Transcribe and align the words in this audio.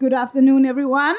Good 0.00 0.12
afternoon, 0.12 0.64
everyone. 0.64 1.16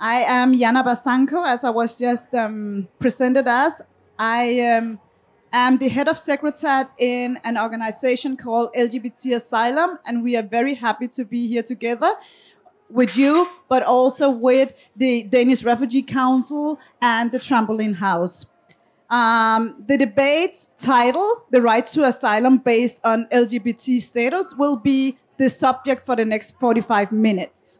I 0.00 0.22
am 0.22 0.52
Jana 0.52 0.82
Basanko, 0.82 1.46
as 1.46 1.62
I 1.62 1.70
was 1.70 1.96
just 1.96 2.34
um, 2.34 2.88
presented 2.98 3.46
as. 3.46 3.80
I 4.18 4.58
um, 4.70 4.98
am 5.52 5.78
the 5.78 5.88
head 5.88 6.08
of 6.08 6.18
secretariat 6.18 6.88
in 6.98 7.38
an 7.44 7.56
organization 7.56 8.36
called 8.36 8.74
LGBT 8.74 9.36
Asylum, 9.36 10.00
and 10.04 10.24
we 10.24 10.34
are 10.36 10.42
very 10.42 10.74
happy 10.74 11.06
to 11.06 11.24
be 11.24 11.46
here 11.46 11.62
together 11.62 12.10
with 12.90 13.16
you, 13.16 13.48
but 13.68 13.84
also 13.84 14.30
with 14.30 14.72
the 14.96 15.22
Danish 15.22 15.62
Refugee 15.62 16.02
Council 16.02 16.80
and 17.00 17.30
the 17.30 17.38
Trampoline 17.38 17.94
House. 17.94 18.46
Um, 19.10 19.84
the 19.86 19.96
debate 19.96 20.66
title, 20.76 21.44
The 21.52 21.62
Right 21.62 21.86
to 21.86 22.02
Asylum 22.02 22.58
Based 22.58 23.00
on 23.04 23.28
LGBT 23.30 24.02
Status, 24.02 24.56
will 24.56 24.76
be 24.76 25.18
the 25.36 25.48
subject 25.48 26.04
for 26.04 26.16
the 26.16 26.24
next 26.24 26.58
45 26.58 27.12
minutes. 27.12 27.78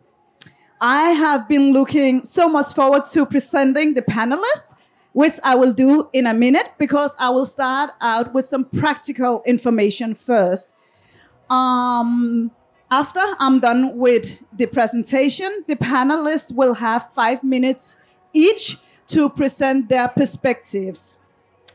I 0.81 1.11
have 1.11 1.49
been 1.49 1.73
looking 1.73 2.25
so 2.25 2.49
much 2.49 2.73
forward 2.73 3.05
to 3.13 3.27
presenting 3.27 3.95
the 3.95 4.03
panelists, 4.03 4.75
which 5.13 5.35
I 5.43 5.57
will 5.57 5.73
do 5.73 6.09
in 6.13 6.27
a 6.27 6.35
minute 6.35 6.73
because 6.79 7.17
I 7.19 7.31
will 7.31 7.47
start 7.47 7.91
out 8.01 8.33
with 8.33 8.47
some 8.47 8.65
practical 8.65 9.43
information 9.45 10.15
first. 10.15 10.75
Um, 11.51 12.53
after 12.91 13.21
I'm 13.39 13.59
done 13.61 13.97
with 13.97 14.39
the 14.57 14.67
presentation, 14.67 15.65
the 15.67 15.77
panelists 15.77 16.53
will 16.55 16.75
have 16.75 17.09
five 17.15 17.43
minutes 17.43 17.97
each 18.33 18.79
to 19.09 19.29
present 19.29 19.89
their 19.89 20.09
perspectives. 20.09 21.19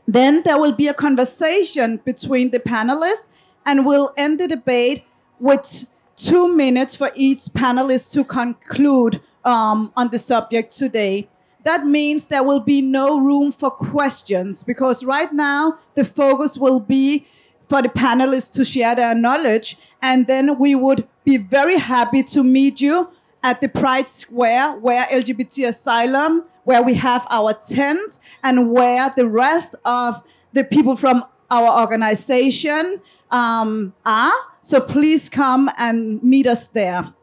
Then 0.07 0.43
there 0.43 0.57
will 0.57 0.71
be 0.71 0.87
a 0.87 0.93
conversation 0.93 1.97
between 2.05 2.51
the 2.51 2.59
panelists, 2.59 3.27
and 3.65 3.85
we'll 3.85 4.13
end 4.15 4.39
the 4.39 4.47
debate 4.47 5.03
with 5.39 5.85
two 6.23 6.55
minutes 6.55 6.95
for 6.95 7.11
each 7.15 7.39
panelist 7.39 8.11
to 8.13 8.23
conclude 8.23 9.21
um, 9.43 9.91
on 9.95 10.09
the 10.09 10.17
subject 10.17 10.75
today. 10.75 11.27
That 11.63 11.85
means 11.85 12.27
there 12.27 12.43
will 12.43 12.59
be 12.59 12.81
no 12.81 13.19
room 13.19 13.51
for 13.51 13.69
questions 13.69 14.63
because 14.63 15.03
right 15.03 15.31
now 15.31 15.77
the 15.95 16.05
focus 16.05 16.57
will 16.57 16.79
be 16.79 17.25
for 17.69 17.81
the 17.81 17.89
panelists 17.89 18.53
to 18.53 18.65
share 18.65 18.95
their 18.95 19.15
knowledge. 19.15 19.77
And 20.01 20.27
then 20.27 20.57
we 20.59 20.75
would 20.75 21.07
be 21.23 21.37
very 21.37 21.77
happy 21.77 22.23
to 22.23 22.43
meet 22.43 22.81
you 22.81 23.09
at 23.41 23.59
the 23.59 23.67
Pride 23.67 24.07
Square, 24.07 24.77
where 24.77 25.05
LGBT 25.05 25.67
Asylum, 25.67 26.45
where 26.63 26.81
we 26.81 26.93
have 26.93 27.27
our 27.29 27.53
tent, 27.53 28.19
and 28.41 28.71
where 28.71 29.11
the 29.15 29.27
rest 29.27 29.75
of 29.83 30.21
the 30.53 30.63
people 30.63 30.95
from 30.95 31.25
our 31.53 31.81
organization 31.81 32.99
um, 33.29 33.93
are. 34.05 34.33
So 34.61 34.81
please 34.81 35.29
come 35.29 35.69
and 35.77 36.21
meet 36.23 36.47
us 36.47 36.67
there. 36.67 37.13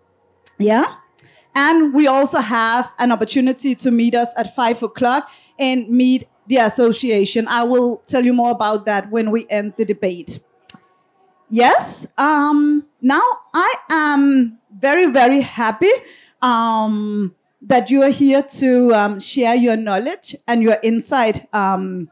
Yeah? 0.59 0.95
And 1.55 1.93
we 1.93 2.07
also 2.07 2.39
have 2.39 2.93
an 2.99 3.11
opportunity 3.11 3.75
to 3.75 3.91
meet 3.91 4.15
us 4.15 4.33
at 4.37 4.55
five 4.55 4.83
o'clock 4.83 5.31
and 5.59 5.89
meet 5.89 6.29
the 6.47 6.59
association. 6.59 7.49
I 7.49 7.65
will 7.65 7.99
tell 7.99 8.25
you 8.25 8.33
more 8.33 8.53
about 8.53 8.85
that 8.87 9.11
when 9.11 9.31
we 9.31 9.47
end 9.51 9.75
the 9.77 9.85
debate. 9.85 10.39
Yes, 11.49 12.07
um, 12.17 12.87
now 13.03 13.23
I 13.53 13.75
am 13.91 14.59
very, 14.79 15.07
very 15.07 15.41
happy 15.41 15.91
um, 16.41 17.35
that 17.63 17.91
you 17.91 18.03
are 18.03 18.11
here 18.11 18.43
to 18.43 18.95
um, 18.95 19.19
share 19.19 19.57
your 19.57 19.77
knowledge 19.77 20.37
and 20.47 20.63
your 20.63 20.79
insight 20.83 21.53
um, 21.53 22.09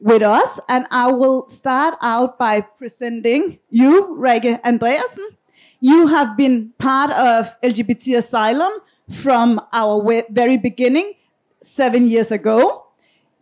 with 0.00 0.22
us. 0.22 0.58
And 0.68 0.86
I 0.90 1.12
will 1.12 1.46
start 1.48 1.96
out 2.00 2.38
by 2.38 2.62
presenting 2.62 3.58
you, 3.68 4.16
Rikke 4.18 4.60
Andreasen. 4.62 5.24
You 5.80 6.08
have 6.08 6.36
been 6.36 6.72
part 6.78 7.10
of 7.10 7.54
LGBT 7.62 8.18
Asylum 8.18 8.72
from 9.10 9.60
our 9.72 10.24
very 10.30 10.56
beginning, 10.56 11.14
seven 11.62 12.06
years 12.06 12.32
ago. 12.32 12.86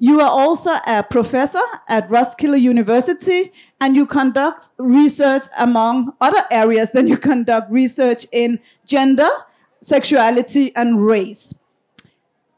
You 0.01 0.21
are 0.21 0.31
also 0.31 0.71
a 0.87 1.03
professor 1.03 1.63
at 1.89 2.09
Roskilde 2.09 2.61
University, 2.61 3.53
and 3.81 3.97
you 3.97 4.07
conduct 4.07 4.73
research 4.79 5.47
among 5.59 6.13
other 6.21 6.43
areas. 6.53 6.93
Then 6.93 7.09
you 7.09 7.17
conduct 7.17 7.71
research 7.71 8.25
in 8.31 8.61
gender, 8.87 9.29
sexuality, 9.81 10.75
and 10.77 11.05
race. 11.05 11.53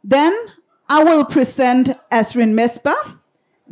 Then 0.05 0.37
I 0.89 1.03
will 1.03 1.25
present 1.25 1.97
Asrin 2.13 2.55
Mesbah. 2.55 3.20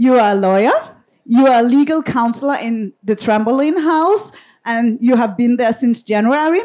You 0.00 0.14
are 0.16 0.30
a 0.30 0.34
lawyer. 0.36 0.94
You 1.26 1.48
are 1.48 1.58
a 1.58 1.62
legal 1.64 2.04
counselor 2.04 2.54
in 2.54 2.92
the 3.02 3.16
Trampoline 3.16 3.82
House, 3.82 4.30
and 4.64 4.96
you 5.00 5.16
have 5.16 5.36
been 5.36 5.56
there 5.56 5.72
since 5.72 6.04
January. 6.04 6.62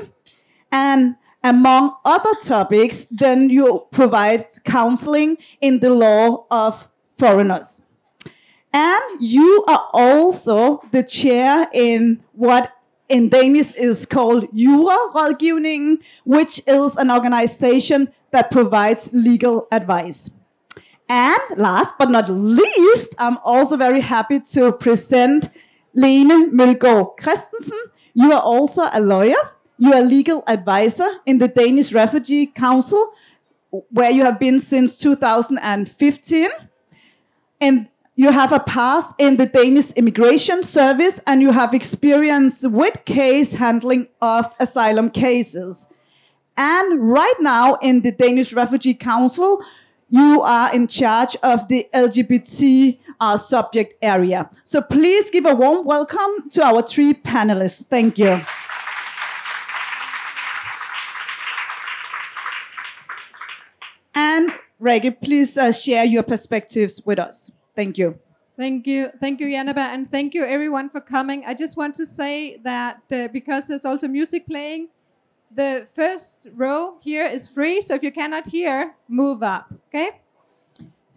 And 0.72 1.16
among 1.44 1.96
other 2.06 2.30
topics, 2.44 3.08
then 3.10 3.50
you 3.50 3.88
provide 3.92 4.42
counseling 4.66 5.38
in 5.62 5.80
the 5.80 5.90
law 5.90 6.46
of 6.52 6.88
foreigners. 7.18 7.82
And 8.72 9.04
you 9.20 9.66
are 9.68 9.90
also 9.94 10.84
the 10.92 11.02
chair 11.02 11.68
in 11.74 12.24
what 12.34 12.72
in 13.10 13.30
Danish 13.30 13.74
is 13.74 14.06
called 14.06 14.48
Jura 14.56 14.98
which 16.24 16.62
is 16.68 16.98
an 16.98 17.10
organization 17.10 18.14
that 18.30 18.52
provides 18.52 19.10
legal 19.12 19.68
advice. 19.72 20.30
And 21.14 21.42
last 21.58 22.00
but 22.00 22.10
not 22.10 22.28
least, 22.28 23.14
I'm 23.20 23.38
also 23.44 23.78
very 23.78 24.02
happy 24.02 24.40
to 24.54 24.72
present 24.72 25.48
Lene 25.94 26.50
Mølgaard 26.50 27.18
Christensen. 27.18 27.78
You 28.16 28.32
are 28.32 28.42
also 28.42 28.86
a 28.92 29.00
lawyer. 29.00 29.38
You 29.78 29.94
are 29.94 30.02
legal 30.02 30.44
advisor 30.48 31.08
in 31.28 31.38
the 31.38 31.48
Danish 31.48 31.94
Refugee 31.94 32.48
Council, 32.48 33.14
where 33.92 34.10
you 34.10 34.24
have 34.24 34.40
been 34.40 34.58
since 34.58 34.98
2015. 34.98 36.50
And 37.62 37.90
you 38.16 38.32
have 38.32 38.52
a 38.52 38.60
past 38.60 39.14
in 39.20 39.38
the 39.38 39.46
Danish 39.46 39.92
Immigration 39.92 40.64
Service 40.64 41.22
and 41.28 41.44
you 41.44 41.52
have 41.52 41.76
experience 41.76 42.66
with 42.66 43.06
case 43.06 43.54
handling 43.54 44.08
of 44.20 44.52
asylum 44.60 45.12
cases. 45.12 45.86
And 46.58 47.08
right 47.08 47.40
now 47.40 47.76
in 47.84 48.02
the 48.02 48.12
Danish 48.12 48.52
Refugee 48.52 48.96
Council, 48.96 49.62
you 50.14 50.44
are 50.44 50.72
in 50.72 50.86
charge 50.86 51.36
of 51.42 51.68
the 51.70 51.90
LGBT 51.92 53.00
uh, 53.20 53.36
subject 53.36 53.96
area. 54.00 54.48
So 54.64 54.80
please 54.80 55.32
give 55.32 55.48
a 55.48 55.56
warm 55.56 55.88
welcome 55.88 56.50
to 56.52 56.64
our 56.64 56.84
three 56.84 57.16
panelists. 57.16 57.84
Thank 57.88 58.20
you. 58.20 58.40
And 64.14 64.54
Rikke, 64.80 65.20
please 65.20 65.58
uh, 65.58 65.72
share 65.72 66.06
your 66.06 66.22
perspectives 66.22 67.02
with 67.04 67.18
us. 67.18 67.50
Thank 67.76 67.98
you. 67.98 68.20
Thank 68.56 68.86
you. 68.86 69.10
Thank 69.20 69.40
you, 69.40 69.48
Janaba, 69.48 69.80
and 69.80 70.12
thank 70.12 70.36
you 70.36 70.44
everyone 70.46 70.92
for 70.92 71.02
coming. 71.02 71.44
I 71.44 71.56
just 71.56 71.76
want 71.76 71.96
to 71.96 72.06
say 72.06 72.58
that 72.64 73.02
uh, 73.12 73.30
because 73.30 73.68
there's 73.68 73.84
also 73.84 74.08
music 74.08 74.46
playing, 74.46 74.90
the 75.56 75.88
first 75.94 76.48
row 76.54 76.98
here 77.02 77.26
is 77.26 77.48
free, 77.48 77.82
so 77.82 77.96
if 77.96 78.04
you 78.04 78.12
cannot 78.12 78.48
hear, 78.48 78.96
move 79.08 79.44
up, 79.44 79.74
okay? 79.88 80.22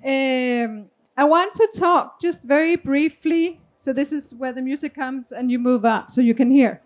Um, 0.04 0.86
I 1.16 1.24
want 1.24 1.54
to 1.54 1.68
talk 1.74 2.20
just 2.20 2.44
very 2.44 2.76
briefly. 2.76 3.60
So 3.76 3.92
this 3.92 4.12
is 4.12 4.34
where 4.34 4.52
the 4.52 4.62
music 4.62 4.94
comes 4.94 5.32
and 5.32 5.50
you 5.50 5.58
move 5.58 5.84
up 5.84 6.10
so 6.10 6.20
you 6.20 6.34
can 6.34 6.50
hear. 6.50 6.80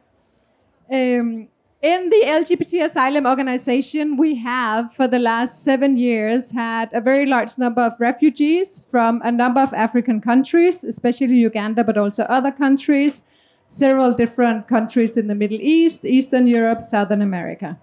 Um, 0.91 1.49
in 1.83 2.11
the 2.11 2.23
LGBT 2.27 2.85
asylum 2.85 3.27
organization, 3.27 4.17
we 4.17 4.35
have 4.37 4.93
for 4.95 5.09
the 5.09 5.19
last 5.19 5.65
seven 5.65 5.97
years 5.97 6.51
had 6.51 6.91
a 6.93 7.01
very 7.01 7.27
large 7.27 7.57
number 7.59 7.81
of 7.81 7.99
refugees 7.99 8.85
from 8.91 9.23
a 9.25 9.33
number 9.33 9.61
of 9.61 9.73
African 9.73 10.21
countries, 10.21 10.85
especially 10.85 11.37
Uganda, 11.37 11.83
but 11.83 11.97
also 11.97 12.25
other 12.25 12.53
countries 12.53 13.23
several 13.71 14.13
different 14.13 14.67
countries 14.67 15.17
in 15.17 15.29
the 15.29 15.35
Middle 15.35 15.61
East, 15.61 16.05
Eastern 16.05 16.49
Europe, 16.49 16.81
Southern 16.81 17.23
America. 17.23 17.79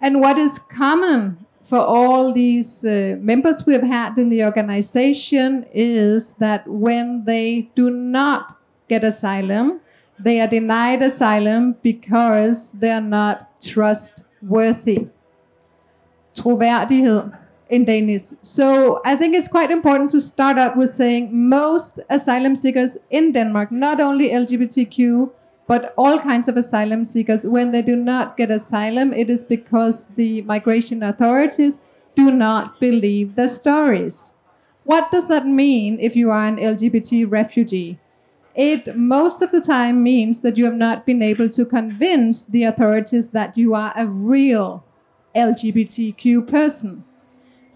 And 0.00 0.20
what 0.20 0.36
is 0.36 0.58
common 0.58 1.46
for 1.62 1.78
all 1.78 2.32
these 2.32 2.84
uh, 2.84 3.14
members 3.20 3.64
we 3.64 3.72
have 3.74 3.84
had 3.84 4.18
in 4.18 4.28
the 4.28 4.44
organization 4.44 5.64
is 5.72 6.34
that 6.34 6.66
when 6.66 7.24
they 7.26 7.70
do 7.76 7.90
not 7.90 8.58
get 8.88 9.04
asylum, 9.04 9.80
they 10.18 10.40
are 10.40 10.48
denied 10.48 11.00
asylum 11.00 11.76
because 11.80 12.72
they 12.72 12.90
are 12.90 13.00
not 13.00 13.60
trustworthy. 13.60 15.06
Troværdighed 16.34 17.39
in 17.70 17.84
Danish. 17.84 18.34
So 18.42 19.00
I 19.04 19.16
think 19.16 19.34
it's 19.34 19.48
quite 19.48 19.70
important 19.70 20.10
to 20.10 20.20
start 20.20 20.58
out 20.58 20.76
with 20.76 20.90
saying 20.90 21.30
most 21.32 22.00
asylum 22.10 22.56
seekers 22.56 22.98
in 23.10 23.32
Denmark, 23.32 23.70
not 23.72 24.00
only 24.00 24.30
LGBTQ, 24.30 25.30
but 25.68 25.94
all 25.96 26.18
kinds 26.18 26.48
of 26.48 26.56
asylum 26.56 27.04
seekers, 27.04 27.44
when 27.44 27.70
they 27.70 27.80
do 27.80 27.94
not 27.94 28.36
get 28.36 28.50
asylum, 28.50 29.12
it 29.12 29.30
is 29.30 29.44
because 29.44 30.08
the 30.08 30.42
migration 30.42 31.00
authorities 31.04 31.80
do 32.16 32.32
not 32.32 32.80
believe 32.80 33.36
the 33.36 33.46
stories. 33.46 34.32
What 34.82 35.12
does 35.12 35.28
that 35.28 35.46
mean 35.46 36.00
if 36.00 36.16
you 36.16 36.30
are 36.30 36.48
an 36.48 36.56
LGBT 36.56 37.30
refugee? 37.30 38.00
It 38.56 38.96
most 38.96 39.42
of 39.42 39.52
the 39.52 39.60
time 39.60 40.02
means 40.02 40.40
that 40.40 40.56
you 40.56 40.64
have 40.64 40.74
not 40.74 41.06
been 41.06 41.22
able 41.22 41.48
to 41.50 41.64
convince 41.64 42.44
the 42.44 42.64
authorities 42.64 43.28
that 43.28 43.56
you 43.56 43.74
are 43.74 43.92
a 43.94 44.08
real 44.08 44.82
LGBTQ 45.36 46.48
person. 46.48 47.04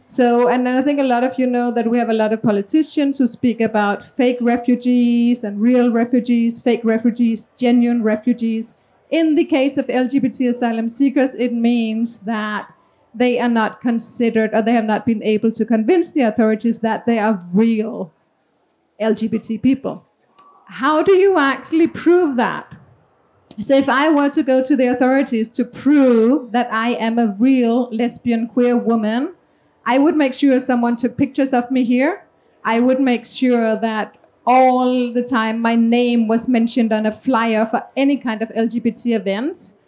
So, 0.06 0.48
and 0.48 0.68
I 0.68 0.82
think 0.82 1.00
a 1.00 1.02
lot 1.02 1.24
of 1.24 1.38
you 1.38 1.46
know 1.46 1.70
that 1.70 1.88
we 1.88 1.96
have 1.96 2.10
a 2.10 2.12
lot 2.12 2.34
of 2.34 2.42
politicians 2.42 3.16
who 3.16 3.26
speak 3.26 3.62
about 3.62 4.04
fake 4.04 4.36
refugees 4.42 5.42
and 5.42 5.58
real 5.58 5.90
refugees, 5.90 6.60
fake 6.60 6.84
refugees, 6.84 7.48
genuine 7.56 8.02
refugees. 8.02 8.80
In 9.08 9.34
the 9.34 9.46
case 9.46 9.78
of 9.78 9.86
LGBT 9.86 10.50
asylum 10.50 10.90
seekers, 10.90 11.34
it 11.34 11.54
means 11.54 12.18
that 12.18 12.70
they 13.14 13.40
are 13.40 13.48
not 13.48 13.80
considered 13.80 14.50
or 14.52 14.60
they 14.60 14.72
have 14.72 14.84
not 14.84 15.06
been 15.06 15.22
able 15.22 15.50
to 15.52 15.64
convince 15.64 16.12
the 16.12 16.20
authorities 16.20 16.80
that 16.80 17.06
they 17.06 17.18
are 17.18 17.42
real 17.54 18.12
LGBT 19.00 19.62
people. 19.62 20.04
How 20.66 21.02
do 21.02 21.16
you 21.16 21.38
actually 21.38 21.86
prove 21.86 22.36
that? 22.36 22.70
So, 23.58 23.74
if 23.74 23.88
I 23.88 24.10
were 24.10 24.28
to 24.28 24.42
go 24.42 24.62
to 24.64 24.76
the 24.76 24.88
authorities 24.88 25.48
to 25.48 25.64
prove 25.64 26.52
that 26.52 26.70
I 26.70 26.90
am 26.90 27.18
a 27.18 27.34
real 27.38 27.88
lesbian 27.90 28.48
queer 28.48 28.76
woman, 28.76 29.34
I 29.86 29.98
would 29.98 30.16
make 30.16 30.34
sure 30.34 30.58
someone 30.60 30.96
took 30.96 31.16
pictures 31.16 31.52
of 31.52 31.70
me 31.70 31.84
here. 31.84 32.24
I 32.64 32.80
would 32.80 33.00
make 33.00 33.26
sure 33.26 33.76
that 33.76 34.16
all 34.46 35.12
the 35.12 35.22
time 35.22 35.60
my 35.60 35.74
name 35.74 36.28
was 36.28 36.48
mentioned 36.48 36.92
on 36.92 37.06
a 37.06 37.12
flyer 37.12 37.66
for 37.66 37.82
any 37.96 38.16
kind 38.16 38.42
of 38.42 38.48
LGBT 38.50 39.16
events. 39.16 39.78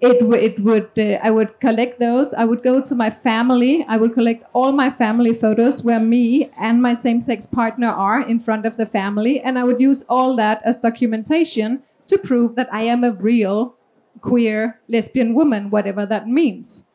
It, 0.00 0.20
it 0.20 0.58
would 0.60 0.90
uh, 0.98 1.20
I 1.22 1.30
would 1.30 1.60
collect 1.60 2.00
those. 2.00 2.34
I 2.34 2.44
would 2.44 2.64
go 2.64 2.82
to 2.82 2.94
my 2.94 3.08
family. 3.08 3.84
I 3.88 3.96
would 3.96 4.14
collect 4.14 4.44
all 4.52 4.72
my 4.72 4.90
family 4.90 5.32
photos 5.32 5.84
where 5.84 6.00
me 6.00 6.50
and 6.60 6.82
my 6.82 6.92
same-sex 6.92 7.46
partner 7.46 7.86
are 7.86 8.20
in 8.20 8.40
front 8.40 8.66
of 8.66 8.76
the 8.76 8.86
family, 8.86 9.40
and 9.40 9.56
I 9.56 9.62
would 9.62 9.80
use 9.80 10.02
all 10.08 10.34
that 10.36 10.60
as 10.64 10.80
documentation 10.80 11.84
to 12.08 12.18
prove 12.18 12.56
that 12.56 12.68
I 12.74 12.82
am 12.82 13.04
a 13.04 13.12
real 13.12 13.76
queer 14.20 14.80
lesbian 14.88 15.34
woman, 15.34 15.70
whatever 15.70 16.04
that 16.06 16.26
means. 16.26 16.88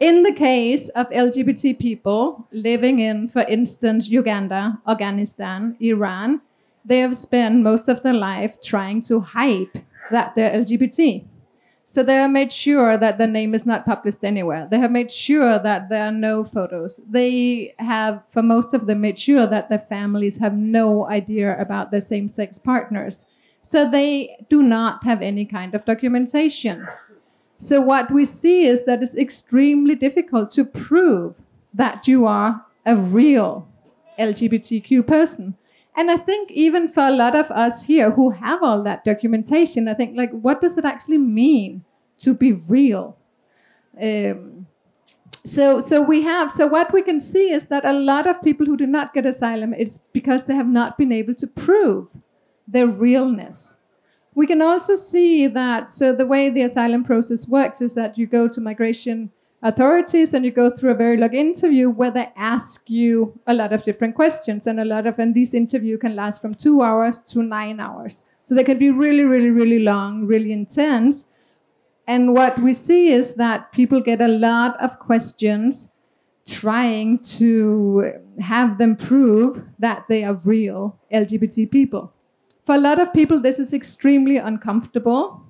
In 0.00 0.24
the 0.24 0.32
case 0.32 0.88
of 0.90 1.08
LGBT 1.10 1.78
people 1.78 2.48
living 2.50 2.98
in, 2.98 3.28
for 3.28 3.42
instance, 3.42 4.08
Uganda, 4.08 4.80
Afghanistan, 4.88 5.76
Iran, 5.78 6.40
they 6.84 6.98
have 6.98 7.14
spent 7.14 7.62
most 7.62 7.88
of 7.88 8.02
their 8.02 8.12
life 8.12 8.60
trying 8.60 9.02
to 9.02 9.20
hide 9.20 9.84
that 10.10 10.34
they're 10.34 10.50
LGBT. 10.50 11.24
So 11.86 12.02
they 12.02 12.16
have 12.16 12.30
made 12.30 12.52
sure 12.52 12.98
that 12.98 13.18
their 13.18 13.28
name 13.28 13.54
is 13.54 13.66
not 13.66 13.84
published 13.84 14.24
anywhere. 14.24 14.66
They 14.68 14.78
have 14.78 14.90
made 14.90 15.12
sure 15.12 15.60
that 15.60 15.88
there 15.88 16.04
are 16.06 16.12
no 16.12 16.42
photos. 16.42 17.00
They 17.08 17.74
have, 17.78 18.22
for 18.30 18.42
most 18.42 18.74
of 18.74 18.86
them, 18.86 19.02
made 19.02 19.18
sure 19.18 19.46
that 19.46 19.68
their 19.68 19.78
families 19.78 20.38
have 20.38 20.54
no 20.54 21.06
idea 21.06 21.56
about 21.60 21.92
their 21.92 22.00
same 22.00 22.26
sex 22.26 22.58
partners. 22.58 23.26
So 23.62 23.88
they 23.88 24.36
do 24.50 24.62
not 24.62 25.04
have 25.04 25.22
any 25.22 25.44
kind 25.44 25.74
of 25.74 25.84
documentation. 25.84 26.86
So 27.58 27.80
what 27.80 28.10
we 28.10 28.24
see 28.24 28.66
is 28.66 28.84
that 28.84 29.02
it's 29.02 29.14
extremely 29.14 29.94
difficult 29.94 30.50
to 30.50 30.64
prove 30.64 31.36
that 31.72 32.06
you 32.06 32.26
are 32.26 32.64
a 32.84 32.96
real 32.96 33.68
LGBTQ 34.18 35.06
person. 35.06 35.56
And 35.96 36.10
I 36.10 36.16
think 36.16 36.50
even 36.50 36.88
for 36.88 37.06
a 37.06 37.10
lot 37.10 37.36
of 37.36 37.50
us 37.50 37.86
here 37.86 38.10
who 38.10 38.30
have 38.30 38.62
all 38.62 38.82
that 38.82 39.04
documentation, 39.04 39.88
I 39.88 39.94
think 39.94 40.16
like, 40.16 40.32
what 40.32 40.60
does 40.60 40.76
it 40.76 40.84
actually 40.84 41.18
mean 41.18 41.84
to 42.18 42.34
be 42.34 42.52
real? 42.52 43.16
Um, 44.00 44.66
so, 45.44 45.80
so 45.80 46.02
we 46.02 46.22
have. 46.22 46.50
So 46.50 46.66
what 46.66 46.92
we 46.92 47.02
can 47.02 47.20
see 47.20 47.50
is 47.50 47.66
that 47.66 47.84
a 47.84 47.92
lot 47.92 48.26
of 48.26 48.42
people 48.42 48.66
who 48.66 48.76
do 48.76 48.86
not 48.86 49.14
get 49.14 49.26
asylum, 49.26 49.74
it's 49.74 49.98
because 49.98 50.46
they 50.46 50.54
have 50.54 50.68
not 50.68 50.98
been 50.98 51.12
able 51.12 51.34
to 51.34 51.46
prove 51.46 52.16
their 52.66 52.86
realness. 52.86 53.76
We 54.34 54.46
can 54.46 54.62
also 54.62 54.96
see 54.96 55.46
that, 55.46 55.90
so 55.90 56.12
the 56.12 56.26
way 56.26 56.50
the 56.50 56.62
asylum 56.62 57.04
process 57.04 57.46
works 57.46 57.80
is 57.80 57.94
that 57.94 58.18
you 58.18 58.26
go 58.26 58.48
to 58.48 58.60
migration 58.60 59.30
authorities 59.62 60.34
and 60.34 60.44
you 60.44 60.50
go 60.50 60.70
through 60.70 60.90
a 60.90 60.94
very 60.94 61.16
long 61.16 61.32
interview 61.32 61.88
where 61.88 62.10
they 62.10 62.30
ask 62.36 62.90
you 62.90 63.38
a 63.46 63.54
lot 63.54 63.72
of 63.72 63.84
different 63.84 64.14
questions 64.14 64.66
and 64.66 64.80
a 64.80 64.84
lot 64.84 65.06
of, 65.06 65.18
and 65.18 65.34
these 65.34 65.54
interview 65.54 65.96
can 65.96 66.14
last 66.14 66.42
from 66.42 66.54
two 66.54 66.82
hours 66.82 67.20
to 67.20 67.42
nine 67.42 67.80
hours. 67.80 68.24
So 68.42 68.54
they 68.54 68.64
can 68.64 68.78
be 68.78 68.90
really, 68.90 69.24
really, 69.24 69.50
really 69.50 69.78
long, 69.78 70.26
really 70.26 70.52
intense. 70.52 71.30
And 72.06 72.34
what 72.34 72.58
we 72.58 72.72
see 72.74 73.12
is 73.12 73.36
that 73.36 73.72
people 73.72 74.00
get 74.00 74.20
a 74.20 74.28
lot 74.28 74.78
of 74.82 74.98
questions 74.98 75.92
trying 76.46 77.20
to 77.20 78.12
have 78.40 78.76
them 78.78 78.96
prove 78.96 79.62
that 79.78 80.04
they 80.08 80.24
are 80.24 80.34
real 80.44 80.98
LGBT 81.12 81.70
people. 81.70 82.13
For 82.64 82.74
a 82.74 82.78
lot 82.78 82.98
of 82.98 83.12
people, 83.12 83.40
this 83.40 83.58
is 83.58 83.72
extremely 83.74 84.38
uncomfortable. 84.38 85.42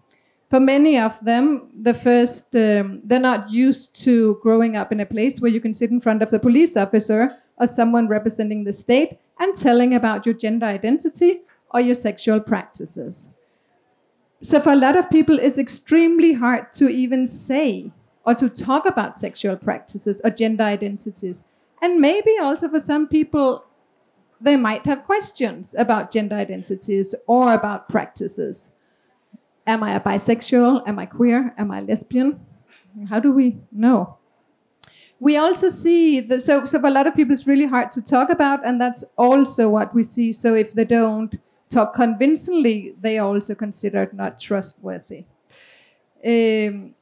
For 0.51 0.59
many 0.59 0.99
of 0.99 1.19
them, 1.25 1.71
the 1.81 1.95
first, 1.95 2.55
um, 2.57 3.01
they're 3.05 3.21
not 3.21 3.51
used 3.51 3.95
to 4.05 4.39
growing 4.43 4.77
up 4.77 4.91
in 4.91 5.01
a 5.01 5.07
place 5.07 5.41
where 5.41 5.51
you 5.51 5.61
can 5.61 5.75
sit 5.75 5.91
in 5.91 6.01
front 6.01 6.23
of 6.23 6.31
the 6.31 6.41
police 6.41 6.77
officer 6.77 7.31
or 7.57 7.67
someone 7.67 8.09
representing 8.09 8.65
the 8.65 8.73
state 8.73 9.19
and 9.39 9.55
telling 9.57 9.95
about 9.95 10.27
your 10.27 10.35
gender 10.35 10.67
identity 10.67 11.41
or 11.73 11.81
your 11.81 11.95
sexual 11.95 12.41
practices. 12.41 13.33
So, 14.43 14.61
for 14.61 14.73
a 14.73 14.77
lot 14.77 14.97
of 14.97 15.09
people, 15.09 15.39
it's 15.39 15.59
extremely 15.59 16.33
hard 16.35 16.73
to 16.73 16.89
even 16.89 17.27
say 17.27 17.93
or 18.27 18.35
to 18.35 18.49
talk 18.49 18.87
about 18.87 19.17
sexual 19.17 19.57
practices 19.57 20.21
or 20.25 20.31
gender 20.31 20.65
identities. 20.65 21.45
And 21.81 22.01
maybe 22.01 22.37
also 22.41 22.69
for 22.69 22.81
some 22.81 23.07
people, 23.07 23.65
they 24.41 24.57
might 24.57 24.85
have 24.87 25.05
questions 25.05 25.75
about 25.79 26.11
gender 26.11 26.37
identities 26.37 27.15
or 27.27 27.53
about 27.53 27.89
practices. 27.89 28.73
Am 29.67 29.83
I 29.83 29.95
a 29.95 30.01
bisexual? 30.01 30.87
Am 30.87 30.99
I 30.99 31.07
queer? 31.07 31.55
Am 31.57 31.71
I 31.71 31.81
lesbian? 31.81 32.41
How 33.09 33.19
do 33.19 33.33
we 33.33 33.59
know? 33.73 34.19
We 35.21 35.37
also 35.37 35.69
see 35.71 36.21
that 36.21 36.43
so, 36.43 36.67
so 36.67 36.81
for 36.81 36.87
a 36.87 36.91
lot 36.91 37.07
of 37.07 37.15
people 37.15 37.33
it's 37.33 37.47
really 37.47 37.67
hard 37.67 37.91
to 37.93 38.03
talk 38.03 38.29
about, 38.31 38.67
and 38.67 38.81
that's 38.81 39.05
also 39.17 39.69
what 39.71 39.95
we 39.95 40.03
see. 40.03 40.33
So 40.33 40.55
if 40.55 40.73
they 40.73 40.85
don't 40.85 41.39
talk 41.71 41.95
convincingly, 41.95 42.95
they 43.01 43.19
are 43.19 43.27
also 43.27 43.55
considered 43.55 44.13
not 44.13 44.39
trustworthy. 44.39 45.25
Um, 46.25 46.95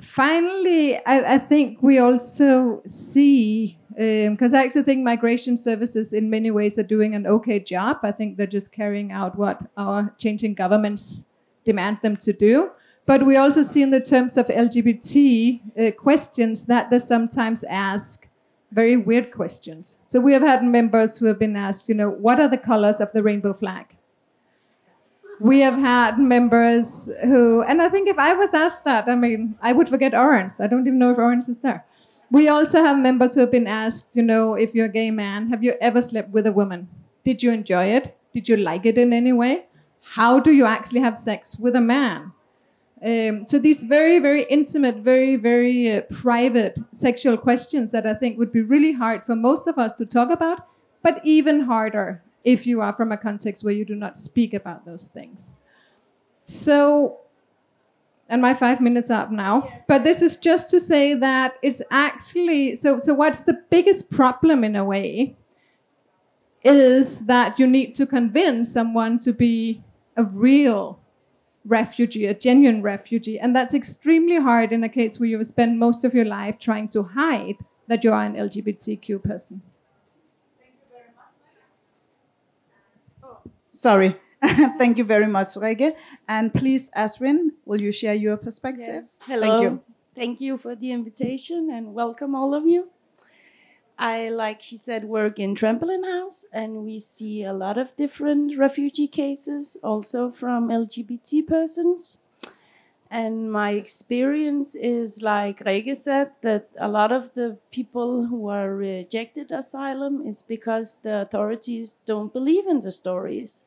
finally, 0.00 0.96
I, 1.04 1.34
I, 1.34 1.38
think 1.38 1.82
we 1.82 1.98
also 1.98 2.82
see 2.86 3.78
because 3.90 4.54
um, 4.54 4.58
I 4.60 4.64
actually 4.64 4.82
think 4.82 5.02
migration 5.02 5.56
services 5.56 6.12
in 6.12 6.30
many 6.30 6.50
ways 6.50 6.78
are 6.78 6.84
doing 6.84 7.14
an 7.14 7.26
okay 7.26 7.58
job. 7.58 7.98
I 8.02 8.12
think 8.12 8.36
they're 8.36 8.46
just 8.46 8.70
carrying 8.70 9.10
out 9.10 9.36
what 9.36 9.60
our 9.76 10.14
changing 10.18 10.54
governments 10.54 11.26
demand 11.64 11.98
them 12.02 12.16
to 12.16 12.32
do. 12.32 12.70
But 13.06 13.26
we 13.26 13.36
also 13.36 13.62
see 13.62 13.82
in 13.82 13.90
the 13.90 14.00
terms 14.00 14.36
of 14.36 14.46
LGBT 14.48 15.60
uh, 15.60 15.90
questions 15.92 16.66
that 16.66 16.90
they 16.90 16.98
sometimes 16.98 17.64
ask 17.64 18.28
very 18.70 18.96
weird 18.96 19.32
questions. 19.32 19.98
So 20.04 20.20
we 20.20 20.32
have 20.32 20.42
had 20.42 20.62
members 20.62 21.18
who 21.18 21.26
have 21.26 21.38
been 21.38 21.56
asked, 21.56 21.88
you 21.88 21.94
know, 21.94 22.10
what 22.10 22.38
are 22.38 22.48
the 22.48 22.58
colors 22.58 23.00
of 23.00 23.10
the 23.12 23.22
rainbow 23.22 23.54
flag? 23.54 23.97
We 25.40 25.60
have 25.60 25.78
had 25.78 26.18
members 26.18 27.10
who, 27.22 27.62
and 27.62 27.80
I 27.80 27.88
think 27.88 28.08
if 28.08 28.18
I 28.18 28.34
was 28.34 28.54
asked 28.54 28.84
that, 28.84 29.08
I 29.08 29.14
mean, 29.14 29.54
I 29.62 29.72
would 29.72 29.88
forget 29.88 30.14
orange. 30.14 30.52
I 30.58 30.66
don't 30.66 30.86
even 30.86 30.98
know 30.98 31.12
if 31.12 31.18
orange 31.18 31.48
is 31.48 31.60
there. 31.60 31.84
We 32.30 32.48
also 32.48 32.82
have 32.82 32.98
members 32.98 33.34
who 33.34 33.40
have 33.40 33.50
been 33.50 33.66
asked, 33.66 34.14
you 34.14 34.22
know, 34.22 34.54
if 34.54 34.74
you're 34.74 34.86
a 34.86 34.92
gay 34.92 35.10
man, 35.10 35.48
have 35.48 35.62
you 35.62 35.74
ever 35.80 36.02
slept 36.02 36.30
with 36.30 36.46
a 36.46 36.52
woman? 36.52 36.88
Did 37.24 37.42
you 37.42 37.52
enjoy 37.52 37.84
it? 37.84 38.16
Did 38.34 38.48
you 38.48 38.56
like 38.56 38.84
it 38.84 38.98
in 38.98 39.12
any 39.12 39.32
way? 39.32 39.66
How 40.02 40.40
do 40.40 40.52
you 40.52 40.64
actually 40.64 41.00
have 41.00 41.16
sex 41.16 41.56
with 41.58 41.76
a 41.76 41.80
man? 41.80 42.32
Um, 43.04 43.46
so 43.46 43.58
these 43.58 43.84
very, 43.84 44.18
very 44.18 44.42
intimate, 44.44 44.96
very, 44.96 45.36
very 45.36 45.92
uh, 45.92 46.02
private 46.10 46.76
sexual 46.92 47.36
questions 47.36 47.92
that 47.92 48.06
I 48.06 48.14
think 48.14 48.38
would 48.38 48.52
be 48.52 48.62
really 48.62 48.92
hard 48.92 49.24
for 49.24 49.36
most 49.36 49.68
of 49.68 49.78
us 49.78 49.92
to 49.94 50.06
talk 50.06 50.30
about, 50.30 50.66
but 51.02 51.20
even 51.24 51.60
harder 51.60 52.22
if 52.48 52.66
you 52.66 52.80
are 52.80 52.94
from 52.94 53.12
a 53.12 53.16
context 53.16 53.62
where 53.62 53.74
you 53.74 53.84
do 53.84 53.94
not 53.94 54.16
speak 54.16 54.54
about 54.54 54.86
those 54.86 55.06
things. 55.06 55.52
So 56.44 57.20
and 58.30 58.40
my 58.40 58.54
five 58.54 58.80
minutes 58.80 59.10
are 59.10 59.22
up 59.22 59.30
now. 59.30 59.64
Yes. 59.66 59.84
But 59.86 60.04
this 60.04 60.22
is 60.22 60.36
just 60.36 60.70
to 60.70 60.80
say 60.80 61.14
that 61.14 61.54
it's 61.62 61.82
actually 61.90 62.76
so. 62.76 62.98
So 62.98 63.12
what's 63.12 63.42
the 63.42 63.58
biggest 63.70 64.10
problem 64.10 64.64
in 64.64 64.76
a 64.76 64.84
way 64.84 65.36
is 66.64 67.26
that 67.26 67.58
you 67.58 67.66
need 67.66 67.94
to 67.96 68.06
convince 68.06 68.72
someone 68.72 69.18
to 69.20 69.32
be 69.32 69.82
a 70.16 70.24
real 70.24 70.98
refugee, 71.64 72.26
a 72.26 72.34
genuine 72.34 72.82
refugee, 72.82 73.38
and 73.38 73.54
that's 73.54 73.74
extremely 73.74 74.40
hard 74.40 74.72
in 74.72 74.82
a 74.84 74.88
case 74.88 75.20
where 75.20 75.28
you 75.28 75.44
spend 75.44 75.78
most 75.78 76.02
of 76.02 76.14
your 76.14 76.24
life 76.24 76.58
trying 76.58 76.88
to 76.88 77.02
hide 77.02 77.56
that 77.88 78.04
you 78.04 78.12
are 78.12 78.24
an 78.24 78.34
LGBTQ 78.34 79.22
person. 79.22 79.62
Sorry. 83.78 84.16
Thank 84.76 84.98
you 84.98 85.04
very 85.04 85.28
much, 85.28 85.54
Rikke. 85.54 85.94
And 86.26 86.52
please, 86.52 86.90
Asrin, 86.96 87.52
will 87.64 87.80
you 87.80 87.92
share 87.92 88.14
your 88.14 88.36
perspectives? 88.36 89.20
Yes. 89.20 89.22
Hello. 89.24 89.46
Thank 89.46 89.62
you. 89.62 89.80
Thank 90.16 90.40
you 90.40 90.58
for 90.58 90.74
the 90.74 90.90
invitation 90.90 91.70
and 91.70 91.94
welcome 91.94 92.34
all 92.34 92.54
of 92.54 92.66
you. 92.66 92.88
I, 93.96 94.30
like 94.30 94.62
she 94.62 94.76
said, 94.76 95.04
work 95.04 95.38
in 95.38 95.54
Trampoline 95.54 96.04
House, 96.04 96.44
and 96.52 96.84
we 96.84 96.98
see 96.98 97.44
a 97.44 97.52
lot 97.52 97.78
of 97.78 97.94
different 97.94 98.58
refugee 98.58 99.06
cases, 99.06 99.76
also 99.84 100.28
from 100.28 100.70
LGBT 100.70 101.46
persons. 101.46 102.18
And 103.10 103.50
my 103.52 103.70
experience 103.70 104.74
is 104.74 105.22
like 105.22 105.64
Rikke 105.64 105.96
said 105.96 106.32
that 106.42 106.68
a 106.78 106.88
lot 106.88 107.12
of 107.12 107.32
the 107.34 107.58
people 107.70 108.26
who 108.26 108.48
are 108.48 108.74
rejected 108.74 109.52
asylum 109.52 110.26
is 110.26 110.42
because 110.42 110.98
the 110.98 111.22
authorities 111.22 112.00
don't 112.06 112.32
believe 112.32 112.66
in 112.66 112.80
the 112.80 112.90
stories. 112.90 113.64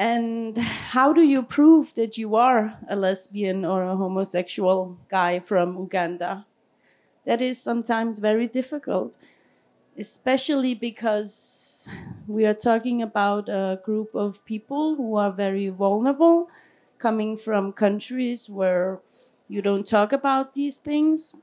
And 0.00 0.56
how 0.58 1.12
do 1.12 1.20
you 1.20 1.42
prove 1.42 1.94
that 1.94 2.16
you 2.16 2.34
are 2.34 2.78
a 2.88 2.96
lesbian 2.96 3.64
or 3.66 3.84
a 3.84 3.96
homosexual 3.96 4.98
guy 5.10 5.40
from 5.40 5.76
Uganda? 5.76 6.46
That 7.26 7.42
is 7.42 7.62
sometimes 7.62 8.20
very 8.20 8.48
difficult, 8.48 9.14
especially 9.98 10.74
because 10.74 11.88
we 12.28 12.46
are 12.46 12.54
talking 12.54 13.02
about 13.02 13.48
a 13.48 13.80
group 13.84 14.14
of 14.14 14.44
people 14.44 14.96
who 14.96 15.16
are 15.16 15.32
very 15.32 15.68
vulnerable 15.70 16.50
coming 16.98 17.36
from 17.36 17.72
countries 17.72 18.50
where 18.50 19.00
you 19.48 19.62
don't 19.62 19.86
talk 19.86 20.12
about 20.12 20.54
these 20.54 20.76
things. 20.78 21.36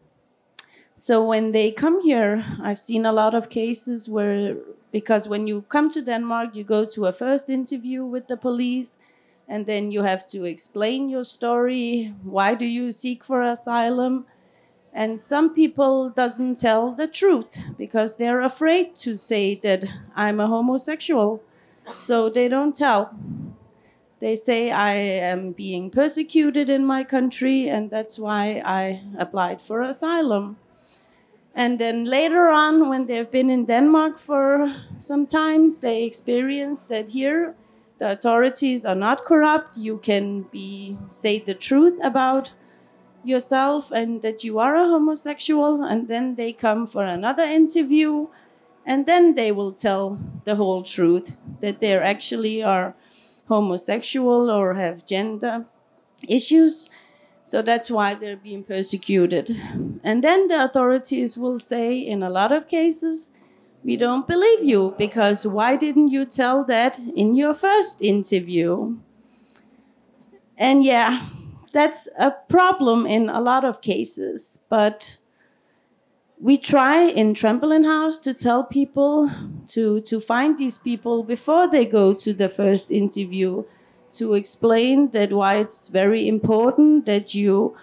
So 0.99 1.23
when 1.23 1.51
they 1.51 1.69
come 1.69 2.01
here, 2.01 2.43
I've 2.59 2.79
seen 2.79 3.05
a 3.05 3.11
lot 3.11 3.35
of 3.35 3.51
cases 3.51 4.09
where, 4.09 4.57
because 4.91 5.27
when 5.27 5.45
you 5.45 5.61
come 5.69 5.91
to 5.91 6.01
Denmark, 6.01 6.55
you 6.55 6.63
go 6.63 6.85
to 6.85 7.05
a 7.05 7.13
first 7.13 7.51
interview 7.51 8.03
with 8.03 8.27
the 8.27 8.35
police, 8.35 8.97
and 9.47 9.67
then 9.67 9.91
you 9.91 10.01
have 10.01 10.27
to 10.29 10.45
explain 10.45 11.07
your 11.07 11.23
story. 11.23 12.15
Why 12.23 12.55
do 12.55 12.65
you 12.65 12.91
seek 12.91 13.23
for 13.23 13.43
asylum? 13.43 14.25
And 14.91 15.19
some 15.19 15.53
people 15.53 16.09
doesn't 16.09 16.57
tell 16.57 16.93
the 16.93 17.07
truth 17.07 17.59
because 17.77 18.17
they're 18.17 18.41
afraid 18.41 18.95
to 18.97 19.15
say 19.15 19.53
that 19.61 19.85
I'm 20.15 20.39
a 20.39 20.47
homosexual. 20.47 21.43
So 21.95 22.27
they 22.27 22.47
don't 22.47 22.75
tell. 22.75 23.15
They 24.19 24.35
say 24.35 24.71
I 24.71 24.95
am 24.95 25.51
being 25.51 25.91
persecuted 25.91 26.71
in 26.71 26.83
my 26.83 27.03
country, 27.03 27.69
and 27.69 27.91
that's 27.91 28.17
why 28.17 28.63
I 28.65 29.03
applied 29.19 29.61
for 29.61 29.83
asylum. 29.83 30.57
And 31.57 31.79
then 31.79 32.05
later 32.05 32.49
on, 32.49 32.87
when 32.87 33.07
they've 33.07 33.31
been 33.31 33.49
in 33.49 33.65
Denmark 33.65 34.19
for 34.19 34.75
some 34.99 35.25
times, 35.25 35.79
they 35.79 36.03
experience 36.03 36.83
that 36.83 37.09
here 37.09 37.55
the 37.97 38.11
authorities 38.11 38.85
are 38.85 38.99
not 39.07 39.25
corrupt. 39.25 39.75
You 39.75 39.97
can 39.97 40.43
be 40.51 40.99
say 41.07 41.39
the 41.39 41.55
truth 41.55 41.97
about 42.03 42.53
yourself 43.23 43.91
and 43.91 44.21
that 44.21 44.43
you 44.43 44.59
are 44.59 44.75
a 44.75 44.87
homosexual, 44.87 45.83
and 45.83 46.07
then 46.07 46.35
they 46.35 46.53
come 46.53 46.85
for 46.85 47.03
another 47.03 47.43
interview, 47.43 48.27
and 48.85 49.07
then 49.07 49.33
they 49.33 49.51
will 49.51 49.73
tell 49.73 50.19
the 50.43 50.55
whole 50.55 50.83
truth 50.83 51.35
that 51.61 51.79
they 51.79 51.97
actually 51.97 52.61
are 52.61 52.93
homosexual 53.47 54.51
or 54.51 54.75
have 54.75 55.07
gender 55.07 55.65
issues. 56.27 56.91
So 57.47 57.61
that's 57.61 57.89
why 57.89 58.13
they're 58.13 58.35
being 58.35 58.65
persecuted. 58.65 59.55
And 60.03 60.21
then 60.21 60.49
the 60.49 60.65
authorities 60.65 61.37
will 61.37 61.59
say, 61.61 61.97
in 61.97 62.21
a 62.21 62.29
lot 62.29 62.51
of 62.51 62.67
cases, 62.67 63.31
we 63.85 63.95
don't 63.95 64.27
believe 64.27 64.65
you 64.65 64.93
because 64.97 65.47
why 65.47 65.77
didn't 65.77 66.09
you 66.09 66.25
tell 66.25 66.65
that 66.65 66.99
in 67.15 67.35
your 67.35 67.53
first 67.53 68.01
interview? 68.01 68.97
And 70.57 70.83
yeah, 70.83 71.25
that's 71.71 72.09
a 72.19 72.31
problem 72.31 73.05
in 73.05 73.29
a 73.29 73.39
lot 73.39 73.63
of 73.63 73.79
cases. 73.79 74.59
But 74.67 75.17
we 76.41 76.57
try 76.57 77.03
in 77.03 77.33
Trampoline 77.33 77.85
House 77.85 78.17
to 78.17 78.33
tell 78.33 78.65
people 78.65 79.31
to, 79.67 80.01
to 80.01 80.19
find 80.19 80.57
these 80.57 80.77
people 80.77 81.23
before 81.23 81.71
they 81.71 81.85
go 81.85 82.13
to 82.13 82.33
the 82.33 82.49
first 82.49 82.91
interview 82.91 83.63
to 84.17 84.33
explain 84.33 85.11
that 85.11 85.31
why 85.31 85.55
it's 85.57 85.89
very 85.89 86.27
important 86.27 87.05
that 87.05 87.33
you 87.33 87.75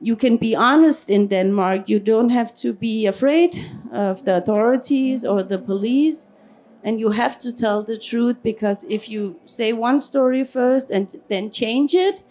you 0.00 0.16
can 0.16 0.36
be 0.36 0.54
honest 0.54 1.10
in 1.10 1.28
Denmark. 1.28 1.88
You 1.88 1.98
don't 1.98 2.30
have 2.30 2.54
to 2.56 2.72
be 2.72 3.06
afraid 3.06 3.66
of 3.92 4.24
the 4.24 4.36
authorities 4.36 5.24
or 5.24 5.42
the 5.42 5.58
police. 5.58 6.32
And 6.84 7.00
you 7.00 7.10
have 7.10 7.38
to 7.40 7.52
tell 7.52 7.82
the 7.82 7.98
truth 7.98 8.36
because 8.42 8.84
if 8.88 9.08
you 9.08 9.36
say 9.44 9.72
one 9.72 10.00
story 10.00 10.44
first 10.44 10.90
and 10.90 11.20
then 11.28 11.50
change 11.50 11.94
it, 11.94 12.22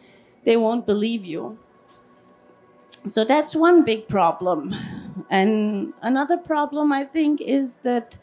they 0.46 0.56
won't 0.56 0.86
believe 0.86 1.26
you. 1.26 1.58
So 3.06 3.24
that's 3.26 3.56
one 3.56 3.84
big 3.84 4.08
problem. 4.08 4.74
And 5.30 5.94
another 6.02 6.38
problem, 6.38 6.92
I 6.92 7.04
think, 7.04 7.42
is 7.42 7.78
that 7.78 8.18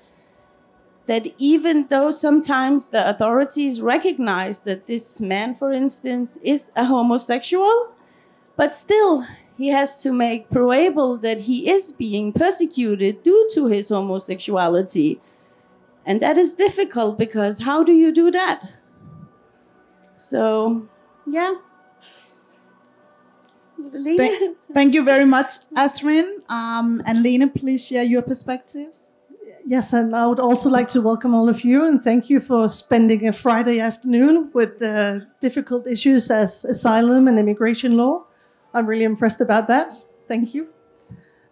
that 1.07 1.27
even 1.39 1.87
though 1.89 2.11
sometimes 2.11 2.89
the 2.89 3.09
authorities 3.09 3.81
recognize 3.81 4.61
that 4.61 4.87
this 4.87 5.21
man, 5.21 5.55
for 5.55 5.71
instance, 5.71 6.39
is 6.43 6.71
a 6.75 6.87
homosexual, 6.87 7.95
but 8.57 8.75
still 8.75 9.27
he 9.57 9.69
has 9.69 9.97
to 9.99 10.13
make 10.13 10.51
probable 10.51 11.17
that 11.19 11.43
he 11.43 11.71
is 11.71 11.93
being 11.93 12.33
persecuted 12.33 13.23
due 13.23 13.49
to 13.53 13.67
his 13.67 13.89
homosexuality. 13.91 15.21
And 16.07 16.21
that 16.21 16.39
is 16.39 16.55
difficult 16.55 17.19
because 17.19 17.61
how 17.61 17.85
do 17.85 17.93
you 17.93 18.13
do 18.13 18.31
that? 18.31 18.69
So, 20.17 20.89
yeah. 21.27 21.55
Thank, 23.93 24.57
thank, 24.73 24.95
you 24.95 25.05
very 25.05 25.25
much, 25.25 25.49
Asrin. 25.77 26.43
Um, 26.49 27.03
and 27.05 27.23
Lene, 27.23 27.51
please 27.51 27.87
share 27.87 28.03
your 28.03 28.23
perspectives. 28.23 29.14
Yes, 29.67 29.95
and 29.95 30.15
I 30.15 30.27
would 30.27 30.41
also 30.41 30.69
like 30.69 30.89
to 30.89 31.01
welcome 31.01 31.35
all 31.35 31.49
of 31.49 31.65
you 31.65 31.87
and 31.87 32.03
thank 32.03 32.29
you 32.29 32.39
for 32.39 32.69
spending 32.69 33.27
a 33.27 33.33
Friday 33.33 33.81
afternoon 33.81 34.51
with 34.53 34.83
uh, 34.83 35.21
difficult 35.41 35.87
issues 35.87 36.31
as 36.31 36.67
asylum 36.67 37.29
and 37.29 37.39
immigration 37.39 37.97
law. 37.97 38.27
I'm 38.75 38.87
really 38.87 39.05
impressed 39.05 39.41
about 39.41 39.67
that. 39.69 39.95
Thank 40.29 40.53
you. 40.53 40.69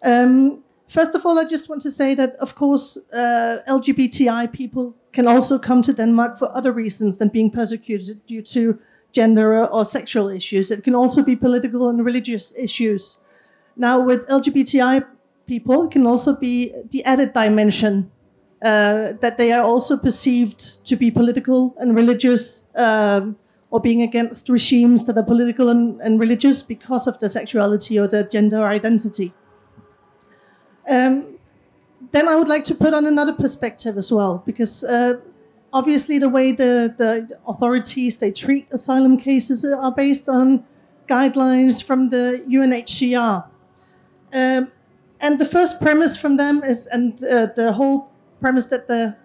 Um, 0.03 0.63
first 0.87 1.15
of 1.15 1.25
all, 1.25 1.39
I 1.39 1.45
just 1.45 1.69
want 1.69 1.81
to 1.81 1.91
say 1.91 2.13
that, 2.13 2.35
of 2.35 2.53
course, 2.53 2.99
uh, 3.11 3.63
LGBTI 3.67 4.53
people 4.53 4.95
can 5.11 5.27
also 5.27 5.57
come 5.57 5.81
to 5.81 5.91
Denmark 5.91 6.37
for 6.37 6.55
other 6.55 6.71
reasons 6.71 7.17
than 7.17 7.29
being 7.29 7.49
persecuted 7.49 8.23
due 8.27 8.43
to 8.43 8.77
gender 9.11 9.65
or 9.65 9.85
sexual 9.85 10.29
issues. 10.29 10.69
It 10.69 10.83
can 10.83 10.93
also 10.93 11.23
be 11.23 11.35
political 11.35 11.89
and 11.89 12.05
religious 12.05 12.53
issues. 12.55 13.19
Now, 13.75 13.99
with 13.99 14.27
LGBTI 14.27 15.03
people, 15.45 15.83
it 15.83 15.91
can 15.91 16.07
also 16.07 16.35
be 16.35 16.73
the 16.91 17.03
added 17.05 17.33
dimension 17.33 18.11
uh, 18.63 19.13
that 19.19 19.37
they 19.37 19.51
are 19.51 19.63
also 19.63 19.97
perceived 19.97 20.85
to 20.85 20.95
be 20.95 21.11
political 21.11 21.75
and 21.79 21.95
religious 21.95 22.63
um, 22.75 23.35
or 23.69 23.81
being 23.81 24.01
against 24.01 24.47
regimes 24.47 25.05
that 25.05 25.17
are 25.17 25.23
political 25.23 25.69
and, 25.69 25.99
and, 26.01 26.19
religious 26.19 26.63
because 26.63 27.07
of 27.07 27.19
their 27.19 27.27
sexuality 27.27 27.99
or 27.99 28.07
their 28.07 28.23
gender 28.23 28.63
identity. 28.63 29.33
Um, 30.87 31.39
then 32.11 32.27
I 32.27 32.35
would 32.35 32.47
like 32.47 32.63
to 32.65 32.75
put 32.75 32.93
on 32.93 33.05
another 33.05 33.33
perspective 33.33 33.97
as 33.97 34.11
well, 34.11 34.43
because 34.45 34.83
uh, 34.83 35.19
obviously 35.73 36.19
the 36.19 36.29
way 36.29 36.51
the, 36.51 36.93
the 36.97 37.37
authorities 37.47 38.17
they 38.17 38.31
treat 38.31 38.67
asylum 38.71 39.17
cases 39.17 39.65
are 39.65 39.91
based 39.91 40.29
on 40.29 40.63
guidelines 41.09 41.83
from 41.83 42.09
the 42.09 42.45
UNHCR. 42.47 43.45
Um, 44.31 44.71
and 45.23 45.39
the 45.39 45.45
first 45.45 45.81
premise 45.81 46.17
from 46.17 46.37
them 46.37 46.63
is, 46.63 46.85
and 46.87 47.23
uh, 47.23 47.47
the 47.55 47.71
whole 47.73 48.11
premise 48.41 48.65
that 48.67 48.87
the 48.87 49.15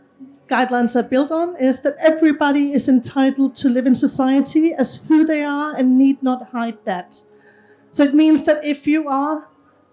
guidelines 0.47 0.95
are 0.97 1.02
built 1.02 1.31
on, 1.31 1.57
is 1.57 1.81
that 1.81 1.97
everybody 1.99 2.73
is 2.73 2.88
entitled 2.88 3.57
to 3.57 3.69
live 3.69 3.87
in 3.87 3.95
society 3.95 4.73
as 4.73 5.05
who 5.09 5.25
they 5.25 5.43
are 5.43 5.75
and 5.76 5.99
need 5.99 6.23
not 6.23 6.50
hide 6.50 6.78
that. 6.85 7.25
So 7.90 8.05
it 8.05 8.14
means 8.14 8.45
that 8.45 8.64
if 8.64 8.87
you 8.87 9.09
are 9.09 9.49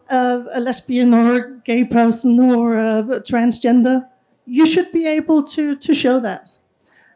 uh, 0.09 0.43
a 0.51 0.59
lesbian 0.59 1.13
or 1.13 1.35
a 1.35 1.51
gay 1.65 1.83
person 1.83 2.39
or 2.39 2.77
a 2.77 3.03
transgender, 3.21 4.07
you 4.45 4.65
should 4.67 4.91
be 4.91 5.07
able 5.07 5.41
to, 5.43 5.75
to 5.75 5.93
show 5.93 6.19
that. 6.19 6.51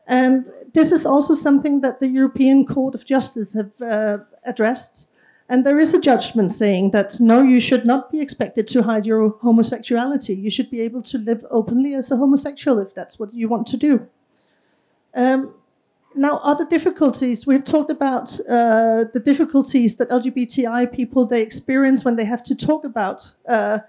And 0.08 0.52
this 0.74 0.92
is 0.92 1.06
also 1.06 1.36
something 1.36 1.82
that 1.82 2.00
the 2.00 2.08
European 2.08 2.66
Court 2.66 2.96
of 2.96 3.06
Justice 3.06 3.54
have 3.54 3.72
uh, 3.82 4.18
addressed. 4.44 5.09
And 5.52 5.66
there 5.66 5.80
is 5.80 5.96
a 5.96 6.00
judgment 6.00 6.52
saying 6.52 6.92
that 6.92 7.20
no, 7.20 7.42
you 7.42 7.60
should 7.60 7.84
not 7.84 8.12
be 8.12 8.22
expected 8.22 8.68
to 8.68 8.84
hide 8.84 9.08
your 9.08 9.30
homosexuality. 9.42 10.36
You 10.36 10.52
should 10.52 10.70
be 10.70 10.80
able 10.82 11.02
to 11.02 11.18
live 11.18 11.44
openly 11.50 11.96
as 11.96 12.12
a 12.12 12.18
homosexual 12.18 12.78
if 12.78 12.94
that's 12.94 13.18
what 13.18 13.34
you 13.34 13.50
want 13.50 13.66
to 13.68 13.78
do. 13.78 14.08
Um, 15.16 15.56
now, 16.16 16.40
other 16.44 16.66
difficulties. 16.66 17.48
We've 17.48 17.64
talked 17.64 17.90
about 17.90 18.40
uh, 18.42 19.06
the 19.12 19.22
difficulties 19.24 19.96
that 19.98 20.10
LGBTI 20.10 20.94
people 20.94 21.26
they 21.26 21.42
experience 21.42 22.06
when 22.06 22.16
they 22.16 22.26
have 22.26 22.44
to 22.44 22.56
talk 22.56 22.84
about 22.84 23.34
uh, 23.48 23.80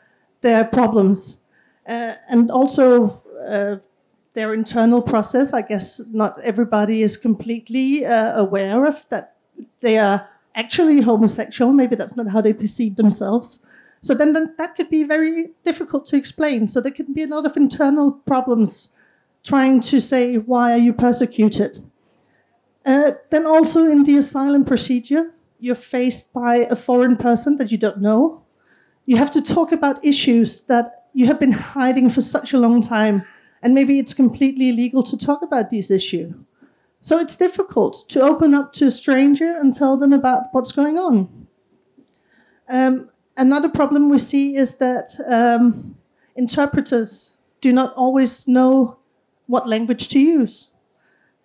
their 0.41 0.65
problems, 0.65 1.45
uh, 1.87 2.15
and 2.29 2.51
also 2.51 3.23
uh, 3.47 3.77
their 4.33 4.55
internal 4.55 5.03
process. 5.03 5.53
I 5.53 5.63
guess 5.63 6.01
not 6.11 6.41
everybody 6.41 7.03
is 7.03 7.19
completely 7.19 8.07
uh, 8.07 8.41
aware 8.41 8.87
of 8.87 9.07
that 9.11 9.37
they 9.81 9.99
are 9.99 10.29
actually 10.55 11.01
homosexual. 11.03 11.73
Maybe 11.73 11.97
that's 11.97 12.17
not 12.17 12.29
how 12.29 12.41
they 12.41 12.53
perceive 12.53 12.97
themselves. 12.97 13.61
So 14.03 14.15
then, 14.15 14.33
then 14.33 14.55
that 14.57 14.77
could 14.77 14.89
be 14.89 15.05
very 15.05 15.49
difficult 15.65 16.07
to 16.07 16.17
explain. 16.17 16.69
So 16.69 16.81
there 16.81 16.93
can 16.93 17.13
be 17.13 17.23
a 17.23 17.27
lot 17.27 17.45
of 17.45 17.57
internal 17.57 18.13
problems 18.13 18.89
trying 19.45 19.81
to 19.81 20.01
say, 20.01 20.37
why 20.37 20.73
are 20.73 20.79
you 20.79 20.93
persecuted? 20.93 21.85
Uh, 22.85 23.13
then 23.31 23.47
also 23.47 23.85
in 23.85 24.05
the 24.05 24.17
asylum 24.17 24.65
procedure, 24.65 25.33
you're 25.59 25.75
faced 25.75 26.33
by 26.33 26.57
a 26.57 26.77
foreign 26.77 27.17
person 27.17 27.57
that 27.59 27.71
you 27.71 27.79
don't 27.79 28.01
know. 28.01 28.43
You 29.05 29.17
have 29.17 29.31
to 29.33 29.43
talk 29.43 29.73
about 29.73 30.05
issues 30.05 30.63
that 30.63 31.05
you 31.13 31.27
have 31.27 31.39
been 31.39 31.53
hiding 31.53 32.09
for 32.09 32.21
such 32.21 32.55
a 32.55 32.59
long 32.59 32.81
time, 32.81 33.25
and 33.63 33.75
maybe 33.75 33.99
it's 33.99 34.15
completely 34.15 34.71
illegal 34.71 35.03
to 35.03 35.19
talk 35.19 35.43
about 35.43 35.69
these 35.69 35.91
issues. 35.91 36.33
So 37.01 37.19
it's 37.19 37.37
difficult 37.37 38.09
to 38.11 38.21
open 38.21 38.55
up 38.55 38.73
to 38.75 38.87
a 38.87 38.91
stranger 38.91 39.57
and 39.57 39.73
tell 39.73 39.97
them 39.97 40.13
about 40.13 40.45
what's 40.53 40.73
going 40.73 40.99
on. 40.99 41.47
Um, 42.69 43.11
another 43.37 43.69
problem 43.69 44.11
we 44.11 44.19
see 44.19 44.55
is 44.55 44.77
that 44.77 45.17
um, 45.27 45.97
interpreters 46.37 47.37
do 47.61 47.73
not 47.73 47.95
always 47.95 48.47
know 48.47 48.99
what 49.47 49.67
language 49.67 50.09
to 50.09 50.21
use. 50.21 50.71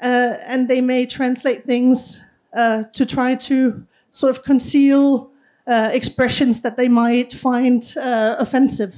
Uh, 0.01 0.37
and 0.45 0.67
they 0.67 0.81
may 0.81 1.05
translate 1.05 1.65
things 1.65 2.21
uh, 2.53 2.83
to 2.93 3.05
try 3.05 3.35
to 3.35 3.85
sort 4.11 4.35
of 4.35 4.43
conceal 4.43 5.31
uh, 5.67 5.89
expressions 5.91 6.61
that 6.61 6.77
they 6.77 6.87
might 6.87 7.33
find 7.33 7.93
uh, 7.97 8.35
offensive. 8.37 8.97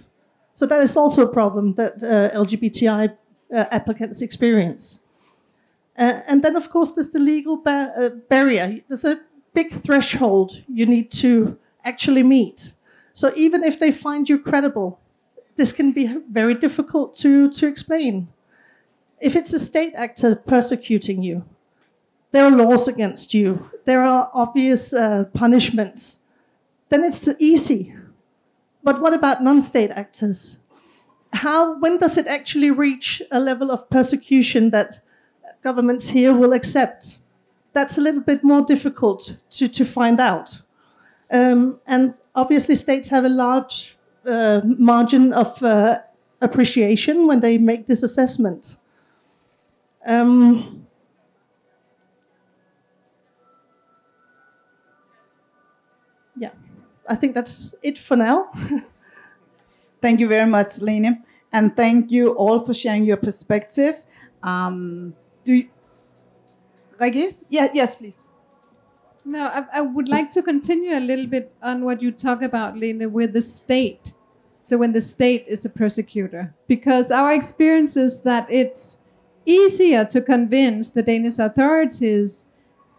So 0.56 0.66
that 0.66 0.82
is 0.82 0.98
also 0.98 1.24
a 1.24 1.32
problem 1.32 1.76
that 1.76 2.04
uh, 2.04 2.36
LGBTI 2.36 3.16
uh, 3.54 3.66
applicants 3.72 4.22
experience. 4.22 5.02
Uh, 5.98 6.22
and 6.28 6.44
then, 6.44 6.56
of 6.56 6.70
course, 6.70 6.92
there's 6.92 7.10
the 7.10 7.20
legal 7.20 7.58
ba- 7.58 7.94
uh, 7.98 8.10
barrier. 8.30 8.80
There's 8.88 9.06
a 9.06 9.20
big 9.54 9.74
threshold 9.74 10.64
you 10.68 10.86
need 10.86 11.12
to 11.12 11.58
actually 11.84 12.24
meet. 12.24 12.74
So 13.14 13.32
even 13.36 13.64
if 13.64 13.80
they 13.80 13.92
find 13.92 14.30
you 14.30 14.38
credible, 14.38 15.00
this 15.56 15.72
can 15.72 15.92
be 15.92 16.06
very 16.30 16.54
difficult 16.54 17.16
to, 17.18 17.50
to 17.52 17.68
explain. 17.68 18.28
If 19.20 19.36
it's 19.36 19.54
a 19.54 19.60
state 19.60 19.94
actor 19.96 20.36
persecuting 20.36 21.24
you, 21.24 21.44
there 22.32 22.46
are 22.46 22.52
laws 22.52 22.88
against 22.88 23.34
you, 23.34 23.72
there 23.86 24.04
are 24.04 24.30
obvious 24.34 24.94
uh, 24.94 25.24
punishments, 25.34 26.20
then 26.90 27.04
it's 27.04 27.28
easy 27.40 27.96
but 28.88 29.02
what 29.02 29.14
about 29.14 29.44
non-state 29.44 29.92
actors? 29.92 30.60
How, 31.34 31.78
when 31.78 31.98
does 31.98 32.16
it 32.16 32.26
actually 32.26 32.72
reach 32.72 33.22
a 33.30 33.38
level 33.38 33.70
of 33.70 33.90
persecution 33.90 34.70
that 34.70 35.02
governments 35.64 36.10
here 36.10 36.34
will 36.34 36.54
accept? 36.54 37.20
That's 37.74 37.98
a 37.98 38.02
little 38.02 38.22
bit 38.22 38.44
more 38.44 38.62
difficult 38.62 39.38
to, 39.52 39.68
to 39.68 39.86
find 39.86 40.20
out. 40.20 40.62
Um, 41.30 41.80
and 41.86 42.16
obviously, 42.34 42.76
states 42.76 43.10
have 43.10 43.26
a 43.26 43.30
large 43.30 43.98
uh, 44.26 44.62
margin 44.64 45.34
of 45.34 45.62
uh, 45.62 46.00
appreciation 46.42 47.28
when 47.28 47.40
they 47.40 47.58
make 47.58 47.88
this 47.88 48.04
assessment. 48.04 48.78
Um, 50.06 50.88
yeah. 56.38 56.52
I 57.10 57.16
think 57.16 57.36
that's 57.36 57.76
it 57.84 57.98
for 57.98 58.16
now. 58.16 58.50
thank 60.02 60.20
you 60.20 60.28
very 60.28 60.50
much, 60.50 60.80
Lene. 60.80 61.24
And 61.52 61.76
thank 61.76 62.12
you 62.12 62.32
all 62.32 62.66
for 62.66 62.74
sharing 62.74 63.04
your 63.04 63.18
perspective. 63.18 63.96
Um, 64.44 65.14
do 65.48 65.54
you, 65.54 65.70
Rikke? 67.00 67.36
Yeah, 67.48 67.70
yes, 67.74 67.96
please. 67.96 68.26
No, 69.24 69.46
I, 69.46 69.66
I, 69.74 69.82
would 69.82 70.10
like 70.10 70.30
to 70.32 70.42
continue 70.42 70.98
a 70.98 71.00
little 71.00 71.28
bit 71.28 71.54
on 71.62 71.84
what 71.84 72.02
you 72.02 72.12
talk 72.12 72.42
about, 72.42 72.78
Lene, 72.78 73.12
with 73.12 73.34
the 73.34 73.42
state. 73.42 74.14
So 74.62 74.78
when 74.78 74.92
the 74.92 75.02
state 75.02 75.46
is 75.48 75.64
a 75.66 75.70
persecutor, 75.70 76.54
because 76.68 77.12
our 77.12 77.34
experience 77.34 77.96
is 77.96 78.24
that 78.24 78.52
it's 78.52 79.00
easier 79.46 80.04
to 80.06 80.22
convince 80.22 80.90
the 80.90 81.04
Danish 81.04 81.40
authorities 81.40 82.48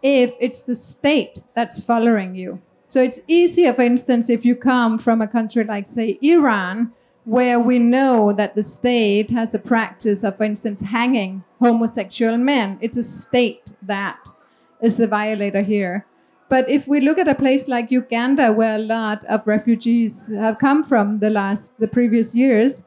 if 0.01 0.33
it's 0.39 0.61
the 0.61 0.75
state 0.75 1.41
that's 1.53 1.79
following 1.79 2.33
you. 2.33 2.61
So 2.87 3.01
it's 3.03 3.19
easier, 3.27 3.73
for 3.73 3.83
instance, 3.83 4.29
if 4.29 4.43
you 4.43 4.55
come 4.55 4.97
from 4.97 5.21
a 5.21 5.27
country 5.27 5.63
like, 5.63 5.85
say, 5.85 6.17
Iran, 6.23 6.93
where 7.29 7.59
we 7.59 7.77
know 7.77 8.33
that 8.33 8.55
the 8.55 8.63
state 8.63 9.29
has 9.29 9.53
a 9.53 9.59
practice 9.59 10.23
of, 10.23 10.35
for 10.35 10.45
instance, 10.45 10.81
hanging 10.81 11.43
homosexual 11.59 12.37
men. 12.37 12.79
It's 12.81 12.97
a 12.97 13.03
state 13.03 13.61
that 13.83 14.17
is 14.81 14.97
the 14.97 15.05
violator 15.05 15.61
here. 15.61 16.07
But 16.49 16.67
if 16.67 16.87
we 16.87 16.99
look 16.99 17.19
at 17.19 17.27
a 17.27 17.35
place 17.35 17.67
like 17.67 17.91
Uganda, 17.91 18.51
where 18.51 18.77
a 18.77 18.81
lot 18.81 19.23
of 19.25 19.45
refugees 19.45 20.31
have 20.33 20.57
come 20.57 20.83
from 20.83 21.19
the 21.19 21.29
last, 21.29 21.79
the 21.79 21.87
previous 21.87 22.33
years, 22.33 22.85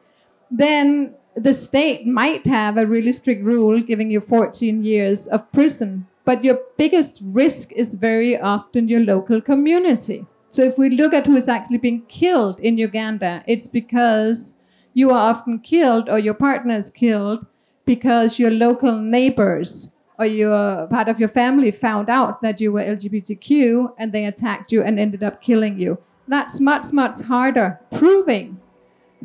then 0.51 1.15
the 1.37 1.53
state 1.53 2.05
might 2.05 2.45
have 2.45 2.77
a 2.77 2.85
really 2.85 3.13
strict 3.13 3.45
rule 3.45 3.81
giving 3.81 4.11
you 4.11 4.21
14 4.21 4.83
years 4.83 5.29
of 5.29 5.51
prison 5.53 6.07
but 6.25 6.45
your 6.45 6.59
biggest 6.77 7.21
risk 7.23 7.73
is 7.73 7.95
very 7.95 8.39
often 8.39 8.89
your 8.89 9.01
local 9.01 9.41
community. 9.41 10.27
So 10.53 10.62
if 10.62 10.77
we 10.77 10.91
look 10.91 11.15
at 11.15 11.25
who 11.25 11.35
is 11.35 11.49
actually 11.49 11.79
being 11.79 12.03
killed 12.09 12.61
in 12.61 12.77
Uganda, 12.77 13.43
it's 13.47 13.67
because 13.67 14.59
you 14.93 15.11
are 15.11 15.31
often 15.31 15.59
killed 15.59 16.11
or 16.11 16.19
your 16.19 16.35
partner 16.35 16.75
is 16.75 16.91
killed 16.91 17.47
because 17.87 18.38
your 18.38 18.51
local 18.51 18.99
neighbors 18.99 19.91
or 20.19 20.27
your 20.27 20.87
part 20.88 21.09
of 21.09 21.19
your 21.19 21.31
family 21.31 21.71
found 21.71 22.11
out 22.11 22.43
that 22.43 22.61
you 22.61 22.71
were 22.71 22.83
LGBTQ 22.83 23.95
and 23.99 24.12
they 24.12 24.27
attacked 24.27 24.71
you 24.71 24.83
and 24.83 25.01
ended 25.01 25.23
up 25.23 25.41
killing 25.41 25.81
you. 25.81 25.97
That's 26.29 26.61
much, 26.61 26.93
much 26.93 27.23
harder 27.23 27.81
proving. 27.91 28.61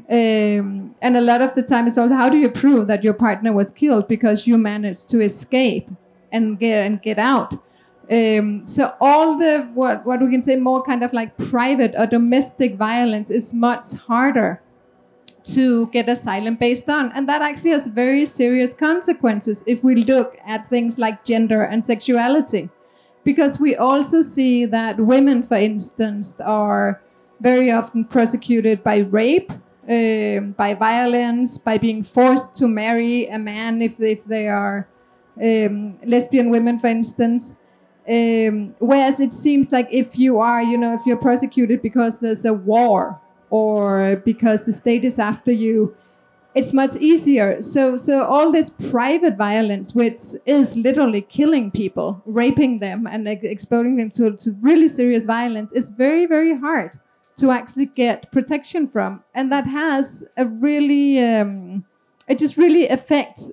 Um, 0.09 0.95
and 1.01 1.17
a 1.17 1.21
lot 1.21 1.41
of 1.41 1.55
the 1.55 1.61
time, 1.61 1.87
it's 1.87 1.97
also 1.97 2.15
how 2.15 2.29
do 2.29 2.37
you 2.37 2.49
prove 2.49 2.87
that 2.87 3.03
your 3.03 3.13
partner 3.13 3.51
was 3.51 3.73
killed 3.73 4.07
because 4.07 4.47
you 4.47 4.57
managed 4.57 5.09
to 5.09 5.19
escape? 5.19 5.89
and 6.31 6.59
get 6.59 6.85
and 6.85 7.01
get 7.01 7.19
out. 7.19 7.61
Um, 8.09 8.65
so 8.65 8.93
all 9.01 9.37
the 9.37 9.69
what 9.73 10.05
what 10.05 10.21
we 10.21 10.31
can 10.31 10.41
say 10.41 10.55
more 10.55 10.81
kind 10.81 11.03
of 11.03 11.11
like 11.11 11.37
private 11.37 11.93
or 11.97 12.07
domestic 12.07 12.75
violence 12.75 13.29
is 13.29 13.53
much 13.53 13.93
harder 14.07 14.61
to 15.55 15.87
get 15.87 16.07
asylum 16.09 16.55
based 16.55 16.89
on, 16.89 17.11
and 17.13 17.27
that 17.27 17.41
actually 17.41 17.71
has 17.71 17.87
very 17.87 18.25
serious 18.25 18.73
consequences 18.73 19.63
if 19.67 19.83
we 19.83 19.95
look 19.95 20.37
at 20.45 20.69
things 20.69 20.97
like 20.97 21.23
gender 21.25 21.63
and 21.63 21.83
sexuality, 21.83 22.69
because 23.23 23.59
we 23.59 23.75
also 23.75 24.21
see 24.21 24.65
that 24.65 24.97
women, 24.97 25.43
for 25.43 25.57
instance, 25.57 26.39
are 26.41 27.01
very 27.41 27.71
often 27.71 28.05
persecuted 28.05 28.83
by 28.83 28.97
rape. 28.97 29.51
Um, 29.89 30.51
by 30.57 30.73
violence, 30.73 31.57
by 31.57 31.77
being 31.77 32.03
forced 32.03 32.53
to 32.55 32.67
marry 32.67 33.25
a 33.27 33.39
man 33.39 33.81
if, 33.81 34.01
if 34.01 34.25
they 34.25 34.49
are 34.49 34.85
um, 35.41 35.97
lesbian 36.03 36.49
women, 36.49 36.77
for 36.77 36.87
instance. 36.87 37.55
Um, 38.09 38.75
whereas 38.79 39.19
it 39.19 39.33
seems 39.33 39.71
like 39.71 39.87
if 39.91 40.17
you 40.17 40.39
are, 40.39 40.61
you 40.61 40.77
know, 40.77 40.93
if 40.93 41.01
you're 41.05 41.17
persecuted 41.17 41.81
because 41.81 42.19
there's 42.19 42.45
a 42.45 42.53
war 42.53 43.19
or 43.49 44.21
because 44.23 44.65
the 44.65 44.71
state 44.71 45.03
is 45.03 45.19
after 45.19 45.51
you, 45.51 45.95
it's 46.55 46.73
much 46.73 46.95
easier. 46.95 47.61
So, 47.61 47.97
so 47.97 48.23
all 48.23 48.51
this 48.51 48.69
private 48.69 49.35
violence, 49.35 49.93
which 49.93 50.21
is 50.45 50.75
literally 50.75 51.21
killing 51.21 51.69
people, 51.69 52.21
raping 52.25 52.79
them, 52.79 53.05
and 53.05 53.27
exposing 53.27 53.97
them 53.97 54.09
to, 54.11 54.35
to 54.37 54.55
really 54.61 54.87
serious 54.87 55.25
violence, 55.25 55.73
is 55.73 55.89
very, 55.89 56.25
very 56.25 56.57
hard 56.57 56.97
to 57.37 57.51
actually 57.51 57.85
get 57.85 58.31
protection 58.31 58.87
from, 58.87 59.23
and 59.35 59.51
that 59.51 59.67
has 59.67 60.25
a 60.37 60.45
really, 60.45 61.23
um, 61.23 61.85
it 62.27 62.39
just 62.39 62.57
really 62.57 62.87
affects 62.87 63.51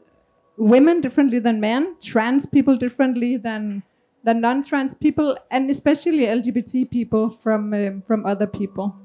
women 0.56 1.02
differently 1.02 1.38
than 1.38 1.60
men, 1.60 1.94
trans 2.00 2.46
people 2.46 2.78
differently 2.78 3.36
than 3.36 3.82
than 4.24 4.40
non-trans 4.40 4.94
people, 4.94 5.38
and 5.50 5.70
especially 5.70 6.20
LGBT 6.20 6.90
people 6.90 7.30
from 7.30 7.72
um, 7.72 8.02
from 8.06 8.26
other 8.26 8.46
people. 8.46 8.96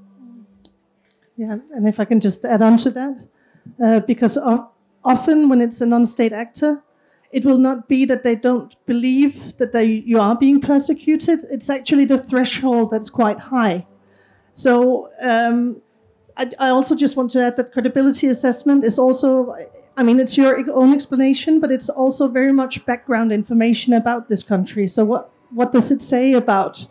Yeah, 1.38 1.58
and 1.74 1.88
if 1.88 2.00
I 2.00 2.06
can 2.06 2.20
just 2.20 2.44
add 2.44 2.62
on 2.62 2.78
to 2.78 2.90
that, 2.92 3.28
uh, 3.82 4.00
because 4.02 4.38
of, 4.38 4.68
often 5.04 5.48
when 5.50 5.62
it's 5.62 5.80
a 5.82 5.86
non-state 5.86 6.34
actor, 6.34 6.84
it 7.32 7.46
will 7.46 7.58
not 7.58 7.88
be 7.88 8.06
that 8.06 8.24
they 8.24 8.36
don't 8.36 8.76
believe 8.86 9.58
that 9.58 9.72
they 9.72 9.86
you 9.86 10.20
are 10.20 10.36
being 10.36 10.60
persecuted. 10.62 11.46
It's 11.52 11.70
actually 11.70 12.06
the 12.06 12.18
threshold 12.18 12.92
that's 12.92 13.10
quite 13.10 13.40
high. 13.40 13.86
So. 14.54 15.10
Um, 15.22 15.82
I, 16.40 16.50
I 16.58 16.70
also 16.70 16.96
just 16.96 17.18
want 17.18 17.32
to 17.32 17.44
add 17.44 17.58
that 17.58 17.74
credibility 17.74 18.28
assessment 18.28 18.86
is 18.86 18.98
also 18.98 19.54
I 20.00 20.04
mean, 20.04 20.18
it's 20.18 20.38
your 20.38 20.56
own 20.72 20.94
explanation, 20.94 21.60
but 21.60 21.72
it's 21.72 21.90
also 21.90 22.30
very 22.30 22.54
much 22.54 22.86
background 22.86 23.34
information 23.34 23.92
about 23.92 24.30
this 24.30 24.44
country. 24.44 24.88
So, 24.88 25.04
what, 25.04 25.30
what 25.50 25.74
does 25.74 25.92
it 25.92 26.02
say 26.02 26.32
about 26.32 26.88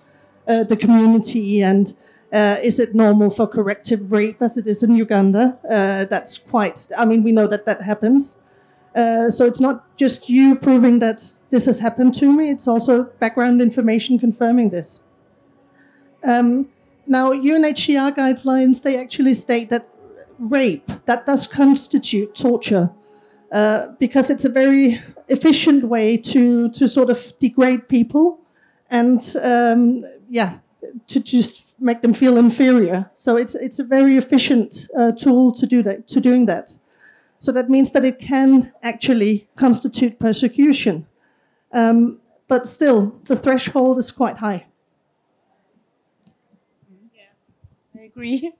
uh, 0.47 0.65
the 0.65 0.77
community 0.77 1.63
and 1.63 1.97
uh, 2.31 2.59
is 2.63 2.79
it 2.79 2.95
normal 2.95 3.31
for 3.31 3.47
corrective 3.47 4.13
rape 4.13 4.43
as 4.43 4.59
it 4.59 4.67
is 4.67 4.83
in 4.83 4.95
Uganda? 4.95 5.59
Uh, 5.65 6.05
that's 6.05 6.37
quite, 6.37 6.87
I 6.99 7.07
mean, 7.07 7.23
we 7.23 7.33
know 7.33 7.47
that 7.47 7.65
that 7.65 7.81
happens. 7.81 8.37
Uh, 8.95 9.31
so, 9.31 9.47
it's 9.47 9.61
not 9.61 9.97
just 9.97 10.29
you 10.29 10.55
proving 10.55 10.99
that 10.99 11.25
this 11.49 11.65
has 11.65 11.79
happened 11.79 12.13
to 12.17 12.31
me, 12.31 12.51
it's 12.51 12.69
also 12.69 13.05
background 13.21 13.63
information 13.63 14.19
confirming 14.19 14.69
this. 14.69 15.03
Um, 16.23 16.69
now, 17.07 17.33
UNHCR 17.33 18.15
guidelines, 18.15 18.83
they 18.83 18.99
actually 18.99 19.33
state 19.33 19.71
that 19.71 19.89
rape, 20.39 20.91
that 21.07 21.27
does 21.27 21.47
constitute 21.47 22.35
torture. 22.35 22.91
Uh, 23.51 23.89
because 23.99 24.29
it's 24.29 24.45
a 24.45 24.49
very 24.49 25.01
efficient 25.29 25.85
way 25.85 26.19
to, 26.19 26.69
to 26.71 26.87
sort 26.87 27.09
of 27.09 27.33
degrade 27.39 27.89
people 27.89 28.41
and 28.91 29.37
um, 29.43 30.05
yeah, 30.29 30.59
to 31.07 31.21
just 31.21 31.65
make 31.81 32.03
them 32.03 32.15
feel 32.15 32.37
inferior. 32.37 33.11
So 33.15 33.37
it's 33.37 33.55
it's 33.55 33.79
a 33.79 33.85
very 33.85 34.17
efficient 34.17 34.89
uh, 34.97 35.13
tool 35.13 35.53
to 35.53 35.67
do 35.67 35.83
that 35.83 36.07
to 36.09 36.21
doing 36.21 36.47
that. 36.47 36.79
So 37.39 37.53
that 37.53 37.71
means 37.71 37.93
that 37.93 38.05
it 38.05 38.19
can 38.19 38.73
actually 38.83 39.49
constitute 39.57 40.19
persecution, 40.19 41.07
um, 41.73 42.21
but 42.49 42.69
still 42.69 43.19
the 43.25 43.37
threshold 43.37 43.99
is 43.99 44.11
quite 44.11 44.39
high. 44.39 44.67
Yeah, 47.15 48.01
I 48.01 48.05
agree. 48.05 48.53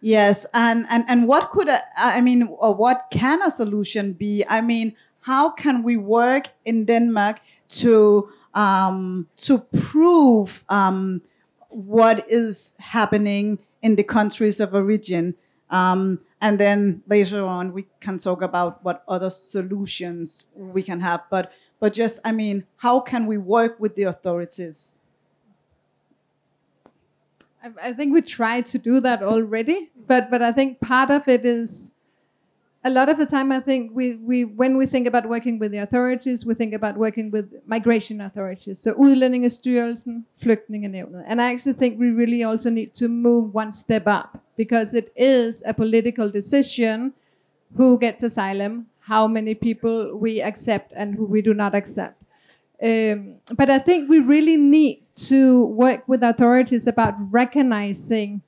Yes, 0.00 0.46
and 0.54 0.86
and 0.88 1.04
and 1.08 1.28
what 1.28 1.50
could 1.50 1.68
a, 1.68 1.80
I 1.96 2.20
mean, 2.22 2.44
or 2.58 2.74
what 2.74 3.08
can 3.10 3.42
a 3.42 3.50
solution 3.50 4.14
be? 4.14 4.44
I 4.48 4.62
mean, 4.62 4.94
how 5.20 5.50
can 5.50 5.82
we 5.82 5.96
work 5.98 6.48
in 6.64 6.86
Denmark 6.86 7.40
to 7.80 8.30
um, 8.54 9.28
to 9.36 9.58
prove 9.58 10.64
um, 10.70 11.20
what 11.68 12.24
is 12.30 12.72
happening 12.78 13.58
in 13.82 13.96
the 13.96 14.02
countries 14.02 14.58
of 14.58 14.74
origin? 14.74 15.34
Um, 15.68 16.20
and 16.40 16.58
then 16.58 17.02
later 17.06 17.44
on, 17.44 17.74
we 17.74 17.86
can 18.00 18.16
talk 18.16 18.40
about 18.40 18.82
what 18.82 19.04
other 19.06 19.28
solutions 19.28 20.44
we 20.56 20.82
can 20.82 21.00
have. 21.00 21.20
But 21.30 21.52
but 21.78 21.92
just, 21.92 22.20
I 22.24 22.32
mean, 22.32 22.64
how 22.76 23.00
can 23.00 23.26
we 23.26 23.36
work 23.36 23.78
with 23.78 23.96
the 23.96 24.04
authorities? 24.04 24.94
I, 27.62 27.88
I 27.88 27.92
think 27.92 28.12
we 28.12 28.22
try 28.22 28.62
to 28.62 28.78
do 28.78 29.00
that 29.00 29.22
already, 29.22 29.90
but 30.06 30.30
but 30.30 30.42
I 30.42 30.52
think 30.52 30.80
part 30.80 31.10
of 31.10 31.28
it 31.28 31.44
is 31.44 31.92
a 32.82 32.90
lot 32.90 33.08
of 33.10 33.18
the 33.18 33.26
time 33.26 33.52
I 33.52 33.60
think 33.60 33.90
we, 33.94 34.16
we 34.16 34.44
when 34.44 34.78
we 34.78 34.86
think 34.86 35.06
about 35.06 35.28
working 35.28 35.58
with 35.58 35.70
the 35.70 35.78
authorities, 35.78 36.46
we 36.46 36.54
think 36.54 36.72
about 36.72 36.96
working 36.96 37.30
with 37.30 37.52
migration 37.66 38.20
authorities. 38.20 38.80
So 38.80 38.94
Udlændingestyrelsen, 38.94 40.24
Flygtningenævnet. 40.36 41.24
And 41.26 41.40
I 41.42 41.52
actually 41.52 41.74
think 41.74 42.00
we 42.00 42.10
really 42.10 42.42
also 42.42 42.70
need 42.70 42.94
to 42.94 43.08
move 43.08 43.54
one 43.54 43.72
step 43.72 44.04
up 44.06 44.38
because 44.56 44.94
it 44.94 45.12
is 45.14 45.62
a 45.66 45.74
political 45.74 46.30
decision 46.30 47.12
who 47.76 47.98
gets 47.98 48.22
asylum, 48.22 48.86
how 49.00 49.28
many 49.28 49.54
people 49.54 50.16
we 50.16 50.40
accept 50.42 50.92
and 50.96 51.14
who 51.14 51.26
we 51.26 51.42
do 51.42 51.52
not 51.52 51.74
accept. 51.74 52.19
Um, 52.82 53.36
but 53.54 53.68
I 53.68 53.78
think 53.78 54.08
we 54.08 54.20
really 54.20 54.56
need 54.56 55.02
to 55.26 55.66
work 55.66 56.08
with 56.08 56.22
authorities 56.22 56.86
about 56.86 57.14
recognizing 57.30 58.42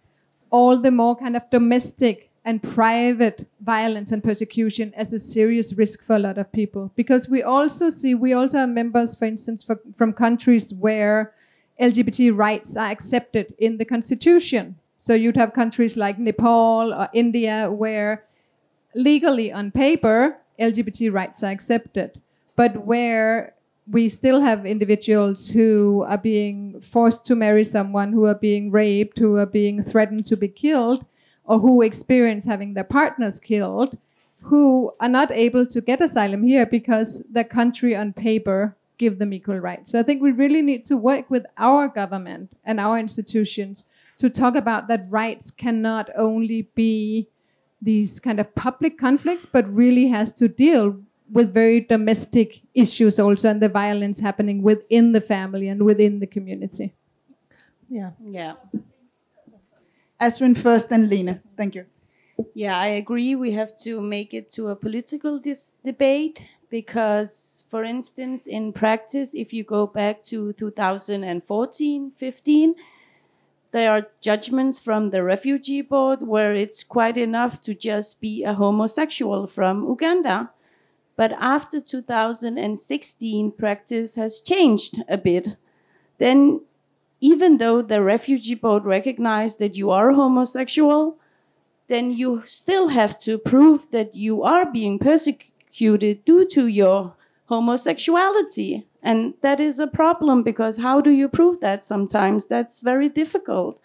all 0.51 0.81
the 0.81 0.91
more 0.91 1.17
kind 1.17 1.37
of 1.37 1.49
domestic 1.51 2.31
and 2.45 2.63
private 2.63 3.47
violence 3.61 4.11
and 4.11 4.23
persecution 4.23 4.93
as 4.97 5.13
a 5.13 5.19
serious 5.19 5.73
risk 5.75 6.03
for 6.03 6.17
a 6.17 6.19
lot 6.19 6.39
of 6.39 6.51
people. 6.53 6.91
Because 6.97 7.29
we 7.29 7.43
also 7.43 7.89
see, 7.89 8.15
we 8.15 8.33
also 8.33 8.59
are 8.59 8.67
members, 8.67 9.15
for 9.15 9.27
instance, 9.27 9.63
for, 9.63 9.79
from 9.95 10.13
countries 10.13 10.73
where 10.75 11.33
LGBT 11.81 12.37
rights 12.37 12.77
are 12.77 12.91
accepted 12.91 13.55
in 13.59 13.79
the 13.79 13.85
constitution. 13.85 14.77
So 14.99 15.15
you'd 15.15 15.37
have 15.37 15.53
countries 15.53 15.97
like 15.97 16.19
Nepal 16.19 16.93
or 16.95 17.09
India 17.13 17.71
where 17.71 18.25
legally 18.95 19.53
on 19.53 19.71
paper 19.71 20.37
LGBT 20.59 21.13
rights 21.13 21.43
are 21.43 21.51
accepted, 21.51 22.21
but 22.57 22.85
where 22.87 23.52
we 23.91 24.09
still 24.09 24.41
have 24.41 24.65
individuals 24.65 25.51
who 25.51 26.05
are 26.07 26.19
being 26.19 26.81
forced 26.81 27.25
to 27.27 27.35
marry 27.35 27.65
someone, 27.65 28.13
who 28.13 28.25
are 28.27 28.35
being 28.35 28.71
raped, 28.71 29.19
who 29.19 29.37
are 29.37 29.47
being 29.47 29.83
threatened 29.83 30.25
to 30.27 30.37
be 30.37 30.49
killed, 30.49 31.05
or 31.45 31.59
who 31.59 31.83
experience 31.83 32.45
having 32.45 32.75
their 32.75 32.85
partners 32.85 33.41
killed, 33.41 33.99
who 34.43 34.93
are 35.01 35.09
not 35.09 35.31
able 35.33 35.67
to 35.67 35.81
get 35.81 36.01
asylum 36.01 36.45
here 36.45 36.67
because 36.67 37.25
the 37.33 37.45
country 37.45 37.97
on 37.97 38.13
paper 38.13 38.77
give 38.99 39.19
them 39.19 39.33
equal 39.33 39.59
rights. 39.59 39.91
So 39.91 39.99
I 39.99 40.05
think 40.05 40.23
we 40.23 40.31
really 40.31 40.63
need 40.63 40.85
to 40.87 40.97
work 40.97 41.29
with 41.29 41.45
our 41.59 41.89
government 41.89 42.53
and 42.65 42.79
our 42.79 42.99
institutions 42.99 43.87
to 44.19 44.31
talk 44.31 44.55
about 44.55 44.87
that 44.89 45.07
rights 45.11 45.51
cannot 45.51 46.09
only 46.17 46.69
be 46.77 47.29
these 47.81 48.21
kind 48.21 48.39
of 48.39 48.55
public 48.55 48.97
conflicts, 48.97 49.45
but 49.45 49.69
really 49.75 50.07
has 50.07 50.33
to 50.35 50.47
deal 50.47 51.01
with 51.33 51.53
very 51.53 51.81
domestic 51.81 52.61
issues 52.75 53.19
also 53.19 53.49
and 53.49 53.61
the 53.61 53.69
violence 53.69 54.21
happening 54.21 54.63
within 54.63 55.13
the 55.13 55.21
family 55.21 55.69
and 55.69 55.83
within 55.83 56.21
the 56.21 56.27
community. 56.27 56.93
Yeah. 57.89 58.11
Yeah. 58.25 58.55
Asrin 60.21 60.55
first 60.55 60.93
and 60.93 61.09
Lene. 61.09 61.41
Thank 61.57 61.75
you. 61.75 61.87
Yeah, 62.55 62.79
I 62.79 62.87
agree. 62.87 63.35
We 63.35 63.53
have 63.53 63.77
to 63.79 64.01
make 64.01 64.35
it 64.35 64.51
to 64.53 64.69
a 64.69 64.77
political 64.77 65.39
dis- 65.39 65.73
debate 65.85 66.47
because, 66.71 67.65
for 67.69 67.85
instance, 67.85 68.47
in 68.47 68.73
practice, 68.73 69.35
if 69.35 69.53
you 69.53 69.65
go 69.65 69.87
back 69.87 70.23
to 70.23 70.53
2014 70.55 72.11
15, 72.11 72.75
there 73.73 73.91
are 73.91 74.07
judgments 74.21 74.81
from 74.81 75.11
the 75.11 75.23
refugee 75.23 75.83
board 75.83 76.23
where 76.23 76.55
it's 76.55 76.85
quite 76.85 77.17
enough 77.17 77.61
to 77.63 77.75
just 77.75 78.21
be 78.21 78.45
a 78.45 78.55
homosexual 78.55 79.47
from 79.47 79.87
Uganda. 79.87 80.51
But 81.17 81.33
after 81.33 81.81
2016, 81.81 83.53
practice 83.53 84.15
has 84.17 84.41
changed 84.41 85.03
a 85.09 85.19
bit. 85.19 85.57
Then, 86.19 86.63
even 87.21 87.59
though 87.59 87.83
the 87.83 88.03
refugee 88.03 88.55
board 88.55 88.85
recognized 88.85 89.59
that 89.59 89.77
you 89.77 89.91
are 89.91 90.13
homosexual, 90.13 91.19
then 91.89 92.11
you 92.11 92.43
still 92.47 92.89
have 92.89 93.19
to 93.21 93.39
prove 93.39 93.91
that 93.91 94.15
you 94.15 94.43
are 94.43 94.71
being 94.71 94.99
persecuted 94.99 96.25
due 96.25 96.47
to 96.47 96.67
your 96.67 97.15
homosexuality. 97.47 98.87
And 99.03 99.35
that 99.43 99.61
is 99.61 99.79
a 99.79 99.87
problem 99.87 100.43
because 100.43 100.79
how 100.79 101.01
do 101.01 101.11
you 101.11 101.29
prove 101.29 101.61
that 101.61 101.85
sometimes? 101.85 102.47
That's 102.47 102.81
very 102.81 103.09
difficult. 103.09 103.79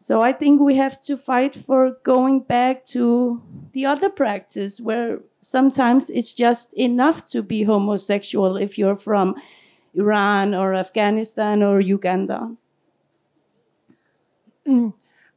So 0.00 0.20
I 0.22 0.32
think 0.32 0.60
we 0.60 0.76
have 0.76 1.02
to 1.04 1.16
fight 1.16 1.54
for 1.54 1.98
going 2.02 2.40
back 2.40 2.84
to 2.86 3.42
the 3.72 3.84
other 3.86 4.08
practice 4.08 4.80
where 4.80 5.20
sometimes 5.40 6.10
it's 6.10 6.32
just 6.32 6.72
enough 6.74 7.26
to 7.28 7.42
be 7.42 7.64
homosexual 7.64 8.56
if 8.56 8.78
you're 8.78 8.96
from 8.96 9.34
Iran 9.94 10.54
or 10.54 10.74
Afghanistan 10.74 11.62
or 11.62 11.80
Uganda. 11.80 12.54
Mm. 14.66 14.92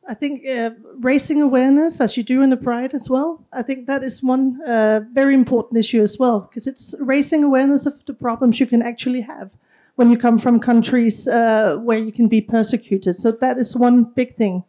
I 0.07 0.13
think 0.15 0.47
uh, 0.47 0.71
raising 0.99 1.41
awareness, 1.41 2.01
as 2.01 2.17
you 2.17 2.23
do 2.23 2.41
in 2.41 2.49
the 2.49 2.57
Pride 2.57 2.93
as 2.93 3.09
well, 3.09 3.45
I 3.53 3.61
think 3.61 3.87
that 3.87 4.03
is 4.03 4.23
one 4.23 4.59
uh, 4.67 5.01
very 5.13 5.33
important 5.33 5.77
issue 5.77 6.01
as 6.01 6.17
well, 6.17 6.41
because 6.41 6.67
it's 6.67 6.95
raising 6.99 7.43
awareness 7.43 7.85
of 7.85 8.03
the 8.05 8.13
problems 8.13 8.59
you 8.59 8.65
can 8.65 8.81
actually 8.81 9.21
have 9.21 9.51
when 9.95 10.09
you 10.09 10.17
come 10.17 10.39
from 10.39 10.59
countries 10.59 11.27
uh, 11.27 11.77
where 11.77 11.99
you 11.99 12.11
can 12.11 12.27
be 12.27 12.41
persecuted. 12.41 13.15
So 13.15 13.31
that 13.31 13.57
is 13.57 13.77
one 13.77 14.03
big 14.03 14.35
thing. 14.35 14.63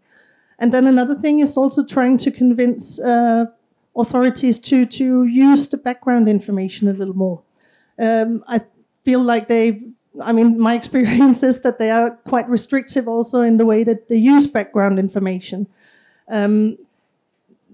And 0.58 0.70
then 0.72 0.86
another 0.86 1.14
thing 1.14 1.40
is 1.40 1.56
also 1.56 1.84
trying 1.84 2.18
to 2.18 2.30
convince 2.30 3.00
uh, 3.00 3.46
authorities 3.96 4.58
to 4.58 4.86
to 4.86 5.24
use 5.24 5.68
the 5.68 5.76
background 5.76 6.28
information 6.28 6.88
a 6.88 6.92
little 6.92 7.16
more. 7.16 7.42
Um, 7.98 8.44
I 8.48 8.62
feel 9.04 9.20
like 9.20 9.48
they, 9.48 9.82
I 10.20 10.32
mean, 10.32 10.58
my 10.68 10.74
experience 10.74 11.42
is 11.42 11.60
that 11.62 11.78
they 11.78 11.90
are 11.90 12.10
quite 12.28 12.48
restrictive 12.48 13.08
also 13.08 13.42
in 13.42 13.56
the 13.56 13.66
way 13.66 13.84
that 13.84 14.08
they 14.08 14.16
use 14.16 14.46
background 14.46 14.98
information. 14.98 15.66
Um, 16.28 16.78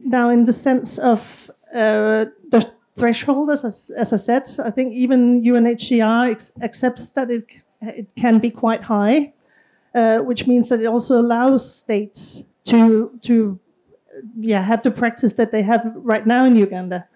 now, 0.05 0.31
in 0.31 0.45
the 0.45 0.53
sense 0.53 0.99
of 0.99 1.51
uh, 1.75 2.27
the 2.49 2.73
threshold, 2.95 3.51
as, 3.51 3.91
as 3.91 4.13
I 4.13 4.17
said, 4.17 4.49
I 4.59 4.71
think 4.71 4.95
even 4.95 5.43
UNHCR 5.43 6.53
accepts 6.63 7.13
that 7.13 7.31
it, 7.31 7.45
it 7.83 8.09
can 8.17 8.39
be 8.39 8.51
quite 8.51 8.85
high, 8.85 9.33
uh, 9.95 10.19
which 10.21 10.47
means 10.47 10.69
that 10.69 10.81
it 10.81 10.87
also 10.87 11.19
allows 11.19 11.75
states 11.75 12.45
to 12.65 13.19
to 13.23 13.59
yeah, 14.39 14.63
have 14.63 14.83
the 14.83 14.91
practice 14.91 15.35
that 15.35 15.53
they 15.53 15.63
have 15.63 15.93
right 15.97 16.27
now 16.27 16.45
in 16.45 16.57
Uganda. 16.57 17.07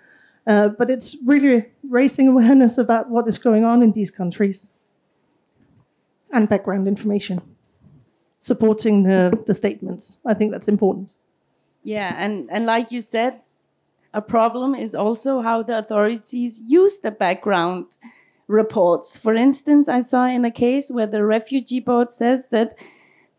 Uh, 0.46 0.68
but 0.68 0.90
it's 0.90 1.16
really 1.24 1.66
raising 1.88 2.28
awareness 2.28 2.78
about 2.78 3.08
what 3.08 3.28
is 3.28 3.38
going 3.38 3.64
on 3.64 3.82
in 3.82 3.92
these 3.92 4.10
countries 4.10 4.70
and 6.32 6.48
background 6.48 6.88
information, 6.88 7.40
supporting 8.38 9.04
the, 9.04 9.38
the 9.46 9.54
statements. 9.54 10.18
I 10.26 10.34
think 10.34 10.50
that's 10.50 10.68
important. 10.68 11.12
Yeah, 11.84 12.14
and, 12.18 12.48
and 12.50 12.66
like 12.66 12.90
you 12.90 13.00
said, 13.00 13.46
a 14.14 14.22
problem 14.22 14.74
is 14.74 14.94
also 14.94 15.42
how 15.42 15.62
the 15.62 15.78
authorities 15.78 16.62
use 16.66 16.98
the 16.98 17.10
background 17.10 17.86
reports. 18.46 19.16
For 19.16 19.34
instance, 19.34 19.88
I 19.88 20.00
saw 20.00 20.26
in 20.26 20.44
a 20.44 20.50
case 20.50 20.90
where 20.90 21.06
the 21.06 21.24
refugee 21.24 21.80
board 21.80 22.12
says 22.12 22.48
that 22.48 22.74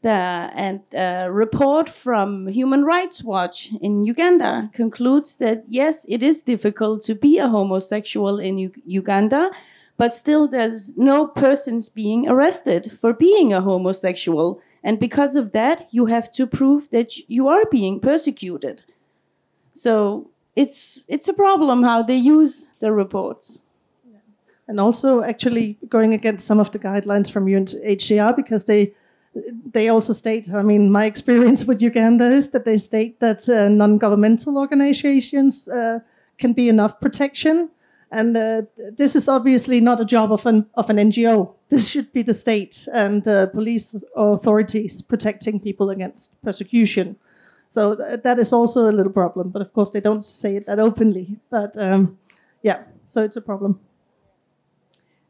the, 0.03 0.09
and 0.09 0.81
a 0.93 1.31
report 1.31 1.89
from 1.89 2.47
Human 2.47 2.83
Rights 2.83 3.23
Watch 3.23 3.71
in 3.81 4.05
Uganda 4.05 4.69
concludes 4.73 5.37
that 5.37 5.63
yes, 5.67 6.05
it 6.07 6.21
is 6.21 6.41
difficult 6.41 7.01
to 7.05 7.15
be 7.15 7.39
a 7.39 7.47
homosexual 7.47 8.39
in 8.39 8.57
U- 8.57 8.71
Uganda, 8.85 9.49
but 9.97 10.13
still 10.13 10.47
there's 10.47 10.95
no 10.97 11.25
persons 11.25 11.89
being 11.89 12.27
arrested 12.27 12.91
for 12.99 13.13
being 13.13 13.53
a 13.53 13.61
homosexual. 13.61 14.61
And 14.83 14.99
because 14.99 15.35
of 15.35 15.53
that, 15.53 15.87
you 15.91 16.07
have 16.07 16.31
to 16.33 16.45
prove 16.45 16.89
that 16.91 17.17
you 17.29 17.47
are 17.47 17.65
being 17.71 17.99
persecuted. 18.01 18.83
So 19.71 20.29
it's, 20.55 21.05
it's 21.07 21.29
a 21.29 21.33
problem 21.33 21.83
how 21.83 22.03
they 22.03 22.17
use 22.17 22.67
the 22.79 22.91
reports. 22.91 23.59
and 24.67 24.79
also 24.79 25.21
actually 25.23 25.77
going 25.89 26.13
against 26.13 26.45
some 26.47 26.59
of 26.59 26.71
the 26.71 26.79
guidelines 26.79 27.29
from 27.31 27.45
UNHCR 27.45 28.35
because 28.35 28.65
they 28.65 28.93
they 29.71 29.89
also 29.89 30.13
state, 30.13 30.53
I 30.53 30.61
mean, 30.61 30.91
my 30.91 31.05
experience 31.05 31.65
with 31.65 31.81
Uganda 31.81 32.25
is 32.25 32.51
that 32.51 32.65
they 32.65 32.77
state 32.77 33.19
that 33.19 33.47
uh, 33.49 33.69
non-governmental 33.69 34.57
organizations 34.57 35.67
uh, 35.67 35.99
can 36.37 36.53
be 36.53 36.69
enough 36.69 36.99
protection, 36.99 37.69
and 38.11 38.37
uh, 38.37 38.61
this 38.95 39.15
is 39.15 39.27
obviously 39.27 39.81
not 39.81 39.99
a 39.99 40.05
job 40.05 40.31
of 40.31 40.45
an 40.45 40.67
of 40.75 40.89
an 40.89 40.97
NGO. 40.97 41.53
This 41.69 41.89
should 41.89 42.13
be 42.13 42.21
the 42.21 42.33
state 42.33 42.87
and 42.93 43.27
uh, 43.27 43.47
police 43.47 43.95
authorities 44.15 45.01
protecting 45.01 45.59
people 45.59 45.89
against 45.89 46.39
persecution. 46.43 47.15
So 47.69 47.95
th- 47.95 48.21
that 48.21 48.37
is 48.37 48.53
also 48.53 48.87
a 48.87 48.93
little 48.93 49.11
problem, 49.11 49.49
but 49.49 49.63
of 49.63 49.73
course 49.73 49.89
they 49.89 50.01
don't 50.01 50.23
say 50.23 50.57
it 50.57 50.67
that 50.67 50.79
openly. 50.79 51.39
But 51.49 51.75
um, 51.75 52.19
yeah, 52.61 52.83
so 53.07 53.23
it's 53.23 53.35
a 53.35 53.41
problem. 53.41 53.79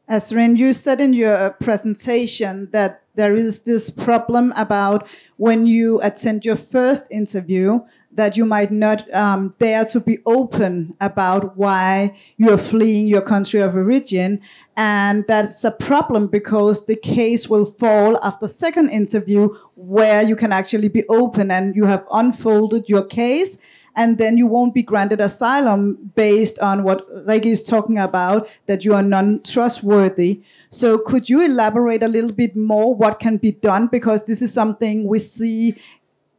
Asrin, 0.08 0.56
you 0.56 0.72
said 0.74 1.00
in 1.00 1.14
your 1.14 1.50
presentation 1.60 2.68
that 2.72 3.02
there 3.14 3.34
is 3.34 3.60
this 3.60 3.90
problem 3.90 4.52
about 4.56 5.08
when 5.36 5.66
you 5.66 6.00
attend 6.02 6.44
your 6.44 6.56
first 6.56 7.10
interview 7.10 7.80
that 8.12 8.36
you 8.36 8.44
might 8.44 8.70
not 8.70 9.12
um, 9.14 9.54
dare 9.58 9.84
to 9.84 10.00
be 10.00 10.18
open 10.26 10.94
about 11.00 11.56
why 11.56 12.16
you're 12.36 12.58
fleeing 12.58 13.06
your 13.06 13.22
country 13.22 13.60
of 13.60 13.74
origin. 13.74 14.40
And 14.76 15.24
that's 15.26 15.64
a 15.64 15.70
problem 15.70 16.28
because 16.28 16.86
the 16.86 16.96
case 16.96 17.48
will 17.48 17.66
fall 17.66 18.22
after 18.22 18.46
second 18.46 18.90
interview 18.90 19.48
where 19.74 20.22
you 20.22 20.36
can 20.36 20.52
actually 20.52 20.88
be 20.88 21.04
open 21.08 21.50
and 21.50 21.74
you 21.74 21.86
have 21.86 22.04
unfolded 22.12 22.88
your 22.88 23.04
case 23.04 23.58
and 23.96 24.18
then 24.18 24.36
you 24.36 24.46
won't 24.46 24.74
be 24.74 24.82
granted 24.82 25.20
asylum 25.20 26.10
based 26.14 26.58
on 26.58 26.82
what 26.82 27.08
Rikke 27.26 27.46
is 27.46 27.62
talking 27.62 27.98
about, 27.98 28.48
that 28.66 28.84
you 28.84 28.94
are 28.94 29.02
non-trustworthy. 29.02 30.42
So 30.70 30.98
could 30.98 31.28
you 31.28 31.44
elaborate 31.44 32.02
a 32.02 32.08
little 32.08 32.32
bit 32.32 32.56
more 32.56 32.94
what 32.94 33.20
can 33.20 33.36
be 33.36 33.52
done? 33.52 33.86
Because 33.86 34.26
this 34.26 34.42
is 34.42 34.52
something 34.52 35.06
we 35.06 35.18
see 35.18 35.76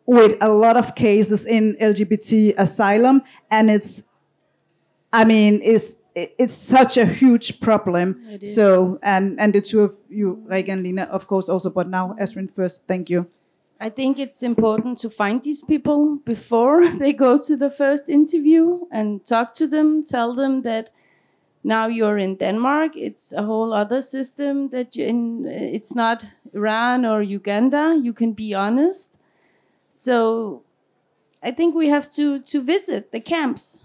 with 0.05 0.37
a 0.41 0.49
lot 0.49 0.77
of 0.77 0.95
cases 0.95 1.45
in 1.45 1.75
LGBT 1.81 2.55
asylum, 2.57 3.23
and 3.49 3.71
it's, 3.71 4.03
I 5.11 5.25
mean, 5.25 5.61
it's 5.63 5.95
it's 6.15 6.53
such 6.53 6.97
a 6.97 7.05
huge 7.05 7.59
problem. 7.59 8.21
So, 8.43 8.99
and 9.01 9.39
and 9.39 9.53
the 9.53 9.61
two 9.61 9.81
of 9.81 9.95
you, 10.09 10.45
Rikke 10.47 10.69
and 10.69 10.83
Lene, 10.83 10.99
of 10.99 11.27
course, 11.27 11.49
also. 11.49 11.69
But 11.69 11.89
now, 11.89 12.15
Asrin 12.19 12.53
first. 12.53 12.87
Thank 12.87 13.09
you. 13.09 13.27
I 13.79 13.89
think 13.89 14.17
it's 14.17 14.41
important 14.41 14.99
to 14.99 15.09
find 15.09 15.43
these 15.43 15.61
people 15.61 16.17
before 16.17 16.89
they 16.99 17.13
go 17.13 17.37
to 17.37 17.57
the 17.57 17.69
first 17.69 18.09
interview 18.09 18.85
and 18.91 19.25
talk 19.25 19.53
to 19.55 19.67
them, 19.67 20.05
tell 20.05 20.33
them 20.33 20.61
that 20.61 20.91
now 21.63 21.87
you're 21.87 22.17
in 22.17 22.35
Denmark, 22.35 22.91
it's 22.95 23.33
a 23.33 23.43
whole 23.43 23.73
other 23.73 24.01
system 24.01 24.69
that 24.69 24.95
you 24.95 25.05
in 25.05 25.45
it's 25.47 25.95
not 25.95 26.25
Iran 26.53 27.05
or 27.05 27.21
Uganda, 27.23 27.99
you 28.01 28.13
can 28.13 28.33
be 28.33 28.53
honest. 28.53 29.17
So 29.87 30.61
I 31.41 31.51
think 31.51 31.75
we 31.75 31.89
have 31.89 32.09
to 32.11 32.39
to 32.39 32.61
visit 32.61 33.11
the 33.11 33.19
camps. 33.19 33.81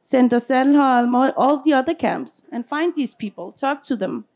Center 0.00 0.38
all, 0.78 1.32
all 1.34 1.62
the 1.62 1.72
other 1.72 1.94
camps, 1.94 2.44
and 2.52 2.66
find 2.66 2.94
these 2.94 3.14
people, 3.14 3.52
talk 3.52 3.82
to 3.84 3.96
them. 3.96 4.26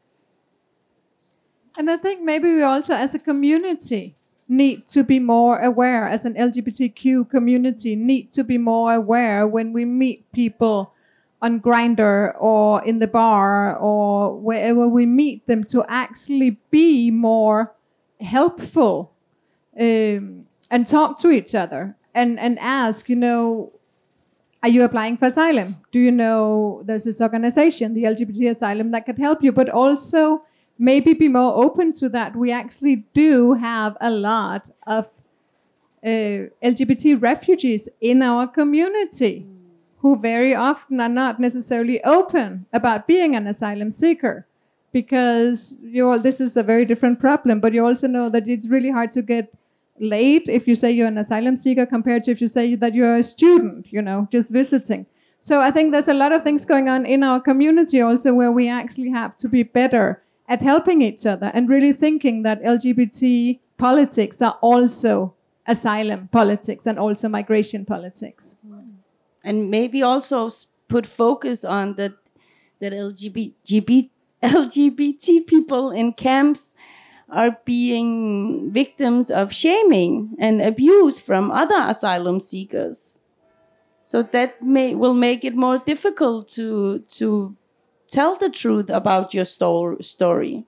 And 1.76 1.90
I 1.90 1.98
think 1.98 2.22
maybe 2.22 2.54
we 2.54 2.62
also, 2.62 2.94
as 2.94 3.14
a 3.14 3.18
community, 3.18 4.14
need 4.48 4.86
to 4.88 5.04
be 5.04 5.18
more 5.18 5.58
aware 5.60 6.06
as 6.06 6.24
an 6.24 6.34
LGBTQ 6.34 7.28
community, 7.28 7.94
need 7.94 8.32
to 8.32 8.42
be 8.42 8.58
more 8.58 8.94
aware 8.94 9.46
when 9.46 9.72
we 9.72 9.84
meet 9.84 10.30
people 10.32 10.92
on 11.40 11.60
Grindr 11.60 12.34
or 12.40 12.82
in 12.84 12.98
the 12.98 13.06
bar 13.06 13.76
or 13.76 14.34
wherever 14.36 14.88
we 14.88 15.06
meet 15.06 15.46
them 15.46 15.62
to 15.64 15.84
actually 15.88 16.58
be 16.70 17.10
more 17.10 17.72
helpful 18.20 19.12
um, 19.78 20.46
and 20.70 20.86
talk 20.86 21.18
to 21.18 21.30
each 21.30 21.54
other 21.54 21.94
and, 22.14 22.38
and 22.40 22.58
ask, 22.58 23.08
you 23.08 23.16
know, 23.16 23.72
are 24.62 24.68
you 24.68 24.82
applying 24.82 25.16
for 25.16 25.26
asylum? 25.26 25.76
Do 25.92 26.00
you 26.00 26.10
know 26.10 26.82
there's 26.84 27.04
this 27.04 27.20
organization, 27.20 27.94
the 27.94 28.04
LGBT 28.04 28.50
Asylum, 28.50 28.90
that 28.90 29.06
could 29.06 29.18
help 29.18 29.42
you? 29.42 29.52
But 29.52 29.68
also, 29.68 30.42
maybe 30.78 31.12
be 31.14 31.28
more 31.28 31.64
open 31.64 31.92
to 31.92 32.08
that. 32.10 32.36
We 32.36 32.52
actually 32.52 33.04
do 33.12 33.54
have 33.54 33.96
a 34.00 34.10
lot 34.10 34.70
of 34.86 35.06
uh, 36.04 36.46
LGBT 36.62 37.20
refugees 37.20 37.88
in 38.00 38.22
our 38.22 38.46
community 38.46 39.46
who 39.98 40.18
very 40.18 40.54
often 40.54 41.00
are 41.00 41.08
not 41.08 41.40
necessarily 41.40 42.02
open 42.04 42.66
about 42.72 43.06
being 43.06 43.34
an 43.34 43.46
asylum 43.48 43.90
seeker 43.90 44.46
because 44.92 45.78
you 45.82 46.08
all, 46.08 46.20
this 46.20 46.40
is 46.40 46.56
a 46.56 46.62
very 46.62 46.84
different 46.84 47.18
problem. 47.18 47.60
But 47.60 47.72
you 47.72 47.84
also 47.84 48.06
know 48.06 48.28
that 48.30 48.48
it's 48.48 48.68
really 48.68 48.90
hard 48.90 49.10
to 49.10 49.22
get 49.22 49.52
laid 49.98 50.48
if 50.48 50.68
you 50.68 50.76
say 50.76 50.92
you're 50.92 51.08
an 51.08 51.18
asylum 51.18 51.56
seeker 51.56 51.84
compared 51.84 52.22
to 52.22 52.30
if 52.30 52.40
you 52.40 52.46
say 52.46 52.76
that 52.76 52.94
you're 52.94 53.16
a 53.16 53.22
student, 53.22 53.92
you 53.92 54.00
know, 54.00 54.28
just 54.30 54.52
visiting. 54.52 55.06
So 55.40 55.60
I 55.60 55.70
think 55.72 55.92
there's 55.92 56.08
a 56.08 56.14
lot 56.14 56.32
of 56.32 56.42
things 56.42 56.64
going 56.64 56.88
on 56.88 57.04
in 57.04 57.22
our 57.22 57.40
community 57.40 58.00
also 58.00 58.34
where 58.34 58.52
we 58.52 58.68
actually 58.68 59.10
have 59.10 59.36
to 59.38 59.48
be 59.48 59.64
better 59.64 60.22
at 60.48 60.62
helping 60.62 61.02
each 61.02 61.26
other 61.26 61.50
and 61.54 61.68
really 61.68 61.92
thinking 61.92 62.42
that 62.42 62.62
LGBT 62.62 63.60
politics 63.76 64.40
are 64.40 64.58
also 64.62 65.34
asylum 65.66 66.28
politics 66.32 66.86
and 66.86 66.98
also 66.98 67.28
migration 67.28 67.84
politics. 67.84 68.56
And 69.44 69.70
maybe 69.70 70.02
also 70.02 70.50
put 70.88 71.06
focus 71.06 71.64
on 71.64 71.94
that 71.94 72.14
that 72.80 72.92
LGBT, 72.92 74.10
LGBT 74.42 75.46
people 75.46 75.90
in 75.90 76.12
camps 76.12 76.74
are 77.28 77.58
being 77.64 78.72
victims 78.72 79.30
of 79.30 79.52
shaming 79.52 80.34
and 80.38 80.62
abuse 80.62 81.20
from 81.20 81.50
other 81.50 81.78
asylum 81.78 82.40
seekers. 82.40 83.18
So 84.00 84.22
that 84.22 84.62
may 84.62 84.94
will 84.94 85.12
make 85.12 85.44
it 85.44 85.54
more 85.54 85.78
difficult 85.78 86.48
to 86.56 87.00
to 87.20 87.54
tell 88.08 88.36
the 88.36 88.50
truth 88.50 88.90
about 88.90 89.34
your 89.34 89.44
sto- 89.44 89.98
story. 90.00 90.64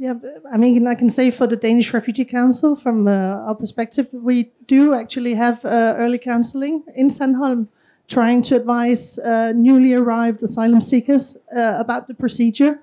Yeah, 0.00 0.14
I 0.52 0.56
mean, 0.56 0.86
I 0.86 0.94
can 0.94 1.10
say 1.10 1.30
for 1.32 1.48
the 1.48 1.56
Danish 1.56 1.92
Refugee 1.92 2.24
Council, 2.24 2.76
from 2.76 3.08
uh, 3.08 3.46
our 3.46 3.54
perspective, 3.56 4.06
we 4.12 4.50
do 4.68 4.94
actually 4.94 5.34
have 5.34 5.64
uh, 5.64 5.94
early 5.98 6.18
counseling 6.18 6.84
in 6.94 7.08
Sandholm, 7.08 7.66
trying 8.06 8.42
to 8.42 8.54
advise 8.54 9.18
uh, 9.18 9.52
newly 9.56 9.94
arrived 9.94 10.42
asylum 10.44 10.80
seekers 10.80 11.36
uh, 11.56 11.74
about 11.78 12.06
the 12.06 12.14
procedure 12.14 12.80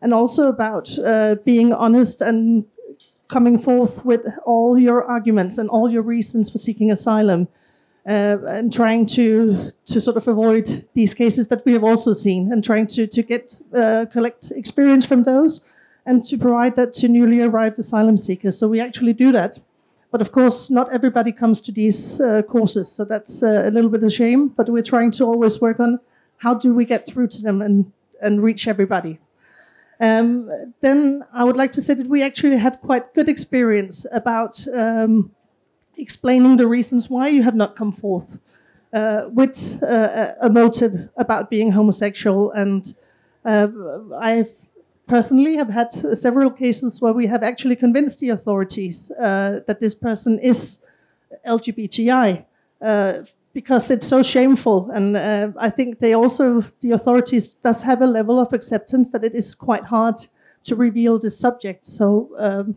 and 0.00 0.14
also 0.14 0.48
about 0.48 0.96
uh, 1.00 1.34
being 1.44 1.72
honest 1.72 2.20
and 2.20 2.64
coming 3.28 3.58
forth 3.58 4.04
with 4.04 4.24
all 4.44 4.78
your 4.78 5.02
arguments 5.04 5.58
and 5.58 5.68
all 5.68 5.90
your 5.90 6.02
reasons 6.02 6.50
for 6.50 6.58
seeking 6.58 6.92
asylum 6.92 7.48
uh, 8.06 8.38
and 8.46 8.72
trying 8.72 9.06
to 9.06 9.72
to 9.86 10.00
sort 10.00 10.16
of 10.16 10.28
avoid 10.28 10.88
these 10.94 11.14
cases 11.14 11.48
that 11.48 11.64
we 11.64 11.72
have 11.72 11.84
also 11.84 12.12
seen, 12.12 12.52
and 12.52 12.64
trying 12.64 12.86
to 12.86 13.06
to 13.06 13.22
get 13.22 13.56
uh, 13.74 14.06
collect 14.12 14.50
experience 14.52 15.06
from 15.06 15.24
those, 15.24 15.60
and 16.04 16.24
to 16.24 16.36
provide 16.36 16.74
that 16.76 16.92
to 16.94 17.08
newly 17.08 17.40
arrived 17.40 17.78
asylum 17.78 18.18
seekers. 18.18 18.58
So 18.58 18.68
we 18.68 18.80
actually 18.80 19.12
do 19.12 19.32
that. 19.32 19.58
But 20.10 20.20
of 20.20 20.30
course, 20.30 20.70
not 20.70 20.92
everybody 20.92 21.32
comes 21.32 21.60
to 21.62 21.72
these 21.72 22.20
uh, 22.20 22.42
courses, 22.42 22.92
so 22.92 23.04
that's 23.04 23.42
uh, 23.42 23.62
a 23.66 23.70
little 23.70 23.90
bit 23.90 24.02
of 24.02 24.08
a 24.08 24.10
shame. 24.10 24.48
But 24.48 24.68
we're 24.68 24.82
trying 24.82 25.10
to 25.12 25.24
always 25.24 25.60
work 25.60 25.80
on 25.80 26.00
how 26.38 26.54
do 26.54 26.74
we 26.74 26.84
get 26.84 27.06
through 27.06 27.28
to 27.28 27.42
them 27.42 27.62
and 27.62 27.92
and 28.20 28.42
reach 28.42 28.68
everybody. 28.68 29.18
Um, 30.00 30.50
then 30.80 31.22
I 31.32 31.44
would 31.44 31.56
like 31.56 31.70
to 31.72 31.80
say 31.80 31.94
that 31.94 32.08
we 32.08 32.24
actually 32.24 32.56
have 32.56 32.80
quite 32.80 33.14
good 33.14 33.28
experience 33.28 34.04
about 34.10 34.66
um, 34.74 35.30
explaining 35.96 36.56
the 36.56 36.66
reasons 36.66 37.08
why 37.10 37.28
you 37.28 37.42
have 37.42 37.54
not 37.54 37.76
come 37.76 37.92
forth 37.92 38.40
uh, 38.92 39.22
with 39.32 39.82
uh, 39.82 40.32
a 40.40 40.50
motive 40.50 41.08
about 41.16 41.50
being 41.50 41.72
homosexual. 41.72 42.50
And 42.52 42.94
uh, 43.44 43.68
I 44.14 44.46
personally 45.06 45.56
have 45.56 45.68
had 45.68 45.92
several 46.16 46.50
cases 46.50 47.00
where 47.00 47.12
we 47.12 47.26
have 47.26 47.42
actually 47.42 47.76
convinced 47.76 48.20
the 48.20 48.30
authorities 48.30 49.10
uh, 49.12 49.60
that 49.66 49.80
this 49.80 49.94
person 49.94 50.38
is 50.38 50.84
LGBTI. 51.46 52.44
Uh, 52.80 53.24
because 53.54 53.90
it's 53.90 54.06
so 54.06 54.22
shameful, 54.22 54.90
and 54.92 55.14
uh, 55.14 55.50
I 55.58 55.68
think 55.68 55.98
they 55.98 56.14
also 56.14 56.62
the 56.80 56.92
authorities 56.92 57.54
does 57.54 57.82
have 57.82 58.00
a 58.00 58.06
level 58.06 58.40
of 58.40 58.54
acceptance 58.54 59.10
that 59.10 59.24
it 59.24 59.34
is 59.34 59.54
quite 59.54 59.84
hard 59.84 60.26
to 60.64 60.74
reveal 60.74 61.18
this 61.18 61.38
subject. 61.38 61.86
So 61.86 62.30
um, 62.38 62.76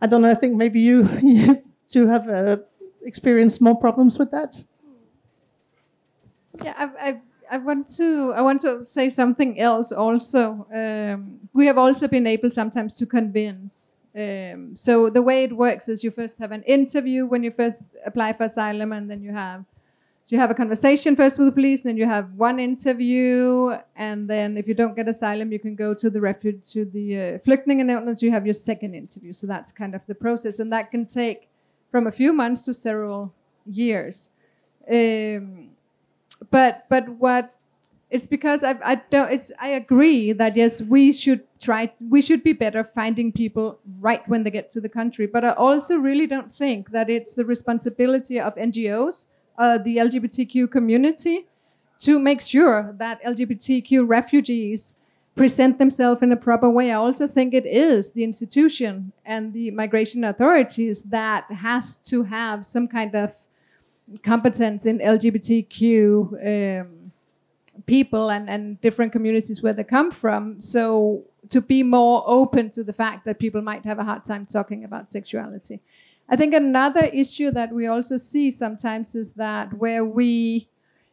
I 0.00 0.06
don't 0.06 0.22
know. 0.22 0.30
I 0.30 0.34
think 0.34 0.56
maybe 0.56 0.80
you, 0.80 1.08
you 1.22 1.62
to 1.92 2.06
have 2.06 2.28
uh, 2.28 2.56
experienced 3.04 3.60
more 3.60 3.76
problems 3.76 4.18
with 4.18 4.30
that? 4.30 4.62
Yeah, 6.64 6.74
I, 6.76 7.08
I, 7.08 7.20
I, 7.50 7.58
want 7.58 7.88
to 7.96 8.32
I 8.34 8.42
want 8.42 8.60
to 8.60 8.84
say 8.84 9.08
something 9.08 9.58
else 9.58 9.92
also. 9.92 10.66
Um, 10.72 11.40
we 11.52 11.66
have 11.66 11.78
also 11.78 12.08
been 12.08 12.26
able 12.26 12.50
sometimes 12.50 12.94
to 12.94 13.06
convince. 13.06 13.94
Um, 14.14 14.76
so 14.76 15.08
the 15.08 15.22
way 15.22 15.44
it 15.44 15.56
works 15.56 15.88
is 15.88 16.04
you 16.04 16.10
first 16.10 16.38
have 16.38 16.52
an 16.52 16.62
interview 16.64 17.26
when 17.26 17.42
you 17.42 17.50
first 17.50 17.86
apply 18.04 18.34
for 18.34 18.44
asylum, 18.44 18.92
and 18.92 19.10
then 19.10 19.22
you 19.22 19.32
have 19.32 19.64
So 20.24 20.36
you 20.36 20.40
have 20.40 20.52
a 20.52 20.54
conversation 20.54 21.16
first 21.16 21.38
with 21.38 21.48
the 21.48 21.52
police, 21.52 21.82
and 21.82 21.90
then 21.90 21.96
you 21.96 22.06
have 22.06 22.32
one 22.36 22.60
interview, 22.60 23.76
and 23.96 24.28
then 24.28 24.56
if 24.56 24.68
you 24.68 24.74
don't 24.74 24.94
get 24.94 25.08
asylum, 25.08 25.50
you 25.50 25.58
can 25.58 25.74
go 25.74 25.94
to 25.94 26.08
the 26.10 26.20
refuge 26.20 26.70
to 26.72 26.84
the 26.84 27.16
uh, 27.16 27.38
flygtningenævnet. 27.38 28.22
You 28.22 28.30
have 28.30 28.46
your 28.46 28.54
second 28.54 28.94
interview. 28.94 29.32
So 29.32 29.48
that's 29.48 29.72
kind 29.72 29.96
of 29.96 30.06
the 30.06 30.14
process, 30.14 30.60
and 30.60 30.70
that 30.72 30.92
can 30.92 31.06
take 31.06 31.48
from 31.92 32.08
a 32.08 32.10
few 32.10 32.32
months 32.32 32.64
to 32.64 32.74
several 32.74 33.32
years. 33.66 34.30
Um, 34.90 35.68
but 36.50 36.86
but 36.88 37.08
what 37.08 37.54
it's 38.10 38.26
because 38.26 38.64
I, 38.64 38.76
I 38.82 38.94
don't 38.96 39.30
it's 39.30 39.52
I 39.60 39.68
agree 39.68 40.32
that 40.32 40.56
yes 40.56 40.82
we 40.82 41.12
should 41.12 41.42
try 41.60 41.92
we 42.10 42.20
should 42.20 42.42
be 42.42 42.52
better 42.52 42.82
finding 42.82 43.30
people 43.30 43.78
right 44.00 44.26
when 44.28 44.42
they 44.42 44.50
get 44.50 44.70
to 44.70 44.80
the 44.80 44.88
country 44.88 45.26
but 45.26 45.44
I 45.44 45.52
also 45.52 45.96
really 45.96 46.26
don't 46.26 46.52
think 46.52 46.90
that 46.90 47.08
it's 47.08 47.34
the 47.34 47.44
responsibility 47.44 48.40
of 48.40 48.56
NGOs 48.56 49.28
uh, 49.56 49.78
the 49.78 49.98
LGBTQ 49.98 50.68
community 50.70 51.46
to 52.00 52.18
make 52.18 52.40
sure 52.40 52.92
that 52.98 53.22
LGBTQ 53.22 54.08
refugees 54.08 54.94
present 55.34 55.78
themselves 55.78 56.22
in 56.22 56.32
a 56.32 56.36
proper 56.36 56.68
way. 56.68 56.90
I 56.90 56.96
also 56.96 57.26
think 57.26 57.54
it 57.54 57.64
is 57.64 58.12
the 58.12 58.22
institution 58.22 59.12
and 59.24 59.52
the 59.52 59.70
migration 59.70 60.24
authorities 60.24 61.02
that 61.04 61.50
has 61.50 61.96
to 61.96 62.22
have 62.24 62.66
some 62.66 62.86
kind 62.86 63.14
of 63.14 63.34
competence 64.22 64.84
in 64.84 64.98
LGBTQ 64.98 66.80
um, 66.82 67.12
people 67.86 68.30
and, 68.30 68.50
and 68.50 68.80
different 68.82 69.12
communities 69.12 69.62
where 69.62 69.72
they 69.72 69.84
come 69.84 70.10
from. 70.10 70.60
So 70.60 71.24
to 71.48 71.60
be 71.60 71.82
more 71.82 72.22
open 72.26 72.68
to 72.70 72.84
the 72.84 72.92
fact 72.92 73.24
that 73.24 73.38
people 73.38 73.62
might 73.62 73.84
have 73.84 73.98
a 73.98 74.04
hard 74.04 74.24
time 74.24 74.44
talking 74.44 74.84
about 74.84 75.10
sexuality. 75.10 75.80
I 76.28 76.36
think 76.36 76.54
another 76.54 77.06
issue 77.06 77.50
that 77.52 77.72
we 77.72 77.86
also 77.86 78.16
see 78.16 78.50
sometimes 78.50 79.14
is 79.14 79.32
that 79.34 79.72
where 79.74 80.04
we, 80.04 80.68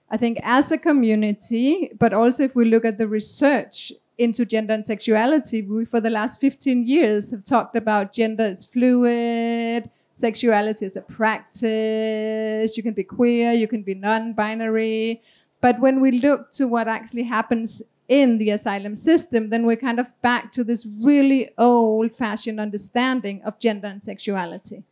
I 0.09 0.17
think, 0.17 0.39
as 0.43 0.71
a 0.71 0.77
community, 0.77 1.91
but 1.97 2.13
also 2.13 2.43
if 2.43 2.55
we 2.55 2.65
look 2.65 2.85
at 2.85 2.97
the 2.97 3.07
research 3.07 3.91
into 4.19 4.45
gender 4.45 4.73
and 4.73 4.85
sexuality, 4.85 5.61
we 5.61 5.85
for 5.85 6.01
the 6.01 6.09
last 6.09 6.39
15 6.41 6.85
years 6.85 7.31
have 7.31 7.43
talked 7.45 7.75
about 7.75 8.13
gender 8.13 8.45
is 8.45 8.65
fluid, 8.65 9.89
sexuality 10.13 10.85
is 10.85 10.95
a 10.97 11.01
practice, 11.01 12.75
you 12.75 12.83
can 12.83 12.93
be 12.93 13.03
queer, 13.03 13.53
you 13.53 13.67
can 13.67 13.81
be 13.81 13.95
non 13.95 14.33
binary. 14.33 15.21
But 15.61 15.79
when 15.79 16.01
we 16.01 16.11
look 16.11 16.51
to 16.51 16.67
what 16.67 16.87
actually 16.87 17.23
happens 17.23 17.81
in 18.09 18.37
the 18.39 18.49
asylum 18.49 18.95
system, 18.95 19.49
then 19.49 19.65
we're 19.65 19.77
kind 19.77 19.99
of 19.99 20.07
back 20.21 20.51
to 20.53 20.63
this 20.63 20.85
really 21.01 21.51
old 21.57 22.15
fashioned 22.15 22.59
understanding 22.59 23.41
of 23.43 23.59
gender 23.59 23.87
and 23.87 24.03
sexuality. 24.03 24.83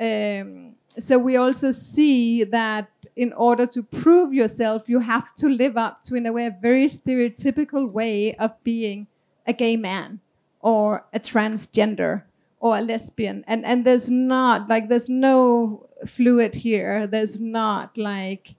Um, 0.00 0.76
so 0.98 1.18
we 1.18 1.36
also 1.36 1.70
see 1.70 2.44
that 2.44 2.88
in 3.16 3.32
order 3.34 3.66
to 3.66 3.82
prove 3.82 4.32
yourself, 4.32 4.88
you 4.88 5.00
have 5.00 5.34
to 5.34 5.48
live 5.48 5.76
up 5.76 6.02
to, 6.02 6.14
in 6.14 6.26
a 6.26 6.32
way, 6.32 6.46
a 6.46 6.56
very 6.60 6.86
stereotypical 6.86 7.90
way 7.90 8.34
of 8.36 8.52
being 8.64 9.06
a 9.46 9.52
gay 9.52 9.76
man 9.76 10.20
or 10.60 11.04
a 11.12 11.20
transgender 11.20 12.22
or 12.60 12.78
a 12.78 12.80
lesbian. 12.80 13.44
And 13.46 13.64
and 13.64 13.84
there's 13.84 14.08
not 14.08 14.68
like 14.68 14.88
there's 14.88 15.08
no 15.08 15.86
fluid 16.06 16.54
here. 16.54 17.06
There's 17.06 17.40
not 17.40 17.96
like 17.98 18.54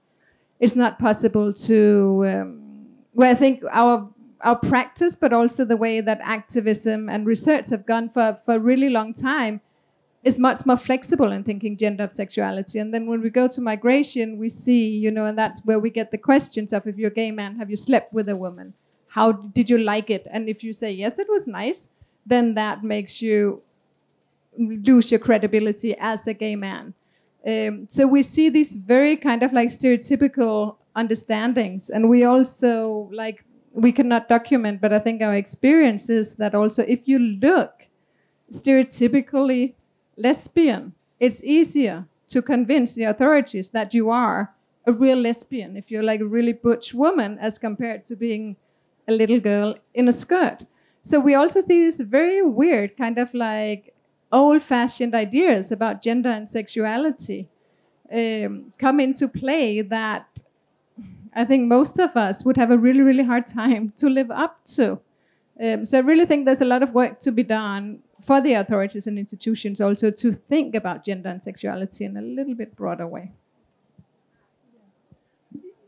it's 0.60 0.76
not 0.76 0.98
possible 0.98 1.52
to. 1.52 2.24
Um, 2.26 2.60
well, 3.14 3.30
I 3.30 3.34
think 3.34 3.62
our 3.70 4.08
our 4.40 4.56
practice, 4.56 5.16
but 5.16 5.32
also 5.32 5.64
the 5.64 5.76
way 5.76 6.00
that 6.00 6.20
activism 6.22 7.08
and 7.08 7.26
research 7.26 7.70
have 7.70 7.86
gone 7.86 8.08
for 8.08 8.38
for 8.44 8.54
a 8.54 8.60
really 8.60 8.90
long 8.90 9.14
time 9.14 9.60
is 10.24 10.38
much 10.38 10.64
more 10.64 10.78
flexible 10.78 11.30
in 11.32 11.44
thinking 11.44 11.76
gender 11.76 12.04
of 12.04 12.12
sexuality. 12.12 12.78
And 12.78 12.92
then 12.92 13.06
when 13.06 13.20
we 13.20 13.28
go 13.28 13.46
to 13.46 13.60
migration, 13.60 14.38
we 14.38 14.48
see, 14.48 14.88
you 14.88 15.10
know, 15.10 15.26
and 15.26 15.36
that's 15.36 15.60
where 15.64 15.78
we 15.78 15.90
get 15.90 16.10
the 16.10 16.18
questions 16.18 16.72
of 16.72 16.86
if 16.86 16.96
you're 16.96 17.10
a 17.10 17.14
gay 17.14 17.30
man, 17.30 17.56
have 17.56 17.70
you 17.70 17.76
slept 17.76 18.12
with 18.12 18.28
a 18.30 18.36
woman? 18.36 18.72
How 19.08 19.32
did 19.32 19.68
you 19.68 19.78
like 19.78 20.08
it? 20.08 20.26
And 20.30 20.48
if 20.48 20.64
you 20.64 20.72
say, 20.72 20.90
yes, 20.90 21.18
it 21.18 21.28
was 21.28 21.46
nice, 21.46 21.90
then 22.24 22.54
that 22.54 22.82
makes 22.82 23.20
you 23.20 23.62
lose 24.56 25.10
your 25.10 25.20
credibility 25.20 25.94
as 25.98 26.26
a 26.26 26.32
gay 26.32 26.56
man. 26.56 26.94
Um, 27.46 27.86
so 27.90 28.06
we 28.06 28.22
see 28.22 28.48
these 28.48 28.76
very 28.76 29.16
kind 29.16 29.42
of 29.42 29.52
like 29.52 29.68
stereotypical 29.68 30.76
understandings. 30.96 31.90
And 31.90 32.08
we 32.08 32.24
also, 32.24 33.10
like, 33.12 33.44
we 33.74 33.92
cannot 33.92 34.28
document, 34.28 34.80
but 34.80 34.92
I 34.92 35.00
think 35.00 35.20
our 35.20 35.34
experience 35.34 36.08
is 36.08 36.36
that 36.36 36.54
also 36.54 36.84
if 36.86 37.06
you 37.06 37.18
look 37.18 37.88
stereotypically 38.50 39.74
lesbian, 40.16 40.94
it's 41.20 41.42
easier 41.44 42.06
to 42.28 42.42
convince 42.42 42.94
the 42.94 43.04
authorities 43.04 43.70
that 43.70 43.94
you 43.94 44.10
are 44.10 44.52
a 44.86 44.92
real 44.92 45.18
lesbian 45.18 45.76
if 45.76 45.90
you're 45.90 46.02
like 46.02 46.20
a 46.20 46.26
really 46.26 46.52
butch 46.52 46.92
woman 46.92 47.38
as 47.38 47.58
compared 47.58 48.04
to 48.04 48.16
being 48.16 48.56
a 49.08 49.12
little 49.12 49.40
girl 49.40 49.76
in 49.94 50.08
a 50.08 50.12
skirt. 50.12 50.66
So 51.02 51.20
we 51.20 51.34
also 51.34 51.60
see 51.60 51.84
these 51.84 52.00
very 52.00 52.42
weird 52.42 52.96
kind 52.96 53.18
of 53.18 53.32
like 53.34 53.94
old 54.32 54.62
fashioned 54.62 55.14
ideas 55.14 55.70
about 55.70 56.02
gender 56.02 56.30
and 56.30 56.48
sexuality 56.48 57.48
um, 58.12 58.70
come 58.78 59.00
into 59.00 59.28
play 59.28 59.82
that 59.82 60.26
I 61.34 61.44
think 61.44 61.68
most 61.68 61.98
of 61.98 62.16
us 62.16 62.44
would 62.44 62.56
have 62.56 62.70
a 62.70 62.78
really, 62.78 63.00
really 63.00 63.24
hard 63.24 63.46
time 63.46 63.92
to 63.96 64.08
live 64.08 64.30
up 64.30 64.64
to. 64.76 65.00
Um, 65.60 65.84
so 65.84 65.98
I 65.98 66.00
really 66.00 66.26
think 66.26 66.44
there's 66.44 66.60
a 66.60 66.64
lot 66.64 66.82
of 66.82 66.94
work 66.94 67.20
to 67.20 67.32
be 67.32 67.42
done 67.42 68.00
for 68.24 68.40
the 68.40 68.54
authorities 68.54 69.06
and 69.06 69.18
institutions 69.18 69.80
also 69.80 70.10
to 70.10 70.32
think 70.32 70.74
about 70.74 71.04
gender 71.04 71.28
and 71.28 71.42
sexuality 71.42 72.04
in 72.04 72.16
a 72.16 72.22
little 72.22 72.54
bit 72.54 72.74
broader 72.74 73.06
way. 73.06 73.32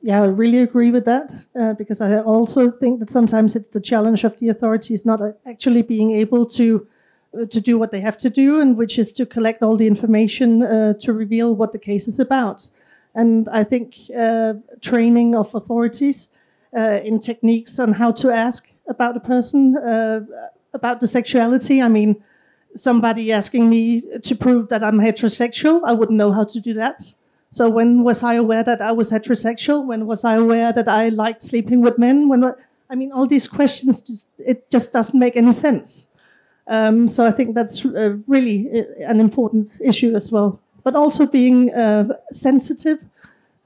Yeah, 0.03 0.23
I 0.23 0.27
really 0.27 0.61
agree 0.61 0.93
with 0.93 1.05
that 1.07 1.33
uh, 1.59 1.73
because 1.73 2.01
I 2.01 2.21
also 2.21 2.71
think 2.71 3.01
that 3.01 3.11
sometimes 3.11 3.57
it's 3.57 3.69
the 3.69 3.81
challenge 3.81 4.23
of 4.23 4.39
the 4.39 4.49
authorities 4.51 5.05
not 5.05 5.21
actually 5.45 5.83
being 5.83 6.13
able 6.13 6.45
to 6.47 6.87
uh, 7.35 7.47
to 7.47 7.61
do 7.61 7.77
what 7.77 7.91
they 7.91 8.01
have 8.01 8.17
to 8.19 8.31
do, 8.31 8.61
and 8.61 8.77
which 8.77 8.99
is 8.99 9.13
to 9.13 9.27
collect 9.27 9.63
all 9.63 9.77
the 9.77 9.87
information 9.87 10.63
uh, 10.63 10.93
to 11.01 11.13
reveal 11.13 11.57
what 11.57 11.73
the 11.73 11.79
case 11.79 12.07
is 12.07 12.21
about. 12.21 12.71
And 13.15 13.49
I 13.49 13.65
think 13.65 13.97
uh, 14.17 14.55
training 14.81 15.35
of 15.35 15.55
authorities 15.55 16.29
uh, 16.77 17.01
in 17.03 17.19
techniques 17.19 17.79
on 17.79 17.95
how 17.95 18.13
to 18.13 18.31
ask 18.31 18.71
about 18.87 19.17
a 19.17 19.21
person 19.21 19.77
uh, 19.77 20.21
about 20.77 21.01
the 21.01 21.07
sexuality. 21.07 21.83
I 21.83 21.89
mean, 21.89 22.23
somebody 22.75 23.33
asking 23.33 23.69
me 23.69 24.03
to 24.23 24.35
prove 24.35 24.69
that 24.69 24.83
I'm 24.85 24.99
heterosexual, 25.01 25.81
I 25.85 25.93
wouldn't 25.93 26.19
know 26.19 26.33
how 26.33 26.45
to 26.45 26.61
do 26.61 26.75
that. 26.75 27.15
So 27.51 27.69
when 27.69 28.05
was 28.05 28.23
I 28.23 28.35
aware 28.35 28.63
that 28.63 28.81
I 28.83 28.93
was 28.93 29.11
heterosexual? 29.11 29.87
When 29.87 30.07
was 30.07 30.25
I 30.25 30.35
aware 30.35 30.73
that 30.73 30.89
I 30.89 31.09
liked 31.09 31.43
sleeping 31.43 31.81
with 31.81 31.99
men? 31.99 32.29
When 32.29 32.45
I 32.91 32.95
mean, 32.95 33.13
all 33.13 33.27
these 33.27 33.49
questions 33.49 34.03
just 34.03 34.29
it 34.39 34.71
just 34.71 34.93
doesn't 34.93 35.19
make 35.19 35.37
any 35.37 35.53
sense. 35.53 36.09
Um, 36.69 37.09
so 37.09 37.25
I 37.25 37.31
think 37.31 37.55
that's 37.55 37.85
uh, 37.85 38.17
really 38.27 38.69
uh, 38.73 39.11
an 39.13 39.21
important 39.21 39.79
issue 39.81 40.15
as 40.15 40.31
well. 40.33 40.61
But 40.83 40.95
also 40.95 41.27
being 41.27 41.73
uh, 41.73 42.09
sensitive, 42.33 42.99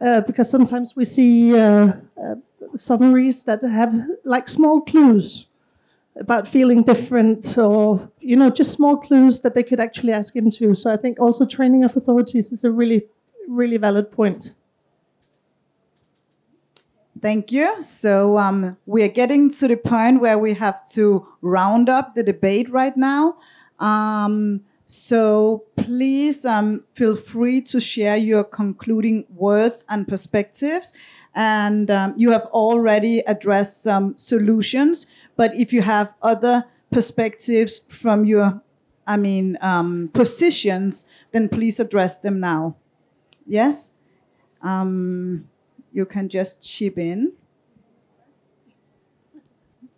uh, 0.01 0.21
because 0.23 0.51
sometimes 0.51 0.95
we 0.97 1.05
see 1.05 1.59
uh, 1.59 1.93
uh, 2.23 2.35
summaries 2.75 3.45
that 3.45 3.63
have 3.63 3.93
like 4.25 4.49
small 4.49 4.81
clues 4.81 5.47
about 6.21 6.47
feeling 6.47 6.83
different 6.83 7.57
or 7.59 8.11
you 8.21 8.37
know 8.37 8.51
just 8.51 8.73
small 8.73 8.97
clues 8.97 9.41
that 9.41 9.55
they 9.55 9.63
could 9.63 9.81
actually 9.81 10.13
ask 10.13 10.37
into 10.37 10.75
so 10.75 10.93
i 10.93 10.97
think 10.97 11.19
also 11.19 11.47
training 11.47 11.83
of 11.83 11.97
authorities 11.97 12.53
is 12.53 12.63
a 12.63 12.71
really 12.71 13.03
really 13.49 13.79
valid 13.79 14.13
point 14.13 14.53
Thank 17.21 17.53
you. 17.53 17.83
So 17.83 18.39
um, 18.39 18.79
we 18.87 19.03
are 19.03 19.09
getting 19.09 19.51
to 19.51 19.69
the 19.69 19.77
point 19.77 20.21
where 20.21 20.39
we 20.39 20.55
have 20.55 20.89
to 20.93 21.27
round 21.43 21.91
up 21.91 22.15
the 22.15 22.23
debate 22.23 22.71
right 22.71 22.97
now. 22.97 23.37
Um, 23.79 24.63
so 24.87 25.65
please 25.77 26.45
um, 26.45 26.85
feel 26.95 27.17
free 27.17 27.61
to 27.63 27.81
share 27.81 28.17
your 28.17 28.43
concluding 28.43 29.27
words 29.29 29.85
and 29.89 30.09
perspectives. 30.09 30.93
And 31.35 31.91
um, 31.91 32.15
you 32.17 32.31
have 32.31 32.47
already 32.47 33.21
addressed 33.21 33.83
some 33.83 34.17
solutions. 34.17 35.07
But 35.41 35.55
if 35.55 35.73
you 35.73 35.81
have 35.81 36.15
other 36.21 36.67
perspectives 36.91 37.79
from 37.89 38.27
your, 38.27 38.61
I 39.07 39.17
mean, 39.17 39.57
um, 39.63 40.11
positions, 40.13 41.07
then 41.33 41.49
please 41.49 41.81
address 41.81 42.21
them 42.21 42.41
now. 42.41 42.77
Yes? 43.47 43.93
Um, 44.61 45.49
you 45.95 46.05
can 46.05 46.29
just 46.29 46.63
chip 46.63 46.99
in. 46.99 47.33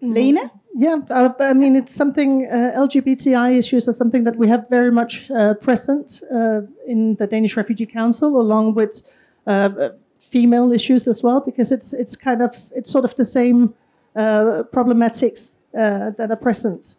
Mm. 0.00 0.14
Lene? 0.14 0.50
Yeah, 0.76 0.98
uh, 1.10 1.30
I 1.40 1.54
mean, 1.54 1.74
it's 1.74 1.92
something, 1.92 2.46
uh, 2.46 2.74
LGBTI 2.76 3.58
issues 3.58 3.88
are 3.88 3.92
something 3.92 4.22
that 4.22 4.36
we 4.36 4.46
have 4.46 4.68
very 4.70 4.92
much 4.92 5.28
uh, 5.32 5.54
present 5.54 6.22
uh, 6.32 6.60
in 6.86 7.16
the 7.16 7.26
Danish 7.26 7.56
Refugee 7.56 7.86
Council, 7.86 8.40
along 8.40 8.74
with 8.74 9.02
uh, 9.48 9.88
female 10.20 10.70
issues 10.70 11.08
as 11.08 11.20
well, 11.20 11.40
because 11.40 11.72
it's, 11.72 11.92
it's 11.92 12.14
kind 12.14 12.42
of, 12.42 12.70
it's 12.76 12.92
sort 12.92 13.04
of 13.04 13.16
the 13.16 13.24
same 13.24 13.74
uh, 14.16 14.62
problematics 14.72 15.56
uh, 15.76 16.10
that 16.10 16.30
are 16.30 16.36
present. 16.36 16.96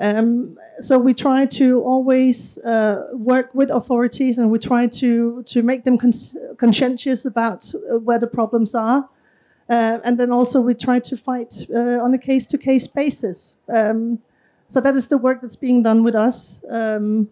Um, 0.00 0.58
so 0.80 0.98
we 0.98 1.12
try 1.12 1.46
to 1.46 1.82
always 1.82 2.58
uh, 2.58 3.08
work 3.12 3.54
with 3.54 3.70
authorities, 3.70 4.38
and 4.38 4.50
we 4.50 4.58
try 4.58 4.86
to 4.86 5.42
to 5.42 5.62
make 5.62 5.84
them 5.84 5.98
cons- 5.98 6.36
conscientious 6.56 7.24
about 7.24 7.72
uh, 7.74 7.98
where 7.98 8.18
the 8.18 8.26
problems 8.26 8.74
are, 8.74 9.08
uh, 9.68 9.98
and 10.04 10.18
then 10.18 10.30
also 10.30 10.60
we 10.60 10.74
try 10.74 11.00
to 11.00 11.16
fight 11.16 11.66
on 11.70 12.14
a 12.14 12.18
case 12.18 12.46
to 12.46 12.58
case 12.58 12.86
basis. 12.86 13.56
Um, 13.68 14.20
so 14.68 14.80
that 14.80 14.94
is 14.94 15.06
the 15.06 15.18
work 15.18 15.40
that's 15.40 15.56
being 15.56 15.82
done 15.82 16.04
with 16.04 16.14
us. 16.14 16.62
Um, 16.68 17.30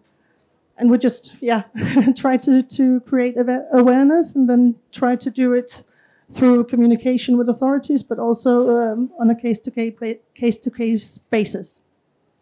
and 0.77 0.91
we 0.91 0.97
just 0.97 1.33
yeah 1.39 1.63
try 2.15 2.37
to, 2.37 2.61
to 2.61 2.99
create 3.01 3.35
awareness 3.71 4.35
and 4.35 4.49
then 4.49 4.75
try 4.91 5.15
to 5.15 5.29
do 5.29 5.53
it 5.53 5.83
through 6.29 6.65
communication 6.65 7.37
with 7.37 7.47
authorities, 7.49 8.03
but 8.03 8.19
also 8.19 8.69
um, 8.77 9.11
on 9.19 9.29
a 9.29 9.35
case 9.35 9.59
to 9.59 9.71
case 9.71 10.57
to 10.57 10.71
case 10.71 11.17
basis. 11.17 11.81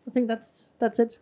I 0.07 0.11
think 0.11 0.27
that's 0.27 0.73
that's 0.79 0.99
it. 0.99 1.19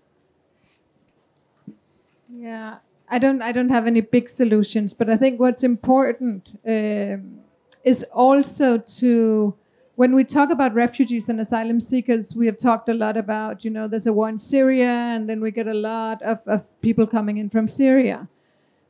Yeah, 2.29 2.77
I 3.09 3.19
don't 3.19 3.41
I 3.41 3.51
don't 3.51 3.69
have 3.69 3.87
any 3.87 4.01
big 4.01 4.29
solutions, 4.29 4.93
but 4.93 5.09
I 5.09 5.17
think 5.17 5.39
what's 5.39 5.63
important 5.63 6.49
um, 6.65 7.39
is 7.83 8.03
also 8.13 8.77
to 8.77 9.55
when 9.95 10.15
we 10.15 10.23
talk 10.23 10.49
about 10.49 10.73
refugees 10.73 11.29
and 11.29 11.39
asylum 11.39 11.79
seekers, 11.79 12.35
we 12.35 12.47
have 12.47 12.57
talked 12.57 12.89
a 12.89 12.93
lot 12.93 13.15
about, 13.15 13.63
you 13.63 13.69
know, 13.69 13.87
there's 13.87 14.07
a 14.07 14.13
war 14.13 14.27
in 14.27 14.39
Syria, 14.39 14.89
and 14.89 15.29
then 15.29 15.39
we 15.39 15.51
get 15.51 15.67
a 15.67 15.73
lot 15.73 16.21
of, 16.23 16.41
of 16.47 16.81
people 16.81 17.05
coming 17.05 17.37
in 17.37 17.49
from 17.49 17.67
Syria. 17.67 18.27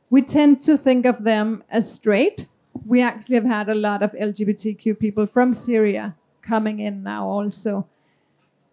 We 0.08 0.22
tend 0.22 0.62
to 0.62 0.78
think 0.78 1.04
of 1.04 1.24
them 1.24 1.62
as 1.68 1.92
straight. 1.92 2.46
We 2.86 3.02
actually 3.02 3.36
have 3.36 3.44
had 3.44 3.68
a 3.68 3.74
lot 3.74 4.02
of 4.02 4.12
LGBTQ 4.12 4.98
people 4.98 5.26
from 5.26 5.52
Syria 5.52 6.14
coming 6.42 6.80
in 6.80 7.02
now 7.02 7.26
also. 7.26 7.86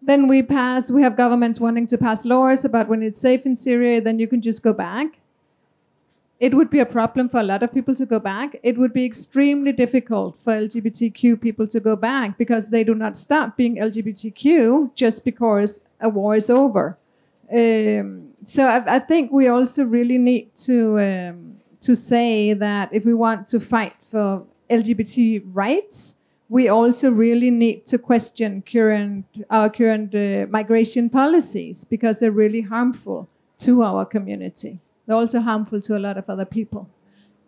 Then 0.00 0.26
we 0.26 0.42
pass, 0.42 0.90
we 0.90 1.02
have 1.02 1.16
governments 1.16 1.60
wanting 1.60 1.86
to 1.88 1.98
pass 1.98 2.24
laws 2.24 2.64
about 2.64 2.88
when 2.88 3.02
it's 3.02 3.20
safe 3.20 3.46
in 3.46 3.56
Syria, 3.56 4.00
then 4.00 4.18
you 4.18 4.26
can 4.26 4.42
just 4.42 4.62
go 4.62 4.72
back 4.72 5.18
it 6.42 6.54
would 6.54 6.70
be 6.70 6.80
a 6.80 6.86
problem 6.86 7.28
for 7.28 7.38
a 7.38 7.44
lot 7.44 7.62
of 7.62 7.72
people 7.72 7.94
to 7.94 8.04
go 8.04 8.18
back. 8.18 8.56
It 8.64 8.76
would 8.76 8.92
be 8.92 9.04
extremely 9.04 9.70
difficult 9.70 10.40
for 10.40 10.52
LGBTQ 10.52 11.40
people 11.40 11.68
to 11.68 11.78
go 11.78 11.94
back 11.94 12.36
because 12.36 12.70
they 12.70 12.82
do 12.82 12.96
not 12.96 13.16
stop 13.16 13.56
being 13.56 13.76
LGBTQ 13.76 14.92
just 14.96 15.24
because 15.24 15.78
a 16.00 16.08
war 16.08 16.34
is 16.34 16.50
over. 16.50 16.98
Um, 17.48 18.30
so 18.44 18.66
I, 18.66 18.96
I, 18.96 18.98
think 18.98 19.30
we 19.30 19.46
also 19.46 19.84
really 19.84 20.18
need 20.18 20.56
to 20.66 20.98
um, 20.98 21.60
to 21.82 21.94
say 21.94 22.54
that 22.54 22.88
if 22.92 23.04
we 23.04 23.14
want 23.14 23.46
to 23.48 23.60
fight 23.60 23.94
for 24.00 24.44
LGBT 24.70 25.42
rights, 25.52 26.16
we 26.48 26.68
also 26.68 27.10
really 27.10 27.50
need 27.50 27.86
to 27.86 27.98
question 27.98 28.62
current 28.62 29.24
our 29.50 29.70
current 29.70 30.14
uh, 30.14 30.46
migration 30.50 31.08
policies 31.08 31.84
because 31.84 32.20
they're 32.20 32.30
really 32.30 32.60
harmful 32.60 33.28
to 33.58 33.82
our 33.82 34.04
community. 34.04 34.78
They're 35.06 35.16
also 35.16 35.40
harmful 35.40 35.80
to 35.80 35.96
a 35.96 36.00
lot 36.00 36.18
of 36.18 36.28
other 36.28 36.44
people. 36.44 36.88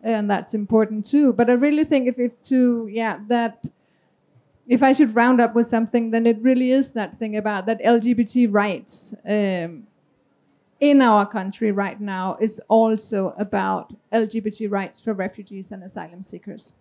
And 0.03 0.28
that's 0.28 0.55
important 0.55 1.05
too. 1.05 1.32
But 1.32 1.49
I 1.49 1.55
really 1.55 1.85
think 1.85 2.09
if, 2.09 2.18
if 2.18 2.41
to, 2.43 2.89
yeah, 2.91 3.20
that 3.28 3.64
if 4.66 4.82
I 4.82 4.93
should 4.93 5.14
round 5.14 5.41
up 5.41 5.55
with 5.55 5.66
something, 5.66 6.11
then 6.11 6.26
it 6.26 6.39
really 6.41 6.70
is 6.70 6.93
that 6.93 7.18
thing 7.18 7.37
about 7.37 7.66
that 7.66 7.82
LGBT 7.82 8.49
rights 8.51 9.14
um, 9.26 9.87
in 10.81 11.01
our 11.01 11.27
country 11.27 11.72
right 11.72 12.01
now 12.01 12.37
is 12.41 12.61
also 12.68 13.35
about 13.39 13.95
LGBT 14.12 14.70
rights 14.70 15.01
for 15.01 15.12
refugees 15.12 15.72
and 15.72 15.83
asylum 15.83 16.22
seekers. 16.22 16.72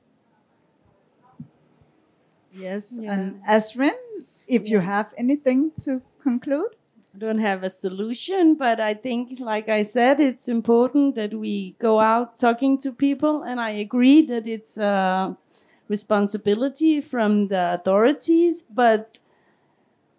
Yes, 2.52 3.00
yeah. 3.02 3.14
and 3.14 3.41
Asrin, 3.48 3.91
if 4.48 4.64
yeah. 4.64 4.70
you 4.70 4.80
have 4.80 5.12
anything 5.18 5.72
to 5.84 6.02
conclude 6.22 6.76
I 7.16 7.20
don't 7.20 7.39
have 7.39 7.62
a 7.62 7.70
solution, 7.70 8.56
but 8.56 8.80
I 8.80 8.96
think, 8.96 9.39
like 9.39 9.70
I 9.70 9.84
said, 9.84 10.20
it's 10.20 10.50
important 10.50 11.14
that 11.14 11.32
we 11.32 11.76
go 11.78 12.00
out 12.00 12.39
talking 12.39 12.80
to 12.80 12.91
people, 12.91 13.44
and 13.44 13.60
I 13.62 13.70
agree 13.70 14.24
that 14.24 14.48
it's 14.48 14.78
a 14.78 15.38
responsibility 15.88 17.02
from 17.02 17.50
the 17.50 17.76
authorities. 17.76 18.64
But 18.64 19.20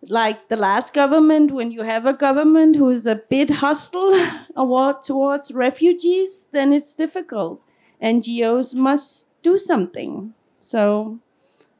like 0.08 0.48
the 0.48 0.56
last 0.56 0.94
government, 0.94 1.50
when 1.50 1.70
you 1.70 1.82
have 1.82 2.06
a 2.06 2.12
government 2.12 2.76
who 2.76 2.90
is 2.90 3.06
a 3.06 3.16
bit 3.16 3.50
hostile 3.50 4.14
towards 5.02 5.52
refugees, 5.52 6.48
then 6.52 6.72
it's 6.72 6.94
difficult. 6.94 7.60
NGOs 8.02 8.74
must 8.74 9.28
do 9.42 9.58
something. 9.58 10.34
So 10.58 11.18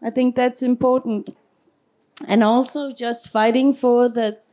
I 0.03 0.11
think 0.11 0.37
that's 0.37 0.63
important. 0.63 1.37
And 2.27 2.45
also 2.45 2.93
just 2.93 3.31
fighting 3.31 3.75
for 3.75 4.09
that 4.11 4.45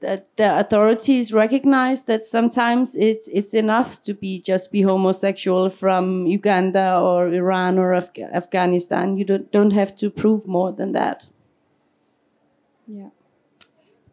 that 0.00 0.28
the 0.36 0.58
authorities 0.60 1.32
recognize 1.32 2.02
that 2.02 2.24
sometimes 2.24 2.94
it's 2.94 3.28
it's 3.28 3.52
enough 3.52 4.00
to 4.02 4.14
be 4.14 4.40
just 4.40 4.70
be 4.70 4.82
homosexual 4.82 5.70
from 5.70 6.26
Uganda 6.26 7.00
or 7.00 7.28
Iran 7.34 7.78
or 7.78 7.94
Af 7.94 8.10
Afghanistan. 8.32 9.16
You 9.16 9.24
don't 9.24 9.50
don't 9.50 9.72
have 9.72 9.96
to 9.96 10.10
prove 10.10 10.46
more 10.46 10.72
than 10.72 10.92
that. 10.92 11.26
Yeah. 12.88 13.10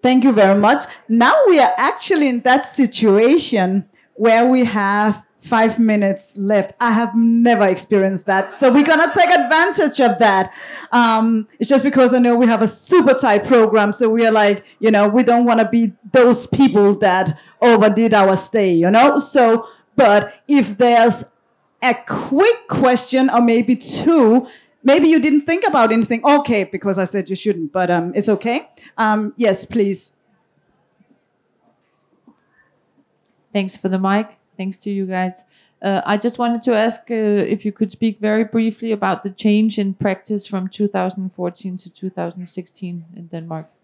Thank 0.01 0.23
you 0.23 0.33
very 0.33 0.59
much. 0.59 0.83
Now 1.07 1.33
we 1.47 1.59
are 1.59 1.73
actually 1.77 2.27
in 2.27 2.41
that 2.41 2.65
situation 2.65 3.89
where 4.13 4.45
we 4.45 4.65
have 4.65 5.23
five 5.41 5.79
minutes 5.79 6.33
left. 6.35 6.73
I 6.79 6.91
have 6.91 7.15
never 7.15 7.67
experienced 7.67 8.25
that. 8.25 8.51
So 8.51 8.71
we're 8.71 8.83
going 8.83 8.99
to 8.99 9.11
take 9.17 9.29
advantage 9.29 9.99
of 10.01 10.19
that. 10.19 10.53
Um, 10.91 11.47
it's 11.59 11.69
just 11.69 11.83
because 11.83 12.13
I 12.13 12.19
know 12.19 12.35
we 12.35 12.47
have 12.47 12.61
a 12.61 12.67
super 12.67 13.13
tight 13.13 13.45
program. 13.45 13.93
So 13.93 14.09
we 14.09 14.25
are 14.25 14.31
like, 14.31 14.65
you 14.79 14.91
know, 14.91 15.07
we 15.07 15.23
don't 15.23 15.45
want 15.45 15.59
to 15.59 15.69
be 15.69 15.93
those 16.11 16.47
people 16.47 16.95
that 16.95 17.39
overdid 17.61 18.13
our 18.13 18.35
stay, 18.35 18.73
you 18.73 18.89
know? 18.91 19.19
So, 19.19 19.67
but 19.95 20.33
if 20.47 20.77
there's 20.77 21.25
a 21.81 21.93
quick 22.07 22.67
question 22.67 23.29
or 23.29 23.41
maybe 23.41 23.75
two, 23.75 24.47
maybe 24.85 25.09
you 25.09 25.19
didn't 25.19 25.41
think 25.41 25.67
about 25.67 25.91
anything. 25.91 26.23
Okay, 26.23 26.63
because 26.63 26.97
I 26.97 27.05
said 27.05 27.29
you 27.29 27.35
shouldn't, 27.35 27.73
but 27.73 27.89
um, 27.91 28.13
it's 28.15 28.29
okay. 28.29 28.69
Um, 28.97 29.33
yes, 29.35 29.65
please. 29.65 30.15
Thanks 33.51 33.75
for 33.75 33.89
the 33.89 33.99
mic. 33.99 34.27
Thanks 34.57 34.77
to 34.77 34.89
you 34.89 35.05
guys. 35.05 35.43
Uh, 35.81 36.01
I 36.05 36.17
just 36.17 36.39
wanted 36.39 36.61
to 36.63 36.73
ask 36.73 37.11
uh, 37.11 37.13
if 37.13 37.65
you 37.65 37.71
could 37.71 37.91
speak 37.91 38.19
very 38.19 38.45
briefly 38.45 38.91
about 38.91 39.23
the 39.23 39.29
change 39.29 39.77
in 39.77 39.93
practice 39.93 40.47
from 40.47 40.67
2014 40.69 41.77
to 41.77 41.89
2016 41.89 43.05
in 43.15 43.27
Denmark. 43.27 43.74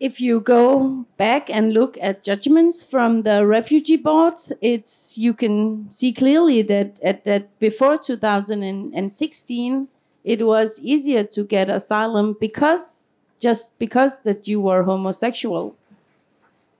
If 0.00 0.20
you 0.20 0.40
go 0.40 1.06
back 1.16 1.50
and 1.50 1.72
look 1.72 1.98
at 2.00 2.22
judgments 2.22 2.84
from 2.84 3.22
the 3.22 3.44
refugee 3.44 3.96
boards, 3.96 4.52
it's 4.60 5.18
you 5.18 5.34
can 5.34 5.90
see 5.90 6.12
clearly 6.12 6.62
that 6.62 7.00
at 7.02 7.24
that 7.24 7.58
before 7.58 7.96
2016 7.98 9.88
it 10.24 10.46
was 10.46 10.80
easier 10.82 11.24
to 11.24 11.42
get 11.42 11.68
asylum 11.68 12.36
because 12.38 13.18
just 13.40 13.76
because 13.78 14.20
that 14.20 14.46
you 14.46 14.60
were 14.60 14.84
homosexual. 14.84 15.74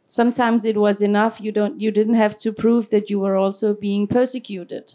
Sometimes 0.06 0.64
it 0.64 0.76
was 0.76 1.02
enough 1.02 1.40
you 1.40 1.50
don't 1.50 1.80
you 1.80 1.90
didn't 1.90 2.14
have 2.14 2.38
to 2.38 2.52
prove 2.52 2.90
that 2.90 3.10
you 3.10 3.18
were 3.18 3.36
also 3.36 3.74
being 3.74 4.06
persecuted. 4.06 4.94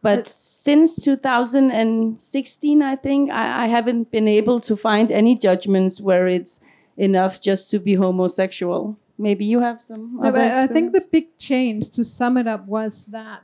But 0.00 0.28
since 0.28 0.94
2016 0.94 2.82
i 2.82 2.94
think 2.94 3.30
I, 3.32 3.64
I, 3.64 3.66
haven't 3.66 4.12
been 4.12 4.28
able 4.28 4.60
to 4.60 4.76
find 4.76 5.10
any 5.10 5.36
judgments 5.36 6.00
where 6.00 6.28
it's 6.28 6.60
enough 6.98 7.40
just 7.40 7.70
to 7.70 7.78
be 7.78 7.94
homosexual 7.94 8.98
maybe 9.16 9.44
you 9.44 9.60
have 9.60 9.80
some 9.80 10.18
no, 10.20 10.34
i 10.34 10.66
think 10.66 10.92
the 10.92 11.06
big 11.10 11.36
change 11.38 11.88
to 11.90 12.04
sum 12.04 12.36
it 12.36 12.46
up 12.46 12.66
was 12.66 13.04
that 13.04 13.42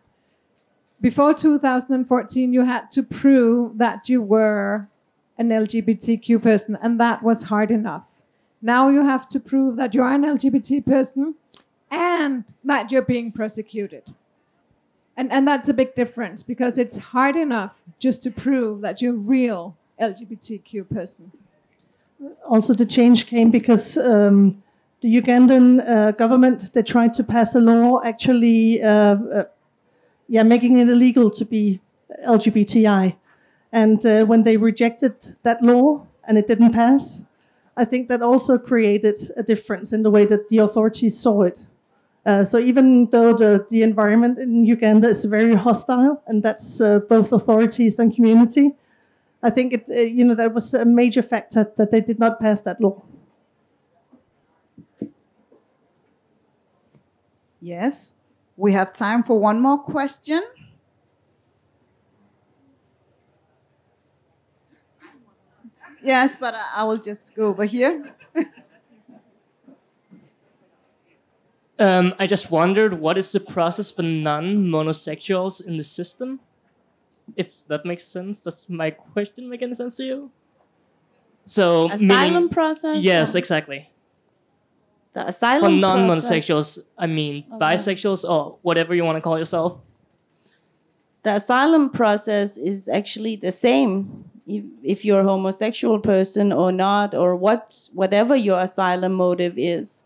before 1.01 1.33
2014 1.33 2.53
you 2.53 2.63
had 2.63 2.91
to 2.91 3.03
prove 3.03 3.79
that 3.79 4.09
you 4.09 4.21
were 4.21 4.89
an 5.39 5.49
lgbtq 5.49 6.43
person 6.43 6.77
and 6.83 7.01
that 7.01 7.23
was 7.23 7.45
hard 7.45 7.71
enough 7.71 8.15
now 8.65 8.89
you 8.89 9.05
have 9.05 9.29
to 9.29 9.41
prove 9.41 9.77
that 9.77 9.93
you're 9.93 10.09
an 10.09 10.23
LGBT 10.23 10.87
person 10.87 11.35
and 11.91 12.45
that 12.65 12.91
you're 12.91 13.03
being 13.03 13.31
persecuted. 13.31 14.05
And, 15.19 15.31
and 15.31 15.47
that's 15.47 15.69
a 15.69 15.75
big 15.75 15.95
difference 15.95 16.43
because 16.43 16.79
it's 16.79 16.97
hard 16.97 17.37
enough 17.37 17.83
just 17.99 18.23
to 18.23 18.31
prove 18.31 18.81
that 18.81 19.03
you're 19.03 19.15
a 19.15 19.19
real 19.19 19.77
LGBTQ 20.01 20.89
person. 20.89 21.31
Also, 22.49 22.75
the 22.75 22.87
change 22.87 23.27
came 23.27 23.51
because 23.51 23.97
um, 23.99 24.63
the 25.01 25.21
Ugandan 25.21 25.87
uh, 25.87 26.13
government 26.13 26.73
they 26.73 26.83
tried 26.83 27.13
to 27.15 27.25
pass 27.25 27.55
a 27.55 27.61
law 27.61 28.01
actually, 28.03 28.83
uh, 28.83 29.17
uh, 29.17 29.45
yeah, 30.29 30.43
making 30.43 30.79
it 30.79 30.89
illegal 30.89 31.31
to 31.31 31.45
be 31.45 31.81
LGBTI. 32.27 33.15
And 33.73 34.05
uh, 34.07 34.25
when 34.25 34.45
they 34.45 34.57
rejected 34.57 35.15
that 35.43 35.63
law 35.63 36.07
and 36.27 36.39
it 36.39 36.47
didn't 36.47 36.73
pass, 36.73 37.27
I 37.77 37.85
think 37.85 38.09
that 38.09 38.23
also 38.23 38.57
created 38.57 39.19
a 39.37 39.43
difference 39.43 39.93
in 39.93 40.05
the 40.05 40.11
way 40.11 40.25
that 40.25 40.49
the 40.49 40.59
authorities 40.59 41.19
saw 41.19 41.43
it. 41.43 41.59
Uh, 42.25 42.43
so 42.45 42.59
even 42.59 43.11
though 43.11 43.35
the, 43.35 43.67
the 43.69 43.83
environment 43.83 44.39
in 44.39 44.65
Uganda 44.65 45.09
is 45.09 45.25
very 45.27 45.55
hostile, 45.55 46.23
and 46.27 46.43
that's 46.43 46.79
both 46.79 47.33
authorities 47.33 47.99
and 47.99 48.15
community, 48.15 48.73
I 49.45 49.51
think 49.51 49.75
it, 49.75 49.85
uh, 49.91 50.01
you 50.01 50.25
know, 50.25 50.35
that 50.35 50.55
was 50.55 50.73
a 50.73 50.87
major 50.87 51.21
factor 51.21 51.71
that 51.77 51.91
they 51.91 52.01
did 52.01 52.19
not 52.19 52.41
pass 52.41 52.63
that 52.63 52.81
law. 52.81 53.03
Yes. 57.61 58.15
We 58.57 58.73
have 58.73 58.95
time 58.95 59.23
for 59.23 59.39
one 59.39 59.61
more 59.61 59.79
question. 59.79 60.43
Yes, 66.03 66.37
but 66.37 66.55
I 66.55 66.65
I 66.77 66.85
will 66.85 66.97
just 66.97 67.35
go 67.35 67.47
over 67.47 67.65
here. 67.65 68.15
Um, 71.77 72.15
I 72.21 72.29
just 72.29 72.53
wondered 72.53 73.01
what 73.01 73.19
is 73.19 73.33
the 73.33 73.41
process 73.41 73.91
for 73.91 74.03
non-monosexuals 74.03 75.67
in 75.67 75.77
the 75.77 75.83
system? 75.83 76.39
If 77.37 77.53
that 77.69 77.85
makes 77.87 78.05
sense, 78.05 78.41
does 78.43 78.69
my 78.69 78.91
question 78.91 79.49
make 79.49 79.63
any 79.63 79.75
sense 79.75 79.97
to 79.97 80.05
you? 80.05 80.31
So 81.47 81.91
Asylum 81.91 82.35
meaning- 82.35 82.49
process. 82.49 83.05
Yes, 83.05 83.35
or 83.35 83.39
exactly. 83.39 83.91
The 85.15 85.29
asylum 85.29 85.75
For 85.75 85.79
non-monosexuals, 85.81 86.79
I 86.99 87.07
mean 87.07 87.45
Okay. 87.49 87.59
bisexuals 87.65 88.29
or 88.29 88.59
whatever 88.63 88.95
you 88.95 89.05
want 89.05 89.17
to 89.17 89.21
call 89.23 89.39
yourself. 89.39 89.79
the 91.23 91.37
asylum 91.37 91.89
process 91.89 92.59
is 92.59 92.87
actually 92.89 93.35
the 93.37 93.51
same 93.51 94.25
if, 94.47 94.63
if 94.83 95.05
you're 95.07 95.21
a 95.21 95.25
homosexual 95.25 95.99
person 95.99 96.53
or 96.53 96.71
not 96.71 97.15
or 97.15 97.35
what 97.35 97.89
whatever 97.95 98.37
your 98.37 98.61
asylum 98.61 99.15
motive 99.15 99.55
is 99.57 100.05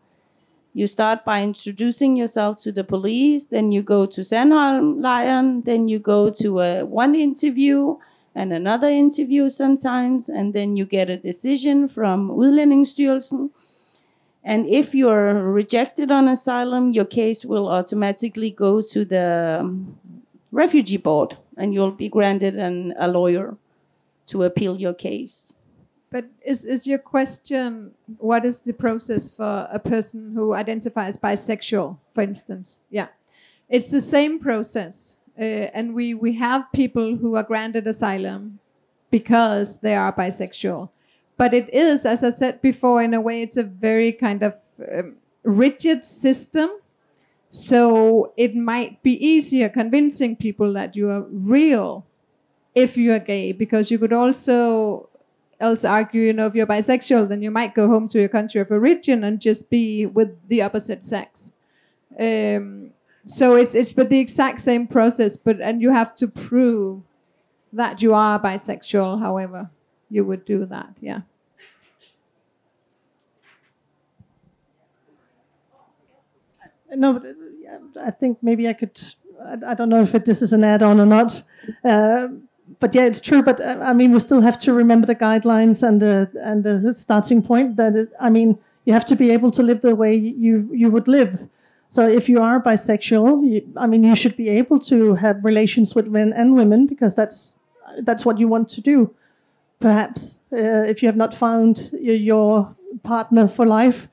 you 0.79 0.87
start 0.87 1.25
by 1.25 1.43
introducing 1.43 2.17
yourself 2.17 2.61
to 2.63 2.71
the 2.71 2.85
police 2.85 3.47
then 3.47 3.73
you 3.73 3.83
go 3.83 4.07
to 4.07 4.21
Sandholmlejren 4.21 5.65
then 5.65 5.89
you 5.89 5.99
go 5.99 6.31
to 6.31 6.61
a 6.61 6.85
one 6.85 7.15
interview 7.17 7.97
and 8.35 8.53
another 8.53 8.89
interview 8.89 9.51
sometimes 9.51 10.29
and 10.29 10.55
then 10.55 10.77
you 10.77 10.85
get 10.85 11.11
a 11.11 11.17
decision 11.17 11.89
from 11.89 12.31
Udlændingestyrelsen 12.31 13.51
and 14.45 14.67
if 14.69 14.95
you're 14.95 15.35
rejected 15.61 16.13
on 16.13 16.29
asylum 16.29 16.93
your 16.93 17.09
case 17.21 17.45
will 17.45 17.69
automatically 17.69 18.51
go 18.51 18.81
to 18.81 19.05
the 19.05 19.59
um, 19.61 19.99
refugee 20.53 20.97
board 20.97 21.37
and 21.57 21.75
you'll 21.75 21.91
be 21.91 22.09
granted 22.09 22.55
an, 22.55 22.95
a 22.99 23.09
lawyer 23.09 23.57
to 24.29 24.45
appeal 24.45 24.77
your 24.79 24.95
case. 24.95 25.53
But 26.11 26.27
is, 26.45 26.65
is 26.65 26.87
your 26.87 26.99
question 26.99 27.93
what 28.17 28.45
is 28.45 28.61
the 28.61 28.73
process 28.73 29.29
for 29.29 29.69
a 29.71 29.79
person 29.79 30.33
who 30.35 30.55
identifies 30.55 31.17
bisexual, 31.17 31.99
for 32.15 32.23
instance? 32.23 32.81
Yeah. 32.91 33.09
It's 33.69 33.91
the 33.91 34.01
same 34.01 34.39
process. 34.39 35.19
Uh, 35.39 35.71
and 35.75 35.95
we, 35.95 36.15
we 36.15 36.35
have 36.35 36.73
people 36.73 37.17
who 37.17 37.37
are 37.37 37.43
granted 37.43 37.87
asylum 37.87 38.59
because 39.11 39.79
they 39.79 39.95
are 39.95 40.13
bisexual. 40.13 40.89
But 41.37 41.55
it 41.55 41.73
is, 41.73 42.05
as 42.05 42.25
I 42.25 42.31
said 42.31 42.61
before, 42.63 43.03
in 43.03 43.15
a 43.15 43.21
way, 43.21 43.43
it's 43.43 43.57
a 43.57 43.63
very 43.63 44.13
kind 44.13 44.43
of 44.43 44.55
um, 44.93 45.17
rigid 45.45 46.05
system. 46.05 46.71
So 47.51 48.33
it 48.37 48.57
might 48.57 49.03
be 49.03 49.13
easier 49.25 49.69
convincing 49.69 50.37
people 50.37 50.73
that 50.73 50.97
you 50.97 51.09
are 51.09 51.27
real 51.31 52.05
if 52.75 52.97
you 52.97 53.13
are 53.13 53.19
gay, 53.19 53.53
because 53.53 53.91
you 53.91 53.99
could 53.99 54.13
also 54.13 55.09
else 55.61 55.85
argue, 55.85 56.23
you 56.23 56.33
know, 56.33 56.47
if 56.47 56.55
you're 56.55 56.67
bisexual, 56.67 57.29
then 57.29 57.43
you 57.43 57.51
might 57.51 57.75
go 57.75 57.89
home 57.89 58.09
to 58.09 58.19
your 58.19 58.29
country 58.29 58.61
of 58.61 58.71
origin 58.71 59.25
and 59.25 59.41
just 59.41 59.71
be 59.71 60.07
with 60.07 60.37
the 60.49 60.63
opposite 60.63 61.03
sex. 61.03 61.53
Um, 62.19 62.91
so 63.25 63.55
it's 63.55 63.75
it's 63.75 63.93
but 63.93 64.09
the 64.09 64.19
exact 64.19 64.61
same 64.61 64.87
process, 64.87 65.37
but 65.37 65.61
and 65.61 65.83
you 65.83 65.91
have 65.91 66.15
to 66.17 66.29
prove 66.29 67.03
that 67.73 68.01
you 68.03 68.15
are 68.15 68.41
bisexual. 68.41 69.21
However, 69.21 69.71
you 70.11 70.25
would 70.25 70.45
do 70.45 70.65
that, 70.67 70.95
yeah. 71.01 71.21
No, 76.91 77.17
uh, 77.17 77.79
I 78.03 78.11
think 78.11 78.39
maybe 78.43 78.67
I 78.67 78.73
could. 78.73 78.99
I, 79.45 79.73
I 79.73 79.75
don't 79.75 79.91
know 79.91 80.01
if 80.01 80.15
it, 80.15 80.25
this 80.25 80.41
is 80.41 80.53
an 80.53 80.65
add-on 80.65 80.99
or 81.01 81.07
not, 81.07 81.43
uh, 81.85 82.29
but 82.81 82.95
yeah, 82.95 83.05
it's 83.05 83.21
true. 83.21 83.43
But 83.43 83.61
uh, 83.61 83.79
I 83.81 83.93
mean, 83.93 84.13
we 84.13 84.21
still 84.21 84.41
have 84.41 84.59
to 84.59 84.73
remember 84.73 85.07
the 85.07 85.15
guidelines 85.15 85.87
and 85.87 86.01
the 86.01 86.31
and 86.43 86.65
the 86.65 86.95
starting 86.95 87.43
point. 87.43 87.77
That 87.77 87.97
it, 87.97 88.13
I 88.21 88.31
mean, 88.31 88.59
you 88.85 88.93
have 88.93 89.05
to 89.07 89.17
be 89.17 89.31
able 89.31 89.51
to 89.53 89.63
live 89.63 89.81
the 89.81 89.95
way 89.95 90.15
you 90.15 90.69
you 90.73 90.91
would 90.91 91.09
live. 91.09 91.49
So 91.89 92.07
if 92.07 92.29
you 92.29 92.41
are 92.43 92.63
bisexual, 92.63 93.51
you, 93.51 93.73
I 93.77 93.87
mean, 93.87 94.05
you 94.05 94.15
should 94.15 94.37
be 94.37 94.51
able 94.51 94.79
to 94.81 95.15
have 95.15 95.45
relations 95.45 95.95
with 95.95 96.07
men 96.07 96.33
and 96.33 96.55
women 96.55 96.87
because 96.87 97.15
that's 97.15 97.55
that's 98.03 98.25
what 98.25 98.39
you 98.39 98.49
want 98.49 98.69
to 98.71 98.81
do. 98.81 99.15
Perhaps 99.81 100.39
uh, 100.53 100.85
if 100.87 101.03
you 101.03 101.09
have 101.09 101.17
not 101.17 101.35
found 101.35 101.91
your 101.93 102.77
partner 103.03 103.47
for 103.47 103.67
life. 103.67 104.09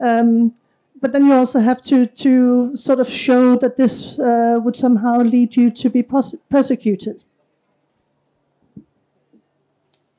Um, 0.00 0.54
but 1.00 1.12
then 1.12 1.26
you 1.26 1.32
also 1.34 1.60
have 1.60 1.82
to 1.82 2.06
to 2.06 2.74
sort 2.74 3.00
of 3.00 3.08
show 3.08 3.56
that 3.58 3.76
this 3.76 4.18
uh, 4.18 4.58
would 4.62 4.76
somehow 4.76 5.18
lead 5.20 5.56
you 5.56 5.70
to 5.70 5.90
be 5.90 6.02
persecuted. 6.02 7.22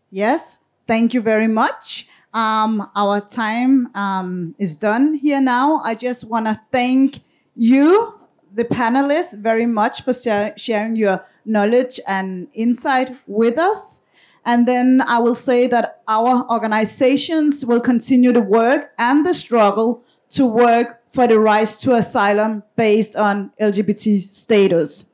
Yes, 0.10 0.58
thank 0.88 1.14
you 1.14 1.22
very 1.22 1.47
much. 1.47 2.08
Um, 2.34 2.89
our 2.95 3.20
time 3.22 3.89
um, 3.95 4.55
is 4.58 4.78
done 4.78 5.16
here 5.16 5.41
now. 5.41 5.78
I 5.84 5.95
just 5.95 6.30
want 6.30 6.45
to 6.45 6.60
thank 6.72 7.20
you, 7.55 8.14
the 8.53 8.64
panelists, 8.64 9.38
very 9.38 9.66
much 9.66 10.03
for 10.03 10.14
sharing 10.14 10.95
your 10.95 11.26
knowledge 11.45 11.99
and 12.08 12.47
insight 12.53 13.18
with 13.28 13.58
us. 13.58 14.01
And 14.45 14.66
then 14.66 15.01
I 15.01 15.20
will 15.20 15.36
say 15.36 15.68
that 15.68 16.01
our 16.08 16.49
organizations 16.49 17.66
will 17.66 17.82
continue 17.82 18.32
to 18.32 18.39
work 18.39 18.91
and 18.97 19.26
the 19.26 19.34
struggle 19.34 20.03
to 20.30 20.45
work 20.45 21.01
for 21.12 21.28
the 21.28 21.39
rights 21.39 21.76
to 21.78 21.95
asylum 21.95 22.64
based 22.76 23.16
on 23.16 23.51
LGBT 23.60 24.22
status. 24.22 25.12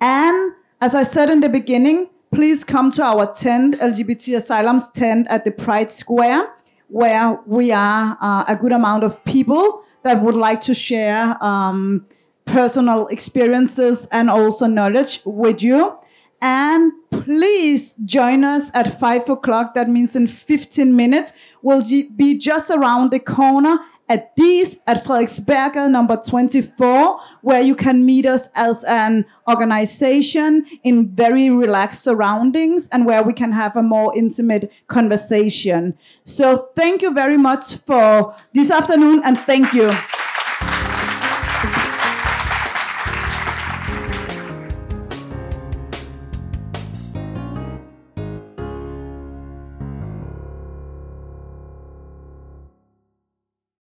And 0.00 0.54
as 0.80 0.94
I 0.94 1.04
said 1.04 1.30
in 1.30 1.40
the 1.40 1.48
beginning, 1.48 2.08
please 2.34 2.64
come 2.64 2.90
to 2.90 3.02
our 3.02 3.32
tent, 3.32 3.78
LGBT 3.78 4.36
Asylums 4.36 4.90
tent 4.90 5.26
at 5.30 5.44
the 5.44 5.52
Pride 5.52 5.90
Square, 5.90 6.52
where 6.88 7.38
we 7.46 7.70
are 7.70 8.18
uh, 8.20 8.44
a 8.48 8.56
good 8.56 8.72
amount 8.72 9.04
of 9.04 9.24
people 9.24 9.84
that 10.02 10.20
would 10.20 10.34
like 10.34 10.60
to 10.62 10.74
share 10.74 11.42
um, 11.42 12.04
personal 12.44 13.06
experiences 13.06 14.06
and 14.10 14.28
also 14.28 14.66
knowledge 14.66 15.20
with 15.24 15.62
you. 15.62 15.96
And 16.42 16.92
please 17.10 17.94
join 18.04 18.44
us 18.44 18.70
at 18.74 18.98
five 18.98 19.28
o'clock. 19.28 19.74
That 19.74 19.88
means 19.88 20.16
in 20.16 20.26
15 20.26 20.94
minutes. 20.94 21.32
We'll 21.62 21.82
be 22.16 22.36
just 22.36 22.70
around 22.70 23.12
the 23.12 23.20
corner 23.20 23.78
at 24.08 24.36
these 24.36 24.78
at 24.86 25.04
Frederiksberg 25.04 25.90
number 25.90 26.16
24, 26.16 27.18
where 27.42 27.62
you 27.62 27.74
can 27.74 28.04
meet 28.04 28.26
us 28.26 28.48
as 28.54 28.84
an 28.84 29.24
organization 29.48 30.66
in 30.82 31.08
very 31.08 31.50
relaxed 31.50 32.02
surroundings 32.02 32.88
and 32.92 33.06
where 33.06 33.22
we 33.22 33.32
can 33.32 33.52
have 33.52 33.76
a 33.76 33.82
more 33.82 34.16
intimate 34.16 34.70
conversation. 34.88 35.96
So 36.24 36.68
thank 36.76 37.02
you 37.02 37.12
very 37.12 37.38
much 37.38 37.76
for 37.76 38.34
this 38.52 38.70
afternoon 38.70 39.22
and 39.24 39.38
thank 39.38 39.72
you. 39.72 39.90